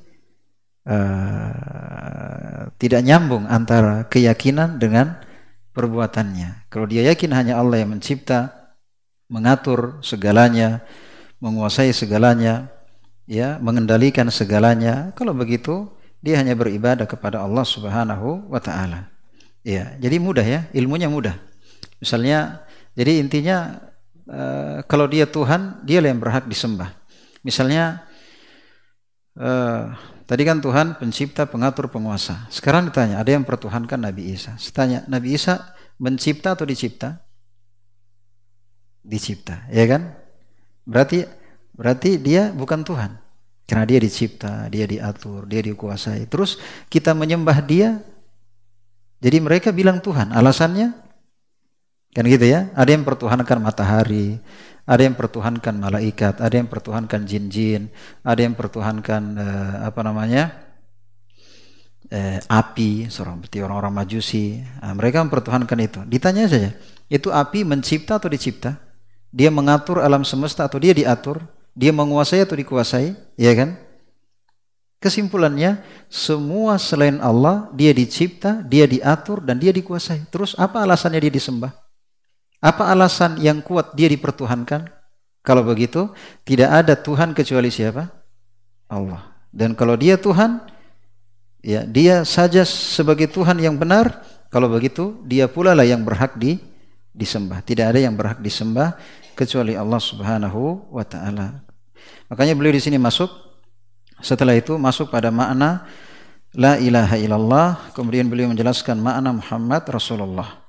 uh, 0.87 2.71
tidak 2.79 3.03
nyambung 3.03 3.51
antara 3.51 4.07
keyakinan 4.07 4.79
dengan 4.79 5.19
perbuatannya. 5.75 6.71
Kalau 6.71 6.87
dia 6.87 7.03
yakin 7.09 7.35
hanya 7.35 7.59
Allah 7.59 7.83
yang 7.83 7.99
mencipta, 7.99 8.71
mengatur 9.27 9.99
segalanya, 10.07 10.87
menguasai 11.43 11.91
segalanya, 11.91 12.71
ya, 13.27 13.59
mengendalikan 13.59 14.31
segalanya, 14.31 15.11
kalau 15.19 15.35
begitu 15.35 15.98
dia 16.19 16.39
hanya 16.41 16.59
beribadah 16.59 17.07
kepada 17.07 17.43
Allah 17.43 17.63
Subhanahu 17.63 18.51
wa 18.51 18.61
taala. 18.63 19.11
Ya, 19.63 19.95
jadi 20.01 20.17
mudah 20.19 20.47
ya, 20.47 20.61
ilmunya 20.73 21.11
mudah. 21.11 21.37
Misalnya, 21.99 22.63
jadi 22.95 23.21
intinya 23.21 23.79
uh, 24.31 24.81
kalau 24.87 25.11
dia 25.11 25.27
Tuhan, 25.29 25.83
dia 25.85 26.03
yang 26.03 26.19
berhak 26.19 26.47
disembah. 26.47 26.95
Misalnya 27.43 28.03
uh, 29.39 29.95
Tadi 30.29 30.45
kan 30.45 30.61
Tuhan 30.61 31.01
pencipta, 31.01 31.49
pengatur, 31.49 31.89
penguasa. 31.89 32.45
Sekarang 32.53 32.93
ditanya, 32.93 33.17
ada 33.17 33.33
yang 33.33 33.49
pertuhankan 33.49 33.97
Nabi 33.97 34.37
Isa. 34.37 34.61
Saya 34.61 35.01
Nabi 35.09 35.33
Isa 35.33 35.73
mencipta 35.97 36.53
atau 36.53 36.69
dicipta? 36.69 37.25
Dicipta, 39.01 39.65
ya 39.73 39.89
kan? 39.89 40.13
Berarti 40.85 41.25
berarti 41.73 42.21
dia 42.21 42.53
bukan 42.53 42.85
Tuhan. 42.85 43.17
Karena 43.69 43.85
dia 43.85 44.01
dicipta, 44.01 44.65
dia 44.73 44.89
diatur, 44.89 45.45
dia 45.45 45.61
dikuasai. 45.61 46.25
Terus 46.25 46.57
kita 46.89 47.13
menyembah 47.13 47.61
dia, 47.61 48.01
jadi 49.21 49.45
mereka 49.45 49.69
bilang 49.77 50.01
Tuhan. 50.01 50.33
Alasannya 50.33 50.97
kan 52.17 52.25
gitu 52.25 52.49
ya? 52.49 52.73
Ada 52.73 52.97
yang 52.97 53.05
pertuhankan 53.05 53.61
matahari, 53.61 54.41
ada 54.89 55.05
yang 55.05 55.13
pertuhankan 55.13 55.77
malaikat, 55.77 56.41
ada 56.41 56.55
yang 56.57 56.65
pertuhankan 56.65 57.29
jin-jin, 57.29 57.93
ada 58.25 58.41
yang 58.41 58.57
pertuhankan 58.57 59.37
eh, 59.37 59.75
apa 59.85 60.01
namanya 60.01 60.49
eh, 62.09 62.41
api, 62.49 63.13
seperti 63.13 63.61
orang-orang 63.61 63.93
majusi. 63.93 64.65
Nah, 64.81 64.97
mereka 64.97 65.21
mempertuhankan 65.21 65.79
itu. 65.85 66.01
Ditanya 66.09 66.49
saja, 66.49 66.73
itu 67.13 67.29
api 67.29 67.69
mencipta 67.69 68.17
atau 68.17 68.33
dicipta? 68.33 68.81
Dia 69.29 69.53
mengatur 69.53 70.01
alam 70.01 70.25
semesta 70.25 70.65
atau 70.65 70.81
dia 70.81 70.97
diatur? 70.97 71.45
Dia 71.79 71.95
menguasai 71.95 72.43
atau 72.43 72.59
dikuasai? 72.59 73.15
Ya 73.39 73.55
kan? 73.55 73.79
Kesimpulannya, 74.99 75.79
semua 76.11 76.75
selain 76.75 77.23
Allah, 77.23 77.71
dia 77.71 77.95
dicipta, 77.95 78.67
dia 78.67 78.83
diatur, 78.91 79.39
dan 79.47 79.63
dia 79.63 79.71
dikuasai. 79.71 80.27
Terus 80.27 80.59
apa 80.59 80.83
alasannya 80.83 81.23
dia 81.23 81.31
disembah? 81.31 81.71
Apa 82.59 82.91
alasan 82.91 83.39
yang 83.39 83.63
kuat 83.63 83.95
dia 83.95 84.11
dipertuhankan? 84.11 84.91
Kalau 85.47 85.63
begitu, 85.63 86.11
tidak 86.43 86.83
ada 86.83 86.99
Tuhan 86.99 87.31
kecuali 87.31 87.71
siapa? 87.71 88.11
Allah. 88.91 89.39
Dan 89.55 89.79
kalau 89.79 89.95
dia 89.95 90.19
Tuhan, 90.19 90.67
ya 91.63 91.87
dia 91.87 92.27
saja 92.27 92.67
sebagai 92.67 93.31
Tuhan 93.31 93.55
yang 93.63 93.79
benar. 93.79 94.27
Kalau 94.51 94.67
begitu, 94.67 95.15
dia 95.23 95.47
pula 95.47 95.79
lah 95.79 95.87
yang 95.87 96.03
berhak 96.03 96.35
di 96.35 96.59
disembah. 97.15 97.63
Tidak 97.63 97.87
ada 97.87 98.03
yang 98.03 98.19
berhak 98.19 98.43
disembah 98.43 98.99
kecuali 99.39 99.79
Allah 99.79 100.03
Subhanahu 100.03 100.91
wa 100.91 101.07
taala. 101.07 101.68
Makanya 102.29 102.55
beliau 102.57 102.77
di 102.77 102.83
sini 102.85 103.01
masuk 103.01 103.29
setelah 104.21 104.57
itu 104.57 104.77
masuk 104.77 105.09
pada 105.09 105.33
makna 105.33 105.89
la 106.53 106.77
ilaha 106.81 107.17
illallah, 107.17 107.69
kemudian 107.93 108.29
beliau 108.29 108.49
menjelaskan 108.53 109.01
makna 109.01 109.37
Muhammad 109.37 109.85
Rasulullah 109.89 110.69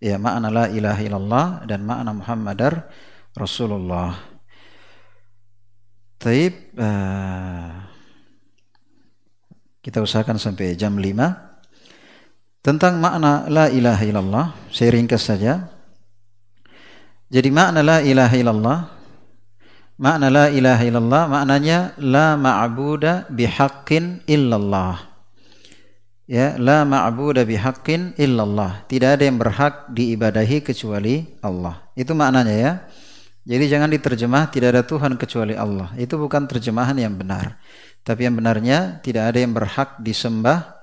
ya 0.00 0.16
makna 0.16 0.48
la 0.48 0.66
ilaha 0.72 1.00
illallah 1.04 1.46
dan 1.68 1.84
makna 1.84 2.16
Muhammadar 2.16 2.88
Rasulullah. 3.36 4.16
Taib 6.16 6.52
uh, 6.76 7.68
kita 9.80 10.04
usahakan 10.04 10.36
sampai 10.36 10.76
jam 10.76 10.96
5 10.96 12.60
tentang 12.60 13.00
makna 13.00 13.48
la 13.48 13.72
ilaha 13.72 14.02
illallah 14.04 14.46
saya 14.72 14.96
ringkas 14.96 15.28
saja. 15.28 15.68
Jadi 17.30 17.48
makna 17.52 17.84
la 17.84 17.98
ilaha 18.02 18.34
illallah 18.34 18.78
makna 20.00 20.32
la 20.32 20.46
ilaha 20.48 20.82
illallah 20.82 21.22
maknanya 21.28 21.92
la 22.00 22.40
ma'buda 22.40 23.28
bihaqqin 23.28 24.24
illallah 24.24 25.10
ya 26.30 26.54
la 26.62 26.86
ma'budu 26.86 27.42
bihaqqin 27.42 28.14
illallah. 28.14 28.86
Tidak 28.86 29.18
ada 29.18 29.26
yang 29.26 29.42
berhak 29.42 29.90
diibadahi 29.90 30.62
kecuali 30.62 31.26
Allah. 31.42 31.90
Itu 31.98 32.14
maknanya 32.14 32.54
ya. 32.54 32.72
Jadi 33.42 33.66
jangan 33.66 33.90
diterjemah 33.90 34.46
tidak 34.54 34.78
ada 34.78 34.82
Tuhan 34.86 35.18
kecuali 35.18 35.58
Allah. 35.58 35.90
Itu 35.98 36.14
bukan 36.22 36.46
terjemahan 36.46 36.94
yang 36.94 37.18
benar. 37.18 37.58
Tapi 38.06 38.30
yang 38.30 38.38
benarnya 38.38 39.02
tidak 39.02 39.34
ada 39.34 39.38
yang 39.42 39.50
berhak 39.50 39.98
disembah 39.98 40.78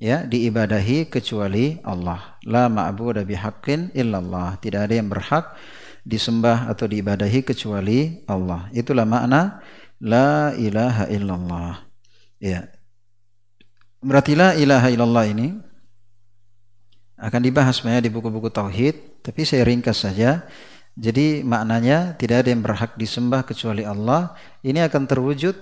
ya 0.00 0.24
diibadahi 0.24 1.12
kecuali 1.12 1.76
Allah. 1.84 2.40
La 2.48 2.72
ma'budu 2.72 3.20
bihaqqin 3.28 3.92
illallah. 3.92 4.56
Tidak 4.64 4.80
ada 4.80 4.94
yang 4.96 5.12
berhak 5.12 5.52
disembah 6.06 6.70
atau 6.70 6.86
diibadahi 6.86 7.42
kecuali 7.42 8.22
Allah. 8.30 8.70
Itulah 8.70 9.02
makna 9.02 9.58
la 9.98 10.54
ilaha 10.54 11.10
illallah. 11.10 11.82
Ya, 12.38 12.70
Berarti 14.06 14.38
la 14.38 14.54
ilaha 14.54 14.86
illallah 14.86 15.26
ini 15.26 15.58
akan 17.18 17.40
dibahas 17.42 17.82
banyak 17.82 18.06
di 18.06 18.10
buku-buku 18.14 18.54
tauhid, 18.54 19.24
tapi 19.26 19.42
saya 19.42 19.66
ringkas 19.66 20.06
saja. 20.06 20.46
Jadi 20.94 21.42
maknanya 21.42 22.14
tidak 22.14 22.46
ada 22.46 22.48
yang 22.54 22.62
berhak 22.62 22.94
disembah 22.94 23.42
kecuali 23.42 23.82
Allah. 23.82 24.38
Ini 24.62 24.86
akan 24.86 25.10
terwujud 25.10 25.56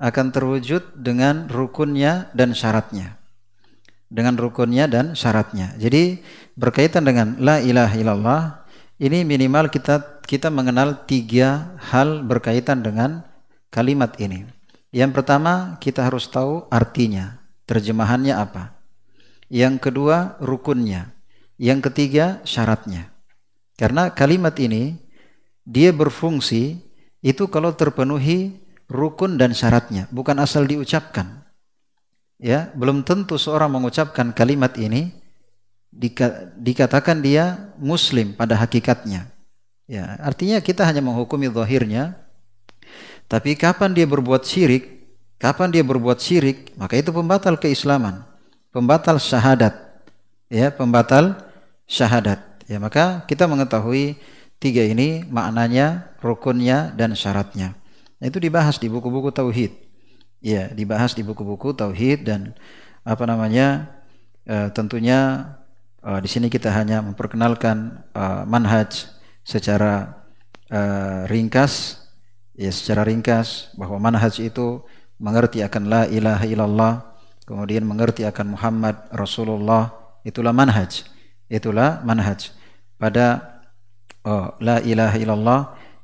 akan 0.00 0.32
terwujud 0.32 0.96
dengan 0.96 1.44
rukunnya 1.52 2.32
dan 2.32 2.56
syaratnya. 2.56 3.20
Dengan 4.08 4.34
rukunnya 4.40 4.88
dan 4.88 5.12
syaratnya. 5.12 5.76
Jadi 5.76 6.24
berkaitan 6.56 7.04
dengan 7.04 7.36
la 7.38 7.60
ilaha 7.60 7.94
illallah 7.94 8.40
ini 9.00 9.24
minimal 9.24 9.72
kita 9.72 10.20
kita 10.28 10.52
mengenal 10.52 11.08
tiga 11.08 11.72
hal 11.80 12.20
berkaitan 12.22 12.84
dengan 12.84 13.24
kalimat 13.72 14.12
ini. 14.20 14.44
Yang 14.92 15.10
pertama 15.16 15.80
kita 15.80 16.04
harus 16.04 16.28
tahu 16.28 16.68
artinya. 16.68 17.40
Terjemahannya 17.64 18.36
apa? 18.36 18.76
Yang 19.48 19.88
kedua, 19.88 20.36
rukunnya. 20.38 21.16
Yang 21.56 21.90
ketiga, 21.90 22.44
syaratnya. 22.44 23.08
Karena 23.80 24.12
kalimat 24.12 24.54
ini 24.60 25.00
dia 25.64 25.94
berfungsi 25.94 26.82
itu 27.24 27.44
kalau 27.48 27.72
terpenuhi 27.72 28.60
rukun 28.90 29.38
dan 29.38 29.54
syaratnya, 29.54 30.10
bukan 30.10 30.36
asal 30.42 30.66
diucapkan. 30.66 31.46
Ya, 32.40 32.74
belum 32.74 33.06
tentu 33.06 33.38
seorang 33.38 33.70
mengucapkan 33.70 34.34
kalimat 34.34 34.74
ini 34.76 35.19
dikatakan 36.58 37.18
dia 37.18 37.74
muslim 37.76 38.32
pada 38.32 38.54
hakikatnya. 38.54 39.26
Ya, 39.90 40.14
artinya 40.22 40.62
kita 40.62 40.86
hanya 40.86 41.02
menghukumi 41.02 41.50
zahirnya. 41.50 42.14
Tapi 43.26 43.58
kapan 43.58 43.94
dia 43.94 44.06
berbuat 44.06 44.46
syirik, 44.46 45.06
kapan 45.38 45.70
dia 45.70 45.82
berbuat 45.82 46.18
syirik, 46.18 46.74
maka 46.78 46.98
itu 46.98 47.10
pembatal 47.10 47.58
keislaman, 47.58 48.22
pembatal 48.70 49.18
syahadat. 49.18 49.74
Ya, 50.50 50.70
pembatal 50.70 51.38
syahadat. 51.86 52.42
Ya, 52.70 52.78
maka 52.78 53.26
kita 53.26 53.50
mengetahui 53.50 54.18
tiga 54.62 54.86
ini 54.86 55.26
maknanya, 55.26 56.10
rukunnya 56.22 56.94
dan 56.94 57.18
syaratnya. 57.18 57.74
Nah, 58.22 58.26
itu 58.30 58.38
dibahas 58.38 58.78
di 58.78 58.86
buku-buku 58.86 59.34
tauhid. 59.34 59.74
Ya, 60.38 60.70
dibahas 60.70 61.18
di 61.18 61.26
buku-buku 61.26 61.74
tauhid 61.74 62.26
dan 62.30 62.54
apa 63.02 63.26
namanya? 63.26 63.90
E, 64.44 64.70
tentunya 64.70 65.50
e, 66.00 66.10
di 66.24 66.28
sini 66.28 66.48
kita 66.48 66.72
hanya 66.72 67.04
memperkenalkan 67.04 68.04
e, 68.12 68.22
manhaj 68.48 69.20
secara 69.44 70.20
uh, 70.70 71.26
ringkas. 71.26 71.98
Ya 72.54 72.70
secara 72.70 73.08
ringkas 73.08 73.72
bahwa 73.74 73.96
manhaj 73.96 74.36
itu 74.36 74.84
mengerti 75.16 75.64
akan 75.64 75.82
la 75.88 76.02
ilaha 76.04 76.44
illallah 76.44 76.92
kemudian 77.48 77.88
mengerti 77.88 78.22
akan 78.28 78.54
Muhammad 78.56 78.96
Rasulullah. 79.10 79.96
Itulah 80.22 80.52
manhaj. 80.52 81.08
Itulah 81.48 82.04
manhaj. 82.04 82.52
Pada 83.00 83.58
oh, 84.28 84.52
la 84.60 84.84
ilaha 84.84 85.16
illallah 85.16 85.60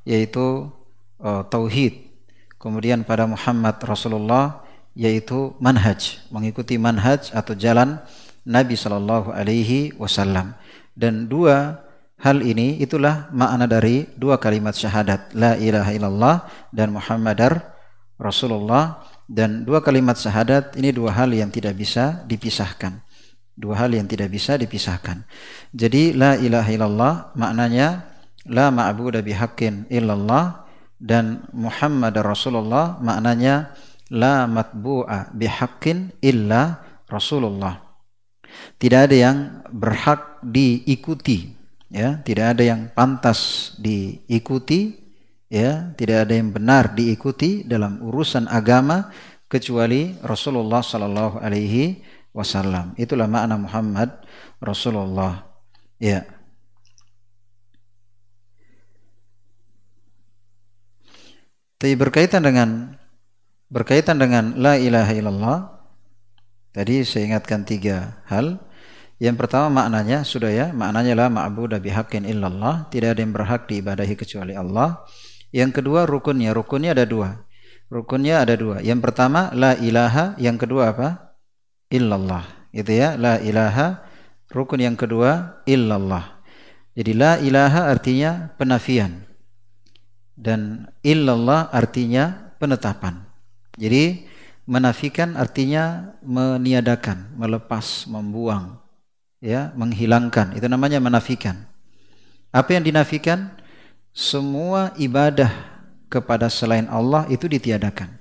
yaitu 0.08 0.72
oh, 1.20 1.42
tauhid. 1.52 2.08
Kemudian 2.56 3.04
pada 3.04 3.28
Muhammad 3.28 3.76
Rasulullah 3.84 4.64
yaitu 4.96 5.52
manhaj. 5.60 6.24
Mengikuti 6.32 6.80
manhaj 6.80 7.28
atau 7.36 7.52
jalan 7.52 8.00
Nabi 8.46 8.78
Shallallahu 8.78 9.34
Alaihi 9.34 9.92
Wasallam 9.98 10.54
dan 10.94 11.26
dua 11.26 11.86
Hal 12.16 12.40
ini 12.40 12.80
itulah 12.80 13.28
makna 13.28 13.68
dari 13.68 14.08
dua 14.16 14.40
kalimat 14.40 14.72
syahadat 14.72 15.36
la 15.36 15.52
ilaha 15.60 15.92
illallah 15.92 16.36
dan 16.72 16.96
Muhammadar 16.96 17.76
Rasulullah 18.16 19.04
dan 19.28 19.68
dua 19.68 19.84
kalimat 19.84 20.16
syahadat 20.16 20.80
ini 20.80 20.96
dua 20.96 21.12
hal 21.12 21.28
yang 21.36 21.52
tidak 21.52 21.76
bisa 21.76 22.24
dipisahkan. 22.24 23.04
Dua 23.52 23.76
hal 23.76 23.92
yang 23.92 24.08
tidak 24.08 24.32
bisa 24.32 24.56
dipisahkan. 24.56 25.28
Jadi 25.76 26.16
la 26.16 26.40
ilaha 26.40 26.70
illallah 26.72 27.14
maknanya 27.36 28.08
la 28.48 28.72
ma'budu 28.72 29.20
bihaqqin 29.20 29.84
illallah 29.92 30.64
dan 30.96 31.44
Muhammad 31.52 32.16
Rasulullah 32.24 32.96
maknanya 32.96 33.76
la 34.08 34.48
matbu'a 34.48 35.36
bihaqqin 35.36 36.16
illa 36.24 36.80
Rasulullah. 37.12 37.85
Tidak 38.76 39.00
ada 39.08 39.16
yang 39.16 39.38
berhak 39.72 40.40
diikuti 40.44 41.56
ya. 41.90 42.20
Tidak 42.20 42.46
ada 42.56 42.62
yang 42.62 42.92
pantas 42.92 43.72
diikuti 43.80 44.96
ya. 45.48 45.92
Tidak 45.96 46.28
ada 46.28 46.34
yang 46.36 46.52
benar 46.52 46.92
diikuti 46.92 47.64
dalam 47.64 48.00
urusan 48.04 48.46
agama 48.46 49.10
kecuali 49.46 50.18
Rasulullah 50.22 50.82
sallallahu 50.82 51.40
alaihi 51.40 52.02
wasallam. 52.36 52.92
Itulah 53.00 53.24
makna 53.30 53.56
Muhammad 53.56 54.12
Rasulullah 54.60 55.46
ya. 55.96 56.26
Tapi 61.76 61.92
berkaitan 61.92 62.40
dengan 62.40 62.96
berkaitan 63.68 64.16
dengan 64.16 64.56
la 64.56 64.80
ilaha 64.80 65.12
illallah 65.12 65.75
tadi 66.76 67.00
saya 67.08 67.32
ingatkan 67.32 67.64
tiga 67.64 68.20
hal 68.28 68.60
yang 69.16 69.40
pertama 69.40 69.72
maknanya 69.72 70.28
sudah 70.28 70.52
ya, 70.52 70.66
maknanya 70.76 71.16
la 71.16 71.26
ma'budu 71.32 71.80
bihaqqin 71.80 72.28
illallah, 72.28 72.92
tidak 72.92 73.16
ada 73.16 73.20
yang 73.24 73.32
berhak 73.32 73.64
diibadahi 73.64 74.12
kecuali 74.12 74.52
Allah. 74.52 75.08
Yang 75.56 75.80
kedua 75.80 76.04
rukunnya, 76.04 76.52
rukunnya 76.52 76.92
ada 76.92 77.08
dua. 77.08 77.48
Rukunnya 77.88 78.44
ada 78.44 78.52
dua. 78.60 78.84
Yang 78.84 79.00
pertama 79.08 79.48
la 79.56 79.72
ilaha, 79.80 80.36
yang 80.36 80.60
kedua 80.60 80.92
apa? 80.92 81.32
Illallah. 81.88 82.44
Itu 82.76 82.92
ya, 82.92 83.16
la 83.16 83.40
ilaha. 83.40 84.04
Rukun 84.52 84.84
yang 84.84 85.00
kedua 85.00 85.64
illallah. 85.64 86.44
Jadi 86.92 87.12
la 87.16 87.40
ilaha 87.40 87.88
artinya 87.88 88.52
penafian. 88.60 89.24
Dan 90.36 90.92
illallah 91.00 91.72
artinya 91.72 92.52
penetapan. 92.60 93.24
Jadi 93.80 94.28
menafikan 94.66 95.38
artinya 95.38 96.12
meniadakan, 96.20 97.32
melepas, 97.38 98.04
membuang 98.10 98.82
ya 99.38 99.70
menghilangkan. 99.78 100.58
Itu 100.58 100.66
namanya 100.66 100.98
menafikan. 100.98 101.64
Apa 102.50 102.76
yang 102.76 102.84
dinafikan? 102.84 103.54
Semua 104.16 104.96
ibadah 104.96 105.52
kepada 106.08 106.48
selain 106.48 106.88
Allah 106.88 107.28
itu 107.28 107.46
ditiadakan. 107.46 108.16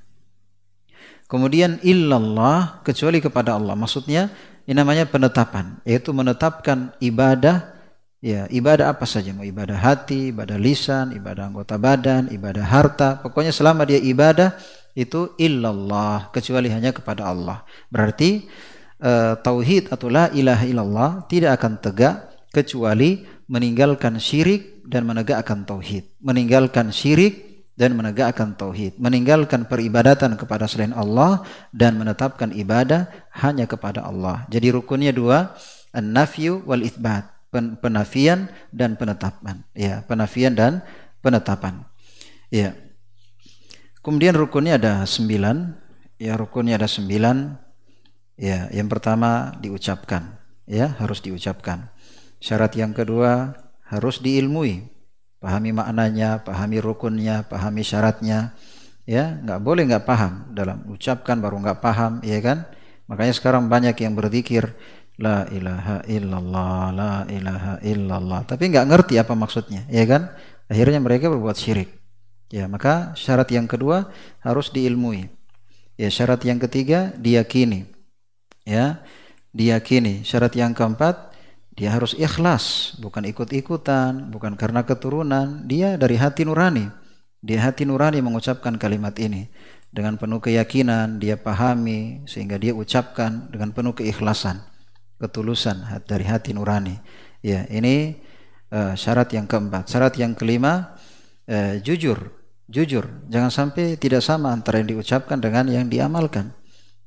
Kemudian 1.26 1.82
illallah 1.82 2.86
kecuali 2.86 3.18
kepada 3.18 3.58
Allah. 3.58 3.74
Maksudnya 3.74 4.30
ini 4.68 4.78
namanya 4.78 5.10
penetapan 5.10 5.82
yaitu 5.88 6.14
menetapkan 6.14 6.94
ibadah 7.02 7.74
ya 8.22 8.46
ibadah 8.52 8.94
apa 8.94 9.08
saja. 9.08 9.34
Mau 9.34 9.48
ibadah 9.48 9.80
hati 9.80 10.36
ibadah 10.36 10.60
lisan 10.60 11.16
ibadah 11.16 11.50
anggota 11.50 11.80
badan 11.80 12.30
ibadah 12.30 12.66
harta. 12.68 13.10
Pokoknya 13.24 13.56
selama 13.56 13.88
dia 13.88 13.98
ibadah 13.98 14.54
itu 14.96 15.36
illallah 15.36 16.32
kecuali 16.32 16.72
hanya 16.72 16.96
kepada 16.96 17.28
Allah 17.28 17.68
berarti 17.92 18.48
uh, 19.04 19.36
tauhid 19.40 19.92
atau 19.92 20.08
la 20.08 20.32
ilaha 20.32 20.64
illallah 20.64 21.10
tidak 21.28 21.60
akan 21.60 21.78
tegak 21.84 22.16
kecuali 22.56 23.28
meninggalkan 23.52 24.18
syirik 24.18 24.86
dan 24.86 25.04
menegakkan 25.04 25.66
tauhid. 25.66 26.06
Meninggalkan 26.22 26.94
syirik 26.94 27.68
dan 27.76 27.98
menegakkan 27.98 28.56
tauhid. 28.56 28.96
Meninggalkan 29.02 29.68
peribadatan 29.68 30.38
kepada 30.40 30.70
selain 30.70 30.94
Allah 30.96 31.44
dan 31.76 32.00
menetapkan 32.00 32.54
ibadah 32.54 33.10
hanya 33.36 33.68
kepada 33.68 34.06
Allah. 34.06 34.48
Jadi 34.48 34.72
rukunnya 34.72 35.12
dua, 35.12 35.58
an-nafyu 35.92 36.64
wal 36.64 36.86
itsbat. 36.86 37.34
Penafian 37.56 38.52
dan 38.76 39.00
penetapan. 39.00 39.64
Ya, 39.72 40.04
penafian 40.04 40.52
dan 40.56 40.84
penetapan. 41.24 41.88
Ya. 42.52 42.76
Kemudian 44.06 44.38
rukunnya 44.38 44.78
ada 44.78 45.02
sembilan. 45.02 45.82
Ya, 46.22 46.38
rukunnya 46.38 46.78
ada 46.78 46.86
sembilan. 46.86 47.58
Ya, 48.38 48.70
yang 48.70 48.86
pertama 48.86 49.58
diucapkan, 49.58 50.38
ya 50.70 50.94
harus 51.02 51.26
diucapkan. 51.26 51.90
Syarat 52.38 52.78
yang 52.78 52.94
kedua 52.94 53.58
harus 53.90 54.22
diilmui, 54.22 54.86
pahami 55.42 55.72
maknanya, 55.74 56.46
pahami 56.46 56.84
rukunnya, 56.84 57.50
pahami 57.50 57.82
syaratnya. 57.82 58.54
Ya, 59.10 59.42
nggak 59.42 59.64
boleh 59.64 59.90
nggak 59.90 60.06
paham 60.06 60.54
dalam 60.54 60.86
ucapkan 60.86 61.42
baru 61.42 61.64
nggak 61.66 61.80
paham, 61.82 62.22
ya 62.22 62.38
kan? 62.46 62.70
Makanya 63.10 63.34
sekarang 63.34 63.72
banyak 63.72 63.98
yang 64.04 64.14
berzikir 64.14 64.76
la 65.18 65.50
ilaha 65.50 66.04
illallah, 66.06 66.94
la 66.94 67.14
ilaha 67.32 67.74
illallah, 67.82 68.44
tapi 68.46 68.70
nggak 68.70 68.86
ngerti 68.86 69.18
apa 69.18 69.34
maksudnya, 69.34 69.88
ya 69.90 70.06
kan? 70.06 70.30
Akhirnya 70.70 71.02
mereka 71.02 71.32
berbuat 71.32 71.58
syirik. 71.58 72.05
Ya, 72.54 72.70
maka 72.70 73.18
syarat 73.18 73.50
yang 73.50 73.66
kedua 73.66 74.14
harus 74.46 74.70
diilmui. 74.70 75.28
Ya, 75.98 76.12
syarat 76.12 76.44
yang 76.46 76.62
ketiga 76.62 77.16
diyakini. 77.18 77.90
Ya 78.66 79.06
diyakini. 79.56 80.26
Syarat 80.28 80.58
yang 80.58 80.76
keempat 80.76 81.32
dia 81.76 81.92
harus 81.92 82.16
ikhlas. 82.16 82.96
Bukan 83.00 83.24
ikut-ikutan 83.30 84.32
bukan 84.34 84.60
karena 84.60 84.84
keturunan. 84.84 85.64
Dia 85.70 85.96
dari 85.96 86.20
hati 86.20 86.44
nurani. 86.44 86.90
Dia 87.46 87.62
hati 87.62 87.86
nurani 87.86 88.20
mengucapkan 88.20 88.76
kalimat 88.76 89.16
ini. 89.22 89.48
Dengan 89.96 90.20
penuh 90.20 90.44
keyakinan 90.44 91.24
dia 91.24 91.40
pahami 91.40 92.28
sehingga 92.28 92.60
dia 92.60 92.76
ucapkan 92.76 93.48
dengan 93.48 93.72
penuh 93.72 93.96
keikhlasan 93.96 94.60
ketulusan 95.20 95.88
dari 96.04 96.28
hati 96.28 96.52
nurani. 96.52 97.00
Ya 97.40 97.64
ini 97.72 98.20
uh, 98.76 98.98
syarat 98.98 99.32
yang 99.32 99.48
keempat. 99.48 99.88
Syarat 99.88 100.20
yang 100.20 100.36
kelima 100.36 100.95
uh, 101.50 101.78
jujur 101.82 102.32
jujur 102.66 103.06
jangan 103.30 103.54
sampai 103.54 103.98
tidak 103.98 104.26
sama 104.26 104.50
antara 104.50 104.82
yang 104.82 104.98
diucapkan 104.98 105.38
dengan 105.38 105.70
yang 105.70 105.86
diamalkan 105.86 106.54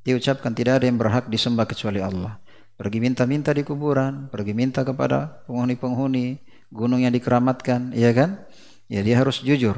diucapkan 0.09 0.57
tidak 0.57 0.81
ada 0.81 0.89
yang 0.89 0.97
berhak 0.97 1.29
disembah 1.29 1.69
kecuali 1.69 2.01
Allah. 2.01 2.41
Pergi 2.81 3.03
minta-minta 3.03 3.53
di 3.53 3.61
kuburan, 3.61 4.33
pergi 4.33 4.57
minta 4.57 4.81
kepada 4.81 5.45
penghuni-penghuni 5.45 6.41
gunung 6.73 7.05
yang 7.05 7.13
dikeramatkan, 7.13 7.93
iya 7.93 8.17
kan? 8.17 8.49
Ya 8.89 9.05
dia 9.05 9.21
harus 9.21 9.45
jujur. 9.45 9.77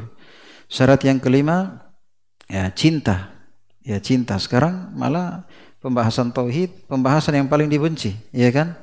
Syarat 0.71 1.03
yang 1.03 1.19
kelima, 1.19 1.91
ya 2.47 2.71
cinta. 2.71 3.35
Ya 3.83 3.99
cinta. 3.99 4.39
Sekarang 4.39 4.93
malah 4.95 5.49
pembahasan 5.83 6.31
tauhid, 6.31 6.87
pembahasan 6.87 7.41
yang 7.41 7.49
paling 7.51 7.67
dibenci, 7.67 8.15
iya 8.31 8.55
kan? 8.55 8.79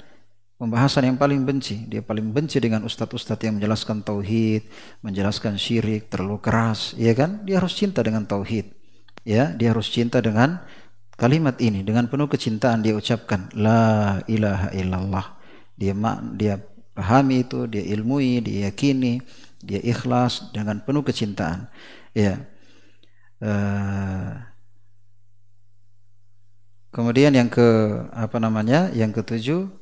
Pembahasan 0.57 1.05
yang 1.05 1.17
paling 1.21 1.45
benci, 1.45 1.85
dia 1.85 2.01
paling 2.01 2.33
benci 2.33 2.57
dengan 2.57 2.81
ustadz-ustadz 2.81 3.45
yang 3.45 3.61
menjelaskan 3.61 4.01
tauhid, 4.01 4.65
menjelaskan 5.05 5.53
syirik 5.53 6.09
terlalu 6.09 6.41
keras, 6.41 6.97
iya 6.97 7.13
kan? 7.13 7.45
Dia 7.45 7.61
harus 7.61 7.77
cinta 7.77 8.01
dengan 8.01 8.25
tauhid, 8.25 8.73
ya, 9.21 9.53
dia 9.53 9.69
harus 9.69 9.85
cinta 9.85 10.17
dengan 10.17 10.65
Kalimat 11.17 11.57
ini 11.57 11.81
dengan 11.81 12.05
penuh 12.05 12.29
kecintaan 12.29 12.85
dia 12.85 12.93
ucapkan 12.93 13.49
la 13.57 14.21
ilaha 14.29 14.69
illallah. 14.69 15.25
Dia 15.73 15.97
dia 16.37 16.61
pahami 16.93 17.41
itu, 17.41 17.65
dia 17.65 17.81
ilmui, 17.81 18.45
dia 18.45 18.69
yakini 18.69 19.17
dia 19.57 19.81
ikhlas 19.81 20.53
dengan 20.53 20.77
penuh 20.77 21.01
kecintaan. 21.01 21.73
Ya. 22.13 22.45
Uh, 23.41 24.45
kemudian 26.93 27.33
yang 27.33 27.49
ke 27.49 27.65
apa 28.13 28.37
namanya? 28.37 28.93
Yang 28.93 29.25
ketujuh 29.25 29.73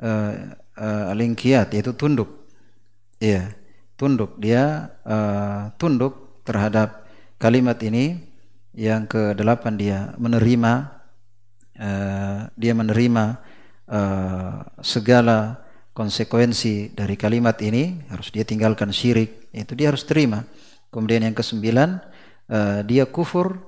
uh, 0.00 0.56
uh, 0.78 1.12
alingkiat 1.12 1.74
yaitu 1.76 1.92
tunduk. 1.92 2.48
Iya, 3.20 3.52
tunduk. 4.00 4.38
Dia 4.40 4.94
uh, 5.04 5.74
tunduk 5.76 6.42
terhadap 6.46 7.04
kalimat 7.36 7.76
ini. 7.84 8.30
Yang 8.72 9.02
ke 9.12 9.22
delapan 9.36 9.76
dia 9.76 10.16
menerima 10.16 11.02
uh, 11.76 12.48
dia 12.56 12.72
menerima 12.72 13.24
uh, 13.84 14.64
segala 14.80 15.60
konsekuensi 15.92 16.96
dari 16.96 17.20
kalimat 17.20 17.60
ini 17.60 18.00
harus 18.08 18.32
dia 18.32 18.48
tinggalkan 18.48 18.88
syirik 18.88 19.52
itu 19.52 19.76
dia 19.76 19.92
harus 19.92 20.08
terima 20.08 20.48
kemudian 20.88 21.20
yang 21.20 21.36
kesembilan 21.36 22.00
uh, 22.48 22.80
dia 22.88 23.04
kufur 23.04 23.60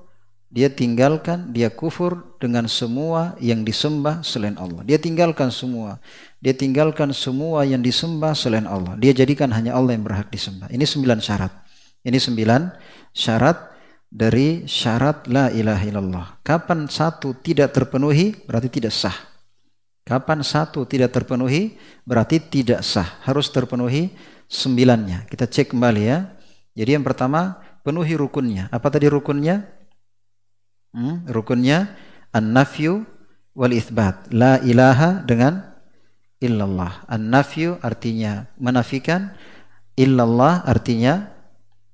dia 0.49 0.71
tinggalkan 0.71 1.51
dia 1.51 1.67
kufur 1.73 2.37
dengan 2.37 2.69
semua 2.69 3.33
yang 3.41 3.65
disembah 3.65 4.21
selain 4.21 4.55
Allah 4.55 4.85
dia 4.85 5.01
tinggalkan 5.01 5.49
semua 5.49 5.97
dia 6.39 6.53
tinggalkan 6.53 7.11
semua 7.11 7.65
yang 7.65 7.81
disembah 7.81 8.33
selain 8.37 8.69
Allah 8.69 8.93
dia 8.97 9.11
jadikan 9.11 9.49
hanya 9.51 9.73
Allah 9.73 9.97
yang 9.97 10.05
berhak 10.05 10.29
disembah 10.29 10.69
ini 10.69 10.85
sembilan 10.85 11.19
syarat 11.19 11.51
ini 12.05 12.17
sembilan 12.17 12.61
syarat 13.11 13.57
dari 14.09 14.63
syarat 14.69 15.27
la 15.27 15.51
ilaha 15.51 15.83
illallah 15.83 16.27
kapan 16.45 16.87
satu 16.87 17.35
tidak 17.41 17.73
terpenuhi 17.75 18.31
berarti 18.45 18.69
tidak 18.69 18.93
sah 18.93 19.35
Kapan 20.05 20.45
satu 20.45 20.85
tidak 20.85 21.17
terpenuhi 21.17 21.81
berarti 22.05 22.37
tidak 22.37 22.85
sah. 22.85 23.17
Harus 23.25 23.49
terpenuhi 23.49 24.13
sembilannya. 24.45 25.25
Kita 25.25 25.49
cek 25.49 25.73
kembali 25.73 26.03
ya. 26.05 26.29
Jadi 26.77 26.93
yang 26.93 27.01
pertama 27.01 27.57
penuhi 27.81 28.13
rukunnya. 28.13 28.69
Apa 28.69 28.93
tadi 28.93 29.09
rukunnya? 29.09 29.65
Hmm, 30.95 31.27
rukunnya 31.27 31.91
an-nafyu 32.31 33.03
wal 33.51 33.75
itsbat. 33.75 34.31
La 34.31 34.63
ilaha 34.63 35.19
dengan 35.27 35.75
illallah. 36.39 37.03
An-nafyu 37.11 37.75
artinya 37.83 38.47
menafikan, 38.55 39.35
illallah 39.99 40.63
artinya 40.63 41.27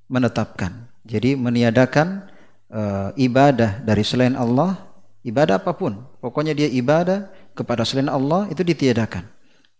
menetapkan. 0.06 0.86
Jadi 1.02 1.34
meniadakan 1.34 2.30
uh, 2.70 3.10
ibadah 3.18 3.82
dari 3.82 4.06
selain 4.06 4.38
Allah, 4.38 4.78
ibadah 5.26 5.58
apa 5.58 5.74
pun. 5.74 5.97
Pokoknya 6.22 6.54
dia 6.54 6.70
ibadah 6.70 7.26
kepada 7.58 7.82
selain 7.82 8.14
Allah 8.14 8.45
itu 8.54 8.62
ditiadakan. 8.62 9.26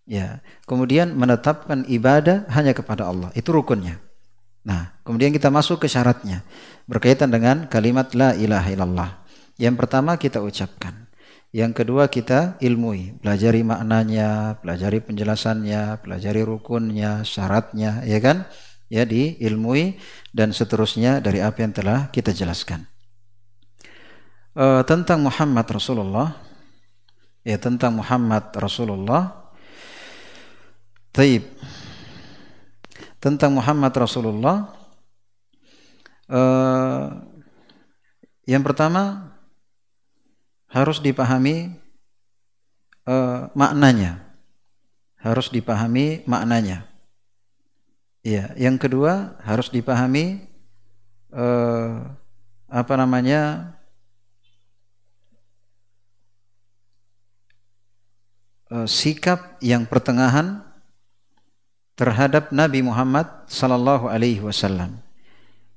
Ya, 0.10 0.42
kemudian 0.66 1.14
menetapkan 1.14 1.86
ibadah 1.86 2.50
hanya 2.50 2.74
kepada 2.74 3.06
Allah. 3.06 3.30
Itu 3.38 3.54
rukunnya. 3.54 4.02
Nah, 4.62 4.94
kemudian 5.02 5.34
kita 5.34 5.50
masuk 5.50 5.82
ke 5.82 5.88
syaratnya 5.90 6.46
berkaitan 6.86 7.34
dengan 7.34 7.66
kalimat 7.66 8.14
la 8.14 8.38
ilaha 8.38 8.70
illallah. 8.70 9.12
Yang 9.58 9.76
pertama 9.82 10.18
kita 10.18 10.42
ucapkan. 10.42 11.10
Yang 11.52 11.84
kedua 11.84 12.08
kita 12.08 12.56
ilmui, 12.64 13.20
pelajari 13.20 13.60
maknanya, 13.68 14.62
pelajari 14.64 15.04
penjelasannya, 15.04 16.00
pelajari 16.00 16.42
rukunnya, 16.48 17.28
syaratnya, 17.28 18.08
ya 18.08 18.24
kan? 18.24 18.48
Ya 18.88 19.04
diilmui 19.04 20.00
dan 20.32 20.56
seterusnya 20.56 21.20
dari 21.20 21.44
apa 21.44 21.64
yang 21.64 21.76
telah 21.76 22.08
kita 22.12 22.32
jelaskan. 22.32 22.88
Uh, 24.52 24.84
tentang 24.84 25.24
Muhammad 25.24 25.64
Rasulullah 25.64 26.52
ya 27.42 27.58
tentang 27.58 27.98
Muhammad 27.98 28.54
Rasulullah. 28.54 29.54
Taib. 31.12 31.44
Tentang 33.22 33.54
Muhammad 33.54 33.94
Rasulullah 33.94 34.74
uh, 36.26 37.22
yang 38.50 38.66
pertama 38.66 39.30
harus 40.66 40.98
dipahami 40.98 41.78
uh, 43.06 43.54
maknanya. 43.54 44.26
Harus 45.22 45.54
dipahami 45.54 46.26
maknanya. 46.26 46.90
Ya, 48.26 48.58
yang 48.58 48.82
kedua 48.82 49.38
harus 49.46 49.70
dipahami 49.70 50.50
uh, 51.30 52.10
apa 52.66 52.94
namanya 52.98 53.78
Eh, 58.72 58.88
sikap 58.88 59.60
yang 59.60 59.84
pertengahan 59.84 60.64
terhadap 62.02 62.50
Nabi 62.50 62.82
Muhammad 62.82 63.30
sallallahu 63.46 64.10
alaihi 64.10 64.42
wasallam. 64.42 64.98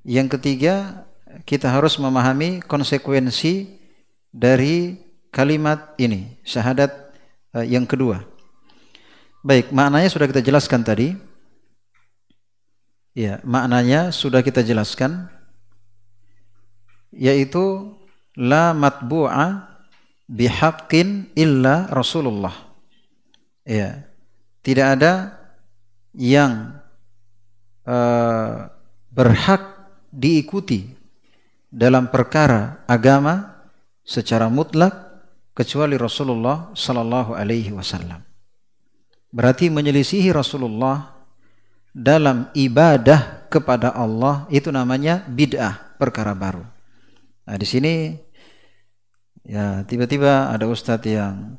Yang 0.01 0.41
ketiga, 0.41 1.05
kita 1.45 1.69
harus 1.69 2.01
memahami 2.01 2.65
konsekuensi 2.65 3.69
dari 4.33 4.97
kalimat 5.29 5.93
ini, 6.01 6.41
syahadat 6.41 7.13
uh, 7.53 7.61
yang 7.61 7.85
kedua. 7.85 8.25
Baik, 9.45 9.69
maknanya 9.69 10.09
sudah 10.09 10.25
kita 10.25 10.41
jelaskan 10.41 10.81
tadi. 10.81 11.13
Ya, 13.13 13.45
maknanya 13.45 14.09
sudah 14.09 14.41
kita 14.41 14.65
jelaskan 14.65 15.29
yaitu 17.15 17.95
la 18.35 18.75
matbu'a 18.75 19.71
bihaqqin 20.27 21.31
illa 21.39 21.87
Rasulullah 21.95 22.75
Ya, 23.63 24.03
tidak 24.67 24.99
ada 24.99 25.44
yang 26.15 26.79
uh, 27.87 28.71
berhak 29.11 29.63
diikuti 30.15 30.95
dalam 31.71 32.07
perkara 32.11 32.87
agama 32.87 33.67
secara 34.07 34.47
mutlak 34.47 34.95
kecuali 35.55 35.99
Rasulullah 35.99 36.71
sallallahu 36.75 37.35
alaihi 37.35 37.75
wasallam. 37.75 38.23
Berarti 39.35 39.67
menyelisihi 39.71 40.31
Rasulullah 40.31 41.11
dalam 41.91 42.51
ibadah 42.55 43.51
kepada 43.51 43.95
Allah 43.95 44.47
itu 44.51 44.71
namanya 44.71 45.27
bid'ah, 45.27 45.99
perkara 45.99 46.35
baru. 46.35 46.63
Nah, 47.47 47.57
di 47.59 47.67
sini 47.67 48.15
ya 49.47 49.83
tiba-tiba 49.87 50.51
ada 50.51 50.67
ustadz 50.67 51.07
yang 51.07 51.59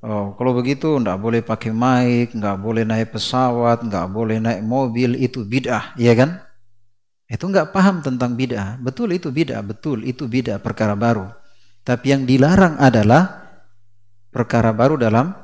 Oh, 0.00 0.32
kalau 0.32 0.56
begitu 0.56 0.96
nggak 0.96 1.20
boleh 1.20 1.44
pakai 1.44 1.76
mic, 1.76 2.32
nggak 2.32 2.56
boleh 2.56 2.88
naik 2.88 3.12
pesawat, 3.12 3.84
nggak 3.84 4.08
boleh 4.08 4.40
naik 4.40 4.64
mobil, 4.64 5.12
itu 5.20 5.44
bid'ah, 5.44 5.92
ya 6.00 6.16
kan? 6.16 6.40
Itu 7.28 7.52
nggak 7.52 7.68
paham 7.68 8.00
tentang 8.00 8.32
bid'ah. 8.32 8.80
Betul 8.80 9.12
itu 9.12 9.28
bid'ah, 9.28 9.60
betul 9.60 10.00
itu 10.08 10.24
bid'ah 10.24 10.56
perkara 10.56 10.96
baru. 10.96 11.28
Tapi 11.84 12.16
yang 12.16 12.24
dilarang 12.24 12.80
adalah 12.80 13.44
perkara 14.32 14.72
baru 14.72 14.96
dalam 14.96 15.36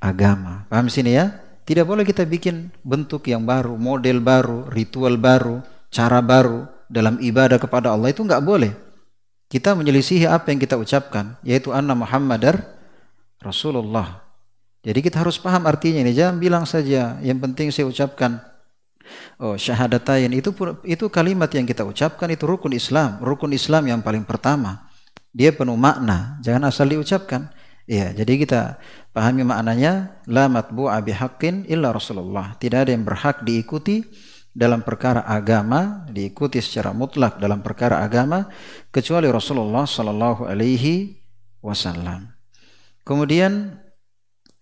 agama. 0.00 0.64
Paham 0.72 0.88
sini 0.88 1.12
ya? 1.12 1.36
Tidak 1.68 1.84
boleh 1.84 2.08
kita 2.08 2.24
bikin 2.24 2.72
bentuk 2.80 3.28
yang 3.28 3.44
baru, 3.44 3.76
model 3.76 4.24
baru, 4.24 4.72
ritual 4.72 5.20
baru, 5.20 5.60
cara 5.92 6.24
baru 6.24 6.64
dalam 6.88 7.20
ibadah 7.20 7.60
kepada 7.60 7.92
Allah 7.92 8.08
itu 8.08 8.24
nggak 8.24 8.40
boleh. 8.40 8.72
Kita 9.52 9.76
menyelisihi 9.76 10.24
apa 10.24 10.48
yang 10.48 10.64
kita 10.64 10.80
ucapkan, 10.80 11.36
yaitu 11.44 11.76
anna 11.76 11.92
Muhammadar 11.92 12.75
Rasulullah. 13.40 14.24
Jadi 14.86 15.02
kita 15.02 15.22
harus 15.22 15.36
paham 15.36 15.66
artinya 15.66 16.02
ini. 16.06 16.14
Jangan 16.14 16.36
bilang 16.38 16.64
saja. 16.64 17.18
Yang 17.20 17.38
penting 17.42 17.68
saya 17.74 17.86
ucapkan 17.90 18.38
Oh, 19.36 19.54
syahadatain 19.54 20.32
itu 20.32 20.50
itu 20.82 21.06
kalimat 21.12 21.50
yang 21.52 21.68
kita 21.68 21.84
ucapkan 21.86 22.26
itu 22.32 22.48
rukun 22.48 22.72
Islam, 22.74 23.20
rukun 23.22 23.52
Islam 23.52 23.86
yang 23.86 24.00
paling 24.02 24.24
pertama. 24.26 24.88
Dia 25.36 25.52
penuh 25.52 25.76
makna, 25.76 26.40
jangan 26.40 26.72
asal 26.72 26.88
diucapkan. 26.88 27.52
Iya, 27.86 28.16
jadi 28.16 28.32
kita 28.42 28.60
pahami 29.14 29.46
maknanya 29.46 30.18
la 30.26 30.50
matbu'a 30.50 30.98
bihaqqin 31.04 31.68
illa 31.70 31.94
Rasulullah. 31.94 32.58
Tidak 32.58 32.88
ada 32.88 32.90
yang 32.90 33.06
berhak 33.06 33.46
diikuti 33.46 34.02
dalam 34.56 34.82
perkara 34.82 35.22
agama, 35.28 36.08
diikuti 36.10 36.58
secara 36.58 36.90
mutlak 36.96 37.38
dalam 37.38 37.62
perkara 37.62 38.02
agama 38.02 38.48
kecuali 38.90 39.28
Rasulullah 39.30 39.84
sallallahu 39.84 40.48
alaihi 40.48 41.20
wasallam. 41.62 42.35
Kemudian 43.06 43.78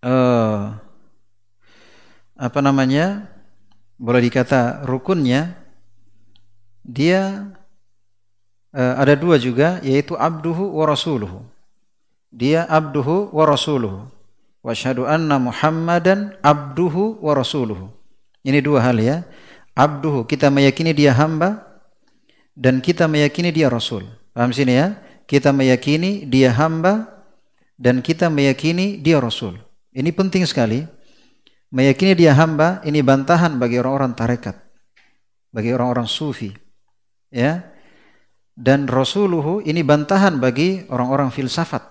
uh, 0.04 0.76
apa 2.36 2.58
namanya? 2.60 3.32
Boleh 3.96 4.26
dikata 4.26 4.84
rukunnya 4.84 5.54
dia 6.84 7.48
uh, 8.76 8.94
ada 9.00 9.16
dua 9.16 9.40
juga 9.40 9.80
yaitu 9.80 10.12
abduhu 10.12 10.76
wa 10.76 10.84
rasuluhu. 10.84 11.40
Dia 12.28 12.68
abduhu 12.68 13.32
wa 13.32 13.48
rasuluhu. 13.48 14.12
Wa 14.60 14.76
syahadu 14.76 15.08
anna 15.08 15.40
Muhammadan 15.40 16.36
abduhu 16.44 17.22
wa 17.24 17.32
rasuluhu. 17.32 17.88
Ini 18.44 18.60
dua 18.60 18.84
hal 18.84 19.00
ya. 19.00 19.24
Abduhu 19.72 20.28
kita 20.28 20.52
meyakini 20.52 20.92
dia 20.92 21.16
hamba 21.16 21.64
dan 22.58 22.82
kita 22.82 23.08
meyakini 23.08 23.54
dia 23.54 23.72
rasul. 23.72 24.04
Paham 24.34 24.50
sini 24.50 24.74
ya? 24.74 24.98
Kita 25.24 25.54
meyakini 25.54 26.26
dia 26.26 26.50
hamba 26.52 27.13
dan 27.74 28.00
kita 28.02 28.30
meyakini 28.30 28.98
dia 28.98 29.18
Rasul. 29.18 29.58
Ini 29.94 30.10
penting 30.14 30.46
sekali. 30.46 30.86
Meyakini 31.74 32.14
dia 32.14 32.30
hamba, 32.34 32.78
ini 32.86 33.02
bantahan 33.02 33.58
bagi 33.58 33.82
orang-orang 33.82 34.14
tarekat. 34.14 34.56
bagi 35.54 35.70
orang-orang 35.70 36.10
sufi. 36.10 36.50
Ya. 37.30 37.70
Dan 38.58 38.90
rasuluhu 38.90 39.62
ini 39.62 39.86
bantahan 39.86 40.42
bagi 40.42 40.82
orang-orang 40.90 41.30
filsafat. 41.30 41.82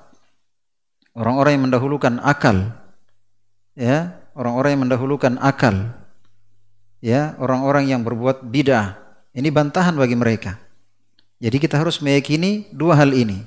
Orang-orang 1.16 1.56
yang 1.56 1.64
mendahulukan 1.72 2.20
akal. 2.20 2.76
Ya, 3.80 4.20
orang-orang 4.36 4.76
yang 4.76 4.84
mendahulukan 4.88 5.34
akal. 5.40 5.96
Ya, 7.00 7.36
orang-orang 7.40 7.88
yang 7.88 8.04
berbuat 8.04 8.48
bidah. 8.48 9.00
Ini 9.32 9.48
bantahan 9.52 9.96
bagi 9.96 10.16
mereka. 10.16 10.60
Jadi 11.44 11.60
kita 11.60 11.80
harus 11.80 12.00
meyakini 12.00 12.72
dua 12.72 12.96
hal 12.96 13.12
ini. 13.12 13.44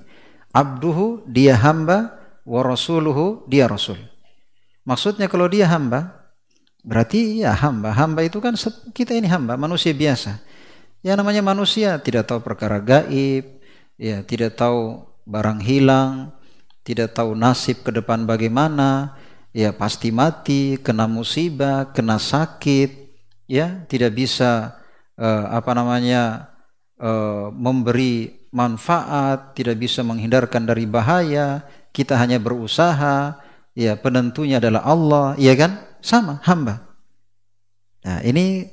Abduhu 0.53 1.25
dia 1.25 1.57
hamba, 1.57 2.16
wa 2.47 2.63
rasuluhu 2.63 3.43
dia 3.51 3.67
rasul. 3.67 3.99
Maksudnya 4.87 5.27
kalau 5.27 5.51
dia 5.51 5.67
hamba, 5.67 6.31
berarti 6.87 7.43
ya 7.43 7.51
hamba. 7.51 7.91
Hamba 7.91 8.23
itu 8.23 8.39
kan 8.39 8.55
kita 8.95 9.19
ini 9.19 9.27
hamba, 9.27 9.59
manusia 9.59 9.91
biasa. 9.91 10.39
Ya 11.03 11.19
namanya 11.19 11.43
manusia 11.43 11.99
tidak 11.99 12.31
tahu 12.31 12.39
perkara 12.39 12.79
gaib, 12.79 13.59
ya 13.99 14.23
tidak 14.23 14.55
tahu 14.55 15.03
barang 15.27 15.59
hilang, 15.59 16.31
tidak 16.87 17.19
tahu 17.19 17.35
nasib 17.35 17.83
ke 17.83 17.91
depan 17.91 18.23
bagaimana, 18.31 19.19
ya 19.51 19.75
pasti 19.75 20.15
mati, 20.15 20.79
kena 20.79 21.11
musibah, 21.11 21.91
kena 21.91 22.23
sakit, 22.23 23.11
ya 23.51 23.83
tidak 23.91 24.15
bisa 24.15 24.79
uh, 25.19 25.51
apa 25.51 25.75
namanya 25.75 26.55
uh, 27.03 27.51
memberi 27.51 28.47
manfaat, 28.55 29.53
tidak 29.59 29.83
bisa 29.83 30.07
menghindarkan 30.07 30.63
dari 30.63 30.87
bahaya, 30.87 31.67
kita 31.97 32.21
hanya 32.21 32.37
berusaha, 32.37 33.41
ya 33.73 33.97
penentunya 33.97 34.61
adalah 34.61 34.85
Allah, 34.85 35.33
ya 35.41 35.57
kan? 35.57 35.81
Sama, 36.05 36.45
hamba. 36.45 36.85
Nah, 38.05 38.21
ini 38.21 38.69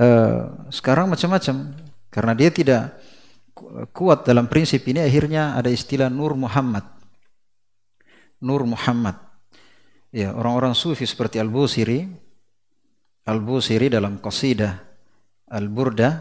uh, 0.00 0.72
sekarang 0.72 1.12
macam-macam 1.12 1.76
karena 2.08 2.32
dia 2.32 2.48
tidak 2.48 2.96
kuat 3.92 4.24
dalam 4.24 4.48
prinsip 4.48 4.80
ini 4.88 5.04
akhirnya 5.04 5.52
ada 5.52 5.68
istilah 5.68 6.08
Nur 6.08 6.32
Muhammad. 6.32 6.88
Nur 8.40 8.64
Muhammad. 8.64 9.20
Ya, 10.12 10.32
orang-orang 10.32 10.76
sufi 10.76 11.08
seperti 11.08 11.40
Al-Busiri 11.40 12.04
Al-Busiri 13.24 13.88
dalam 13.88 14.20
qasidah 14.20 14.76
Al-Burda 15.48 16.20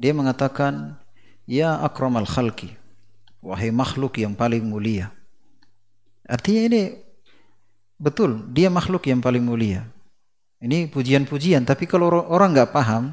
dia 0.00 0.12
mengatakan 0.16 0.96
ya 1.44 1.84
akramal 1.84 2.24
khalqi 2.24 2.72
wahai 3.44 3.68
makhluk 3.68 4.16
yang 4.16 4.32
paling 4.32 4.64
mulia. 4.64 5.12
Artinya 6.30 6.62
ini 6.70 6.82
Betul, 8.00 8.48
dia 8.56 8.72
makhluk 8.72 9.04
yang 9.04 9.20
paling 9.20 9.44
mulia. 9.44 9.84
Ini 10.56 10.88
pujian-pujian, 10.88 11.68
tapi 11.68 11.84
kalau 11.84 12.08
orang 12.08 12.56
nggak 12.56 12.72
paham, 12.72 13.12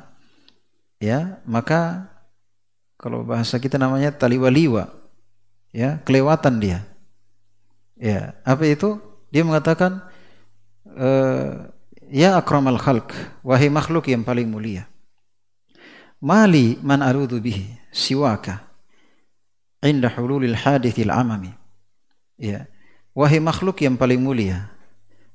ya 0.95 1.43
maka 1.43 2.07
kalau 2.95 3.27
bahasa 3.27 3.59
kita 3.59 3.75
namanya 3.75 4.15
taliwaliwa, 4.15 4.87
ya 5.75 5.99
kelewatan 6.07 6.63
dia. 6.63 6.79
Ya, 7.99 8.39
apa 8.47 8.63
itu? 8.63 8.95
Dia 9.27 9.43
mengatakan, 9.43 10.07
e, 10.87 11.09
ya 12.07 12.39
akramal 12.39 12.79
khalq, 12.79 13.11
wahai 13.43 13.67
makhluk 13.67 14.07
yang 14.07 14.23
paling 14.23 14.47
mulia. 14.47 14.87
Mali 16.23 16.79
man 16.79 17.03
aludu 17.03 17.43
bihi 17.43 17.75
siwaka 17.91 18.63
inda 19.83 20.07
hululil 20.15 20.55
hadithil 20.55 21.11
amami. 21.11 21.51
Ya, 22.39 22.71
wahai 23.17 23.41
makhluk 23.41 23.81
yang 23.81 23.97
paling 23.97 24.21
mulia, 24.21 24.69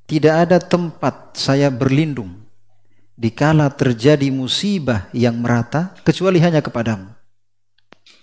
tidak 0.06 0.46
ada 0.46 0.62
tempat 0.62 1.34
saya 1.34 1.66
berlindung 1.66 2.38
dikala 3.18 3.66
terjadi 3.74 4.30
musibah 4.30 5.10
yang 5.10 5.34
merata 5.34 5.90
kecuali 6.06 6.38
hanya 6.38 6.62
kepadamu. 6.62 7.10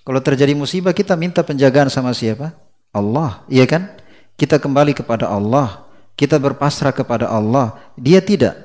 Kalau 0.07 0.21
terjadi 0.23 0.55
musibah 0.55 0.95
kita 0.95 1.19
minta 1.19 1.43
penjagaan 1.43 1.91
sama 1.91 2.15
siapa? 2.15 2.55
Allah, 2.95 3.43
iya 3.51 3.67
kan? 3.67 3.99
Kita 4.39 4.57
kembali 4.57 4.95
kepada 4.95 5.27
Allah, 5.27 5.83
kita 6.15 6.39
berpasrah 6.39 6.95
kepada 6.95 7.27
Allah. 7.27 7.75
Dia 7.99 8.23
tidak. 8.23 8.55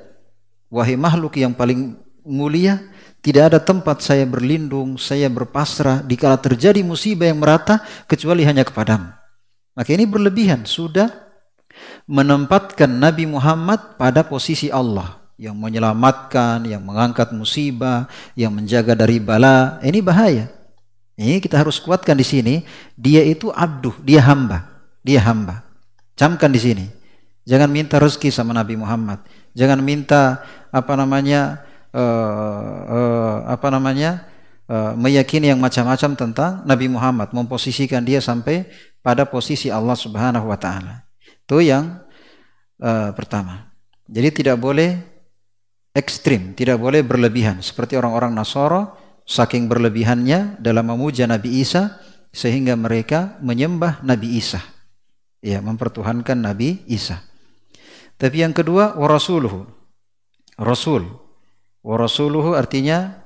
Wahai 0.70 0.94
makhluk 0.94 1.34
yang 1.36 1.52
paling 1.52 1.98
mulia, 2.22 2.80
tidak 3.20 3.52
ada 3.52 3.58
tempat 3.60 4.00
saya 4.00 4.24
berlindung, 4.24 4.96
saya 4.96 5.26
berpasrah 5.26 6.06
dikala 6.06 6.38
terjadi 6.38 6.80
musibah 6.86 7.28
yang 7.28 7.42
merata 7.42 7.82
kecuali 8.08 8.46
hanya 8.46 8.64
kepadamu. 8.64 9.23
Maka 9.74 9.90
ini 9.90 10.06
berlebihan, 10.06 10.62
sudah 10.62 11.10
menempatkan 12.06 12.86
Nabi 12.86 13.26
Muhammad 13.26 13.98
pada 13.98 14.22
posisi 14.22 14.70
Allah 14.70 15.18
yang 15.34 15.58
menyelamatkan, 15.58 16.62
yang 16.62 16.82
mengangkat 16.86 17.34
musibah, 17.34 18.06
yang 18.38 18.54
menjaga 18.54 18.94
dari 18.94 19.18
bala. 19.18 19.82
Ini 19.82 19.98
bahaya. 19.98 20.46
Ini 21.18 21.38
kita 21.42 21.58
harus 21.58 21.82
kuatkan 21.82 22.14
di 22.14 22.26
sini. 22.26 22.54
Dia 22.94 23.22
itu 23.26 23.50
abduh, 23.50 23.94
dia 24.02 24.22
hamba, 24.22 24.66
dia 25.02 25.18
hamba. 25.22 25.66
Camkan 26.14 26.50
di 26.54 26.62
sini. 26.62 26.86
Jangan 27.44 27.68
minta 27.68 27.98
rezeki 27.98 28.30
sama 28.30 28.54
Nabi 28.54 28.78
Muhammad. 28.78 29.20
Jangan 29.58 29.82
minta 29.82 30.42
apa 30.70 30.94
namanya 30.98 31.62
uh, 31.94 32.74
uh, 32.90 33.36
apa 33.46 33.68
namanya 33.70 34.26
uh, 34.68 34.92
meyakini 34.96 35.50
yang 35.52 35.60
macam-macam 35.60 36.10
tentang 36.16 36.52
Nabi 36.64 36.86
Muhammad, 36.88 37.32
memposisikan 37.32 38.04
dia 38.04 38.20
sampai 38.20 38.68
pada 39.04 39.28
posisi 39.28 39.68
Allah 39.68 39.96
Subhanahu 39.96 40.48
wa 40.48 40.58
taala. 40.58 41.04
Itu 41.20 41.60
yang 41.60 42.00
uh, 42.80 43.12
pertama. 43.12 43.72
Jadi 44.08 44.44
tidak 44.44 44.60
boleh 44.60 45.00
ekstrim, 45.96 46.52
tidak 46.52 46.76
boleh 46.76 47.00
berlebihan. 47.00 47.60
Seperti 47.64 47.96
orang-orang 47.96 48.36
Nasoro, 48.36 48.96
saking 49.24 49.68
berlebihannya 49.68 50.60
dalam 50.60 50.84
memuja 50.92 51.24
Nabi 51.24 51.64
Isa, 51.64 52.00
sehingga 52.34 52.74
mereka 52.74 53.38
menyembah 53.40 54.02
Nabi 54.04 54.36
Isa. 54.36 54.60
Ya, 55.44 55.60
mempertuhankan 55.60 56.40
Nabi 56.40 56.82
Isa. 56.88 57.20
Tapi 58.16 58.42
yang 58.42 58.52
kedua, 58.56 58.96
warasuluhu. 58.96 59.68
Rasul. 60.56 61.08
Warasuluhu 61.84 62.56
artinya 62.56 63.23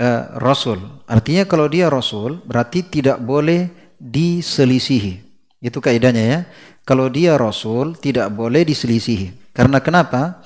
uh, 0.00 0.40
Rasul. 0.40 0.80
Artinya 1.04 1.44
kalau 1.44 1.68
dia 1.68 1.92
Rasul, 1.92 2.40
berarti 2.48 2.88
tidak 2.88 3.20
boleh 3.20 3.68
diselisihi. 4.00 5.20
Itu 5.60 5.84
kaidahnya 5.84 6.24
ya. 6.24 6.40
Kalau 6.88 7.12
dia 7.12 7.36
rasul 7.36 7.94
tidak 8.00 8.32
boleh 8.32 8.64
diselisihi. 8.64 9.52
Karena 9.52 9.78
kenapa? 9.78 10.40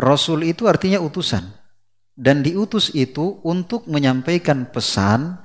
Rasul 0.00 0.48
itu 0.48 0.64
artinya 0.64 0.98
utusan. 0.98 1.44
Dan 2.16 2.40
diutus 2.40 2.90
itu 2.96 3.38
untuk 3.44 3.84
menyampaikan 3.86 4.66
pesan 4.72 5.36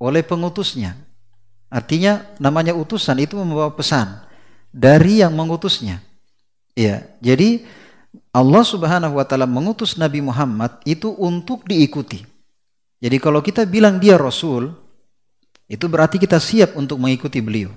oleh 0.00 0.24
pengutusnya. 0.24 0.96
Artinya 1.68 2.24
namanya 2.40 2.72
utusan 2.72 3.20
itu 3.20 3.36
membawa 3.36 3.72
pesan 3.76 4.24
dari 4.72 5.20
yang 5.20 5.36
mengutusnya. 5.36 6.00
Ya, 6.76 7.08
jadi 7.24 7.64
Allah 8.32 8.64
Subhanahu 8.64 9.16
wa 9.16 9.24
taala 9.24 9.48
mengutus 9.48 9.96
Nabi 9.96 10.20
Muhammad 10.20 10.84
itu 10.84 11.12
untuk 11.16 11.64
diikuti. 11.64 12.35
Jadi 13.01 13.17
kalau 13.17 13.41
kita 13.41 13.65
bilang 13.65 13.97
dia 13.97 14.19
rasul, 14.19 14.71
itu 15.71 15.87
berarti 15.87 16.19
kita 16.19 16.37
siap 16.37 16.75
untuk 16.75 16.99
mengikuti 16.99 17.39
beliau. 17.39 17.71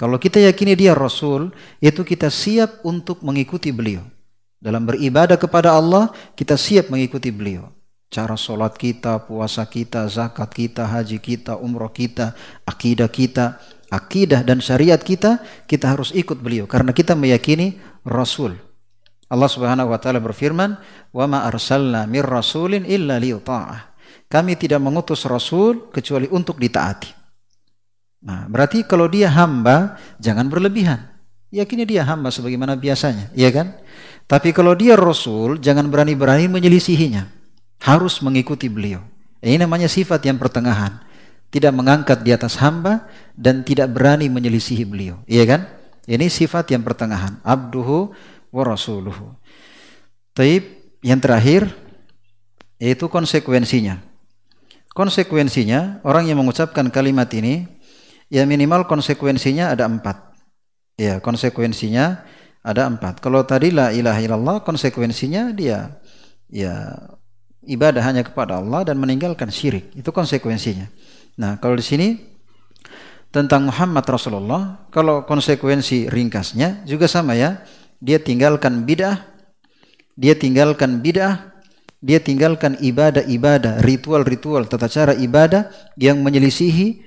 Kalau 0.00 0.16
kita 0.16 0.40
yakini 0.40 0.72
dia 0.72 0.96
Rasul, 0.96 1.52
itu 1.76 2.00
kita 2.00 2.32
siap 2.32 2.80
untuk 2.88 3.20
mengikuti 3.20 3.68
beliau. 3.68 4.00
Dalam 4.56 4.88
beribadah 4.88 5.36
kepada 5.36 5.76
Allah, 5.76 6.08
kita 6.32 6.56
siap 6.56 6.88
mengikuti 6.88 7.28
beliau. 7.28 7.68
Cara 8.08 8.32
sholat 8.32 8.80
kita, 8.80 9.20
puasa 9.28 9.60
kita, 9.68 10.08
zakat 10.08 10.48
kita, 10.56 10.88
haji 10.88 11.20
kita, 11.20 11.60
umroh 11.60 11.92
kita, 11.92 12.32
akidah 12.64 13.12
kita, 13.12 13.60
akidah 13.92 14.40
dan 14.40 14.64
syariat 14.64 14.96
kita, 14.96 15.44
kita 15.68 15.92
harus 15.92 16.16
ikut 16.16 16.40
beliau. 16.40 16.64
Karena 16.64 16.96
kita 16.96 17.12
meyakini 17.12 17.76
Rasul. 18.00 18.56
Allah 19.28 19.52
subhanahu 19.52 19.92
wa 19.92 20.00
ta'ala 20.00 20.16
berfirman, 20.16 20.80
وَمَا 21.12 21.44
أَرْسَلْنَا 21.52 22.08
مِنْ 22.08 22.24
رَسُولٍ 22.24 22.88
إِلَّا 22.88 23.20
لِيُطَاعَهِ 23.20 23.78
kami 24.25 24.57
tidak 24.57 24.81
mengutus 24.81 25.23
Rasul 25.29 25.93
kecuali 25.93 26.25
untuk 26.29 26.57
ditaati. 26.57 27.25
Nah, 28.25 28.49
berarti 28.49 28.81
kalau 28.81 29.05
dia 29.05 29.29
hamba, 29.29 30.01
jangan 30.17 30.49
berlebihan. 30.49 30.97
Yakini 31.53 31.85
dia 31.85 32.01
hamba 32.01 32.33
sebagaimana 32.33 32.73
biasanya, 32.73 33.29
iya 33.37 33.53
kan? 33.53 33.77
Tapi 34.25 34.49
kalau 34.49 34.73
dia 34.73 34.97
rasul, 34.97 35.61
jangan 35.61 35.85
berani-berani 35.87 36.49
menyelisihinya. 36.49 37.29
Harus 37.85 38.17
mengikuti 38.25 38.65
beliau. 38.65 39.05
Ini 39.45 39.61
namanya 39.61 39.85
sifat 39.85 40.25
yang 40.25 40.41
pertengahan. 40.41 41.05
Tidak 41.53 41.69
mengangkat 41.69 42.25
di 42.25 42.33
atas 42.33 42.57
hamba 42.57 43.05
dan 43.37 43.61
tidak 43.61 43.93
berani 43.93 44.25
menyelisihi 44.25 44.83
beliau. 44.83 45.21
Iya 45.29 45.45
kan? 45.45 45.61
Ini 46.09 46.25
sifat 46.25 46.73
yang 46.73 46.81
pertengahan. 46.81 47.37
Abduhu 47.45 48.09
wa 48.49 48.63
rasuluhu. 48.65 49.37
Taib 50.33 50.65
yang 51.05 51.21
terakhir 51.21 51.69
yaitu 52.81 53.05
konsekuensinya. 53.05 54.01
Konsekuensinya 54.95 55.99
orang 56.07 56.31
yang 56.31 56.39
mengucapkan 56.39 56.87
kalimat 56.87 57.27
ini 57.35 57.67
ya 58.31 58.47
minimal 58.47 58.87
konsekuensinya 58.87 59.75
ada 59.75 59.91
empat. 59.91 60.31
Ya, 60.95 61.19
konsekuensinya 61.19 62.23
ada 62.63 62.87
empat. 62.87 63.19
Kalau 63.19 63.43
tadi 63.43 63.75
la 63.75 63.91
ilaha 63.91 64.23
illallah, 64.23 64.57
konsekuensinya 64.63 65.51
dia 65.51 65.99
ya 66.47 66.95
ibadah 67.67 67.99
hanya 68.07 68.23
kepada 68.23 68.63
Allah 68.63 68.87
dan 68.87 68.95
meninggalkan 68.95 69.51
syirik. 69.51 69.91
Itu 69.99 70.15
konsekuensinya. 70.15 70.87
Nah, 71.35 71.59
kalau 71.59 71.75
di 71.75 71.83
sini 71.83 72.15
tentang 73.35 73.67
Muhammad 73.67 74.07
Rasulullah, 74.07 74.87
kalau 74.95 75.27
konsekuensi 75.27 76.07
ringkasnya 76.07 76.87
juga 76.87 77.11
sama 77.11 77.35
ya. 77.35 77.67
Dia 77.99 78.19
tinggalkan 78.19 78.83
bid'ah, 78.83 79.23
dia 80.19 80.35
tinggalkan 80.35 80.99
bid'ah, 80.99 81.54
dia 82.05 82.21
tinggalkan 82.21 82.77
ibadah-ibadah, 82.77 83.81
ritual-ritual, 83.81 84.69
tata 84.69 84.85
cara 84.85 85.17
ibadah 85.17 85.73
yang 85.97 86.21
menyelisihi 86.21 87.01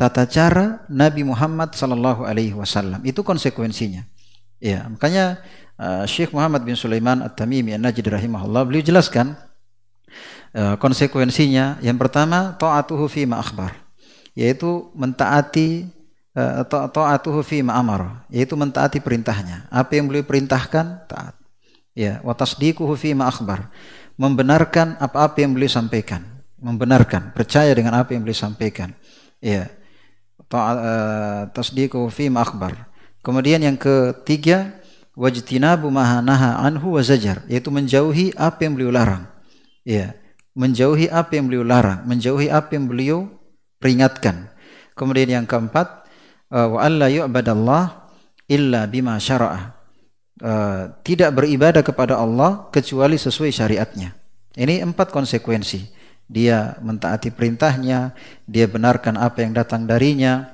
tata 0.00 0.24
cara 0.24 0.80
Nabi 0.88 1.28
Muhammad 1.28 1.76
sallallahu 1.76 2.24
alaihi 2.24 2.56
wasallam. 2.56 3.04
Itu 3.04 3.20
konsekuensinya. 3.20 4.08
Ya, 4.56 4.88
makanya 4.88 5.44
uh, 5.76 6.08
Syekh 6.08 6.32
Muhammad 6.32 6.64
bin 6.64 6.72
Sulaiman 6.72 7.20
At-Tamimi 7.20 7.76
An-Najdi 7.76 8.08
rahimahullah 8.08 8.64
beliau 8.64 8.80
jelaskan 8.80 9.36
uh, 10.56 10.80
konsekuensinya 10.80 11.76
yang 11.84 12.00
pertama 12.00 12.56
taatuhu 12.56 13.12
fi 13.12 13.28
ma 13.28 13.44
akhbar 13.44 13.76
yaitu 14.32 14.88
mentaati 14.96 15.84
uh, 16.32 16.64
taatuhu 16.64 17.44
fi 17.44 17.60
ma 17.60 17.76
amara 17.76 18.24
yaitu 18.32 18.56
mentaati 18.56 19.04
perintahnya. 19.04 19.68
Apa 19.68 20.00
yang 20.00 20.08
beliau 20.08 20.24
perintahkan 20.24 21.04
taat. 21.12 21.36
Ya, 21.92 22.24
wa 22.24 22.32
tasdiquhu 22.32 22.96
fi 22.96 23.12
ma 23.12 23.28
akhbar 23.28 23.68
membenarkan 24.20 25.00
apa-apa 25.00 25.40
yang 25.40 25.56
beliau 25.56 25.72
sampaikan, 25.72 26.20
membenarkan, 26.60 27.32
percaya 27.32 27.72
dengan 27.72 27.96
apa 27.96 28.12
yang 28.12 28.20
beliau 28.20 28.36
sampaikan. 28.36 28.92
Ya. 29.40 29.72
Tasdiqu 31.56 31.96
fi 32.12 32.28
akhbar. 32.28 32.92
Kemudian 33.24 33.64
yang 33.64 33.80
ketiga 33.80 34.76
wajtinabu 35.16 35.88
mahanaha 35.88 36.60
anhu 36.60 37.00
wa 37.00 37.02
zajar 37.04 37.44
yaitu 37.48 37.72
menjauhi 37.72 38.36
apa 38.36 38.68
yang 38.68 38.76
beliau 38.76 38.92
larang. 38.92 39.24
Ya, 39.88 40.12
menjauhi 40.52 41.08
apa 41.08 41.40
yang 41.40 41.48
beliau 41.48 41.64
larang, 41.64 42.04
menjauhi 42.04 42.52
apa 42.52 42.76
yang 42.76 42.84
beliau 42.92 43.18
peringatkan. 43.80 44.52
Kemudian 44.92 45.32
yang 45.32 45.46
keempat 45.48 46.04
eh, 46.52 46.68
wa 46.68 46.84
alla 46.84 47.08
yu'badallah 47.08 48.12
illa 48.44 48.84
bima 48.84 49.16
syara'a. 49.16 49.79
Uh, 50.40 50.88
tidak 51.04 51.36
beribadah 51.36 51.84
kepada 51.84 52.16
Allah 52.16 52.64
kecuali 52.72 53.20
sesuai 53.20 53.52
syariatnya. 53.52 54.16
Ini 54.56 54.80
empat 54.88 55.12
konsekuensi 55.12 56.00
dia 56.30 56.78
mentaati 56.78 57.34
perintahnya, 57.34 58.14
dia 58.46 58.70
benarkan 58.70 59.18
apa 59.18 59.42
yang 59.42 59.50
datang 59.50 59.82
darinya, 59.82 60.46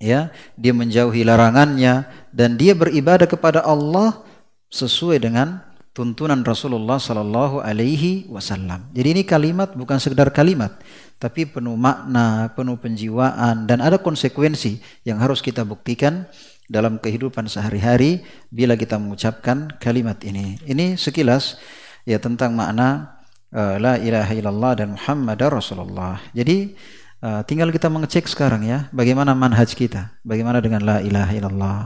ya, 0.00 0.32
dia 0.56 0.72
menjauhi 0.72 1.20
larangannya 1.20 2.08
dan 2.32 2.56
dia 2.56 2.72
beribadah 2.72 3.28
kepada 3.28 3.60
Allah 3.60 4.24
sesuai 4.72 5.20
dengan 5.20 5.60
tuntunan 5.92 6.40
Rasulullah 6.40 6.96
sallallahu 6.96 7.60
alaihi 7.60 8.24
wasallam. 8.32 8.88
Jadi 8.96 9.20
ini 9.20 9.22
kalimat 9.28 9.76
bukan 9.76 10.00
sekedar 10.00 10.32
kalimat, 10.32 10.80
tapi 11.20 11.44
penuh 11.44 11.76
makna, 11.76 12.48
penuh 12.56 12.80
penjiwaan 12.80 13.68
dan 13.68 13.84
ada 13.84 14.00
konsekuensi 14.00 14.80
yang 15.04 15.20
harus 15.20 15.44
kita 15.44 15.60
buktikan 15.60 16.24
dalam 16.72 16.96
kehidupan 16.96 17.52
sehari-hari 17.52 18.24
bila 18.48 18.72
kita 18.80 18.96
mengucapkan 18.96 19.68
kalimat 19.76 20.16
ini. 20.24 20.56
Ini 20.64 20.96
sekilas 20.96 21.60
ya 22.08 22.16
tentang 22.16 22.56
makna 22.56 23.20
uh, 23.52 23.76
la 23.76 24.00
ilaha 24.00 24.32
illallah 24.32 24.72
dan 24.80 24.96
Muhammadar 24.96 25.52
Rasulullah. 25.52 26.18
Jadi 26.32 26.72
uh, 27.20 27.44
tinggal 27.44 27.68
kita 27.68 27.92
mengecek 27.92 28.24
sekarang 28.24 28.64
ya, 28.64 28.88
bagaimana 28.90 29.36
manhaj 29.36 29.76
kita, 29.76 30.16
bagaimana 30.24 30.64
dengan 30.64 30.80
la 30.82 31.04
ilaha 31.04 31.32
illallah, 31.36 31.78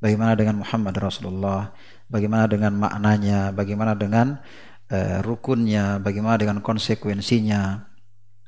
bagaimana 0.00 0.32
dengan 0.32 0.64
Muhammad 0.64 0.96
Rasulullah, 0.96 1.76
bagaimana 2.08 2.48
dengan 2.48 2.72
maknanya, 2.72 3.52
bagaimana 3.52 3.92
dengan 3.92 4.40
uh, 4.88 5.20
rukunnya, 5.20 6.00
bagaimana 6.00 6.40
dengan 6.40 6.64
konsekuensinya, 6.64 7.91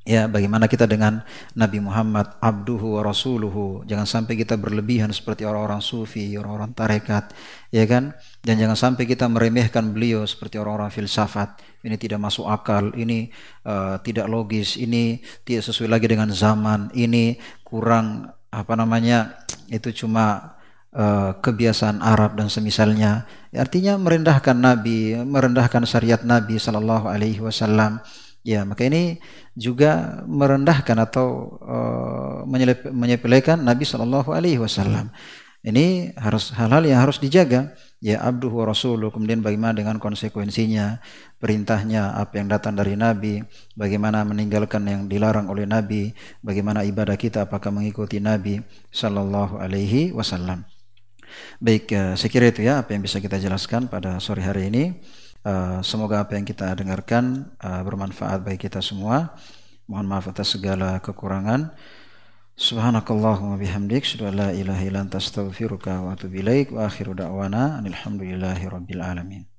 Ya, 0.05 0.29
bagaimana 0.29 0.69
kita 0.69 0.85
dengan 0.85 1.25
Nabi 1.57 1.81
Muhammad 1.81 2.37
abduhu 2.37 3.01
wa 3.01 3.09
rasuluhu. 3.09 3.89
Jangan 3.89 4.05
sampai 4.05 4.37
kita 4.37 4.61
berlebihan 4.61 5.09
seperti 5.09 5.49
orang-orang 5.49 5.81
sufi, 5.81 6.37
orang-orang 6.37 6.77
tarekat, 6.77 7.33
ya 7.73 7.89
kan? 7.89 8.13
Dan 8.45 8.61
jangan 8.61 8.77
sampai 8.77 9.09
kita 9.09 9.25
meremehkan 9.33 9.97
beliau 9.97 10.29
seperti 10.29 10.61
orang-orang 10.61 10.93
filsafat. 10.93 11.57
Ini 11.81 11.97
tidak 11.97 12.21
masuk 12.21 12.45
akal, 12.53 12.93
ini 13.01 13.33
uh, 13.65 13.97
tidak 14.05 14.29
logis, 14.29 14.77
ini 14.77 15.25
tidak 15.41 15.73
sesuai 15.73 15.97
lagi 15.97 16.05
dengan 16.05 16.29
zaman, 16.29 16.93
ini 16.93 17.41
kurang 17.65 18.29
apa 18.53 18.77
namanya? 18.77 19.41
Itu 19.73 19.89
cuma 19.89 20.53
uh, 20.93 21.33
kebiasaan 21.41 22.05
Arab 22.05 22.37
dan 22.37 22.53
semisalnya. 22.53 23.25
Artinya 23.57 23.97
merendahkan 23.97 24.53
Nabi, 24.53 25.17
merendahkan 25.17 25.89
syariat 25.89 26.21
Nabi 26.21 26.61
sallallahu 26.61 27.09
alaihi 27.09 27.41
wasallam 27.41 28.05
Ya, 28.45 28.61
maka 28.69 28.85
ini 28.85 29.25
juga 29.57 30.21
merendahkan 30.29 31.01
atau 31.01 31.57
uh, 31.65 32.45
menyepelekan 32.93 33.57
Nabi 33.57 33.89
Shallallahu 33.89 34.37
Alaihi 34.37 34.61
Wasallam. 34.61 35.09
Ini 35.65 36.13
harus 36.21 36.53
hal-hal 36.53 36.85
yang 36.85 37.01
harus 37.01 37.17
dijaga. 37.17 37.73
Ya, 38.05 38.21
abduh 38.21 38.53
wa 38.53 38.69
rasuluh. 38.69 39.09
Kemudian 39.09 39.41
bagaimana 39.41 39.73
dengan 39.73 39.97
konsekuensinya, 39.97 41.01
perintahnya, 41.41 42.21
apa 42.21 42.37
yang 42.37 42.53
datang 42.53 42.77
dari 42.77 43.01
Nabi, 43.01 43.41
bagaimana 43.73 44.29
meninggalkan 44.29 44.85
yang 44.85 45.09
dilarang 45.09 45.49
oleh 45.49 45.65
Nabi, 45.65 46.13
bagaimana 46.45 46.85
ibadah 46.85 47.17
kita, 47.17 47.49
apakah 47.49 47.73
mengikuti 47.73 48.21
Nabi 48.21 48.61
Shallallahu 48.93 49.57
Alaihi 49.57 50.13
Wasallam. 50.13 50.69
Baik, 51.65 51.97
saya 52.21 52.29
kira 52.29 52.53
itu 52.53 52.61
ya 52.61 52.85
apa 52.85 52.93
yang 52.93 53.01
bisa 53.01 53.17
kita 53.25 53.41
jelaskan 53.41 53.89
pada 53.89 54.21
sore 54.21 54.45
hari 54.45 54.69
ini. 54.69 55.01
Eh, 55.45 55.79
semoga 55.85 56.25
apa 56.25 56.41
yang 56.41 56.49
kita 56.49 56.73
dengarkan 56.73 57.53
uh, 57.61 57.85
bermanfaat 57.85 58.41
bagi 58.41 58.65
kita 58.65 58.81
semua. 58.81 59.37
Mohon 59.85 60.07
maaf 60.09 60.25
atas 60.33 60.57
segala 60.57 60.97
kekurangan. 61.05 61.69
Subhanakallahumma 62.57 63.61
bihamdik 63.61 64.09
asyhadu 64.09 64.33
an 64.33 64.35
la 64.41 64.49
ilaha 64.57 64.81
illa 64.89 65.05
anta 65.05 65.21
astaghfiruka 65.21 66.01
wa 66.01 66.17
atubu 66.17 66.41
ilaik 66.41 66.73
wa 66.73 66.89
akhiru 66.89 67.13
da'wana 67.13 67.77
alhamdulillahi 67.85 68.73
alamin. 68.97 69.54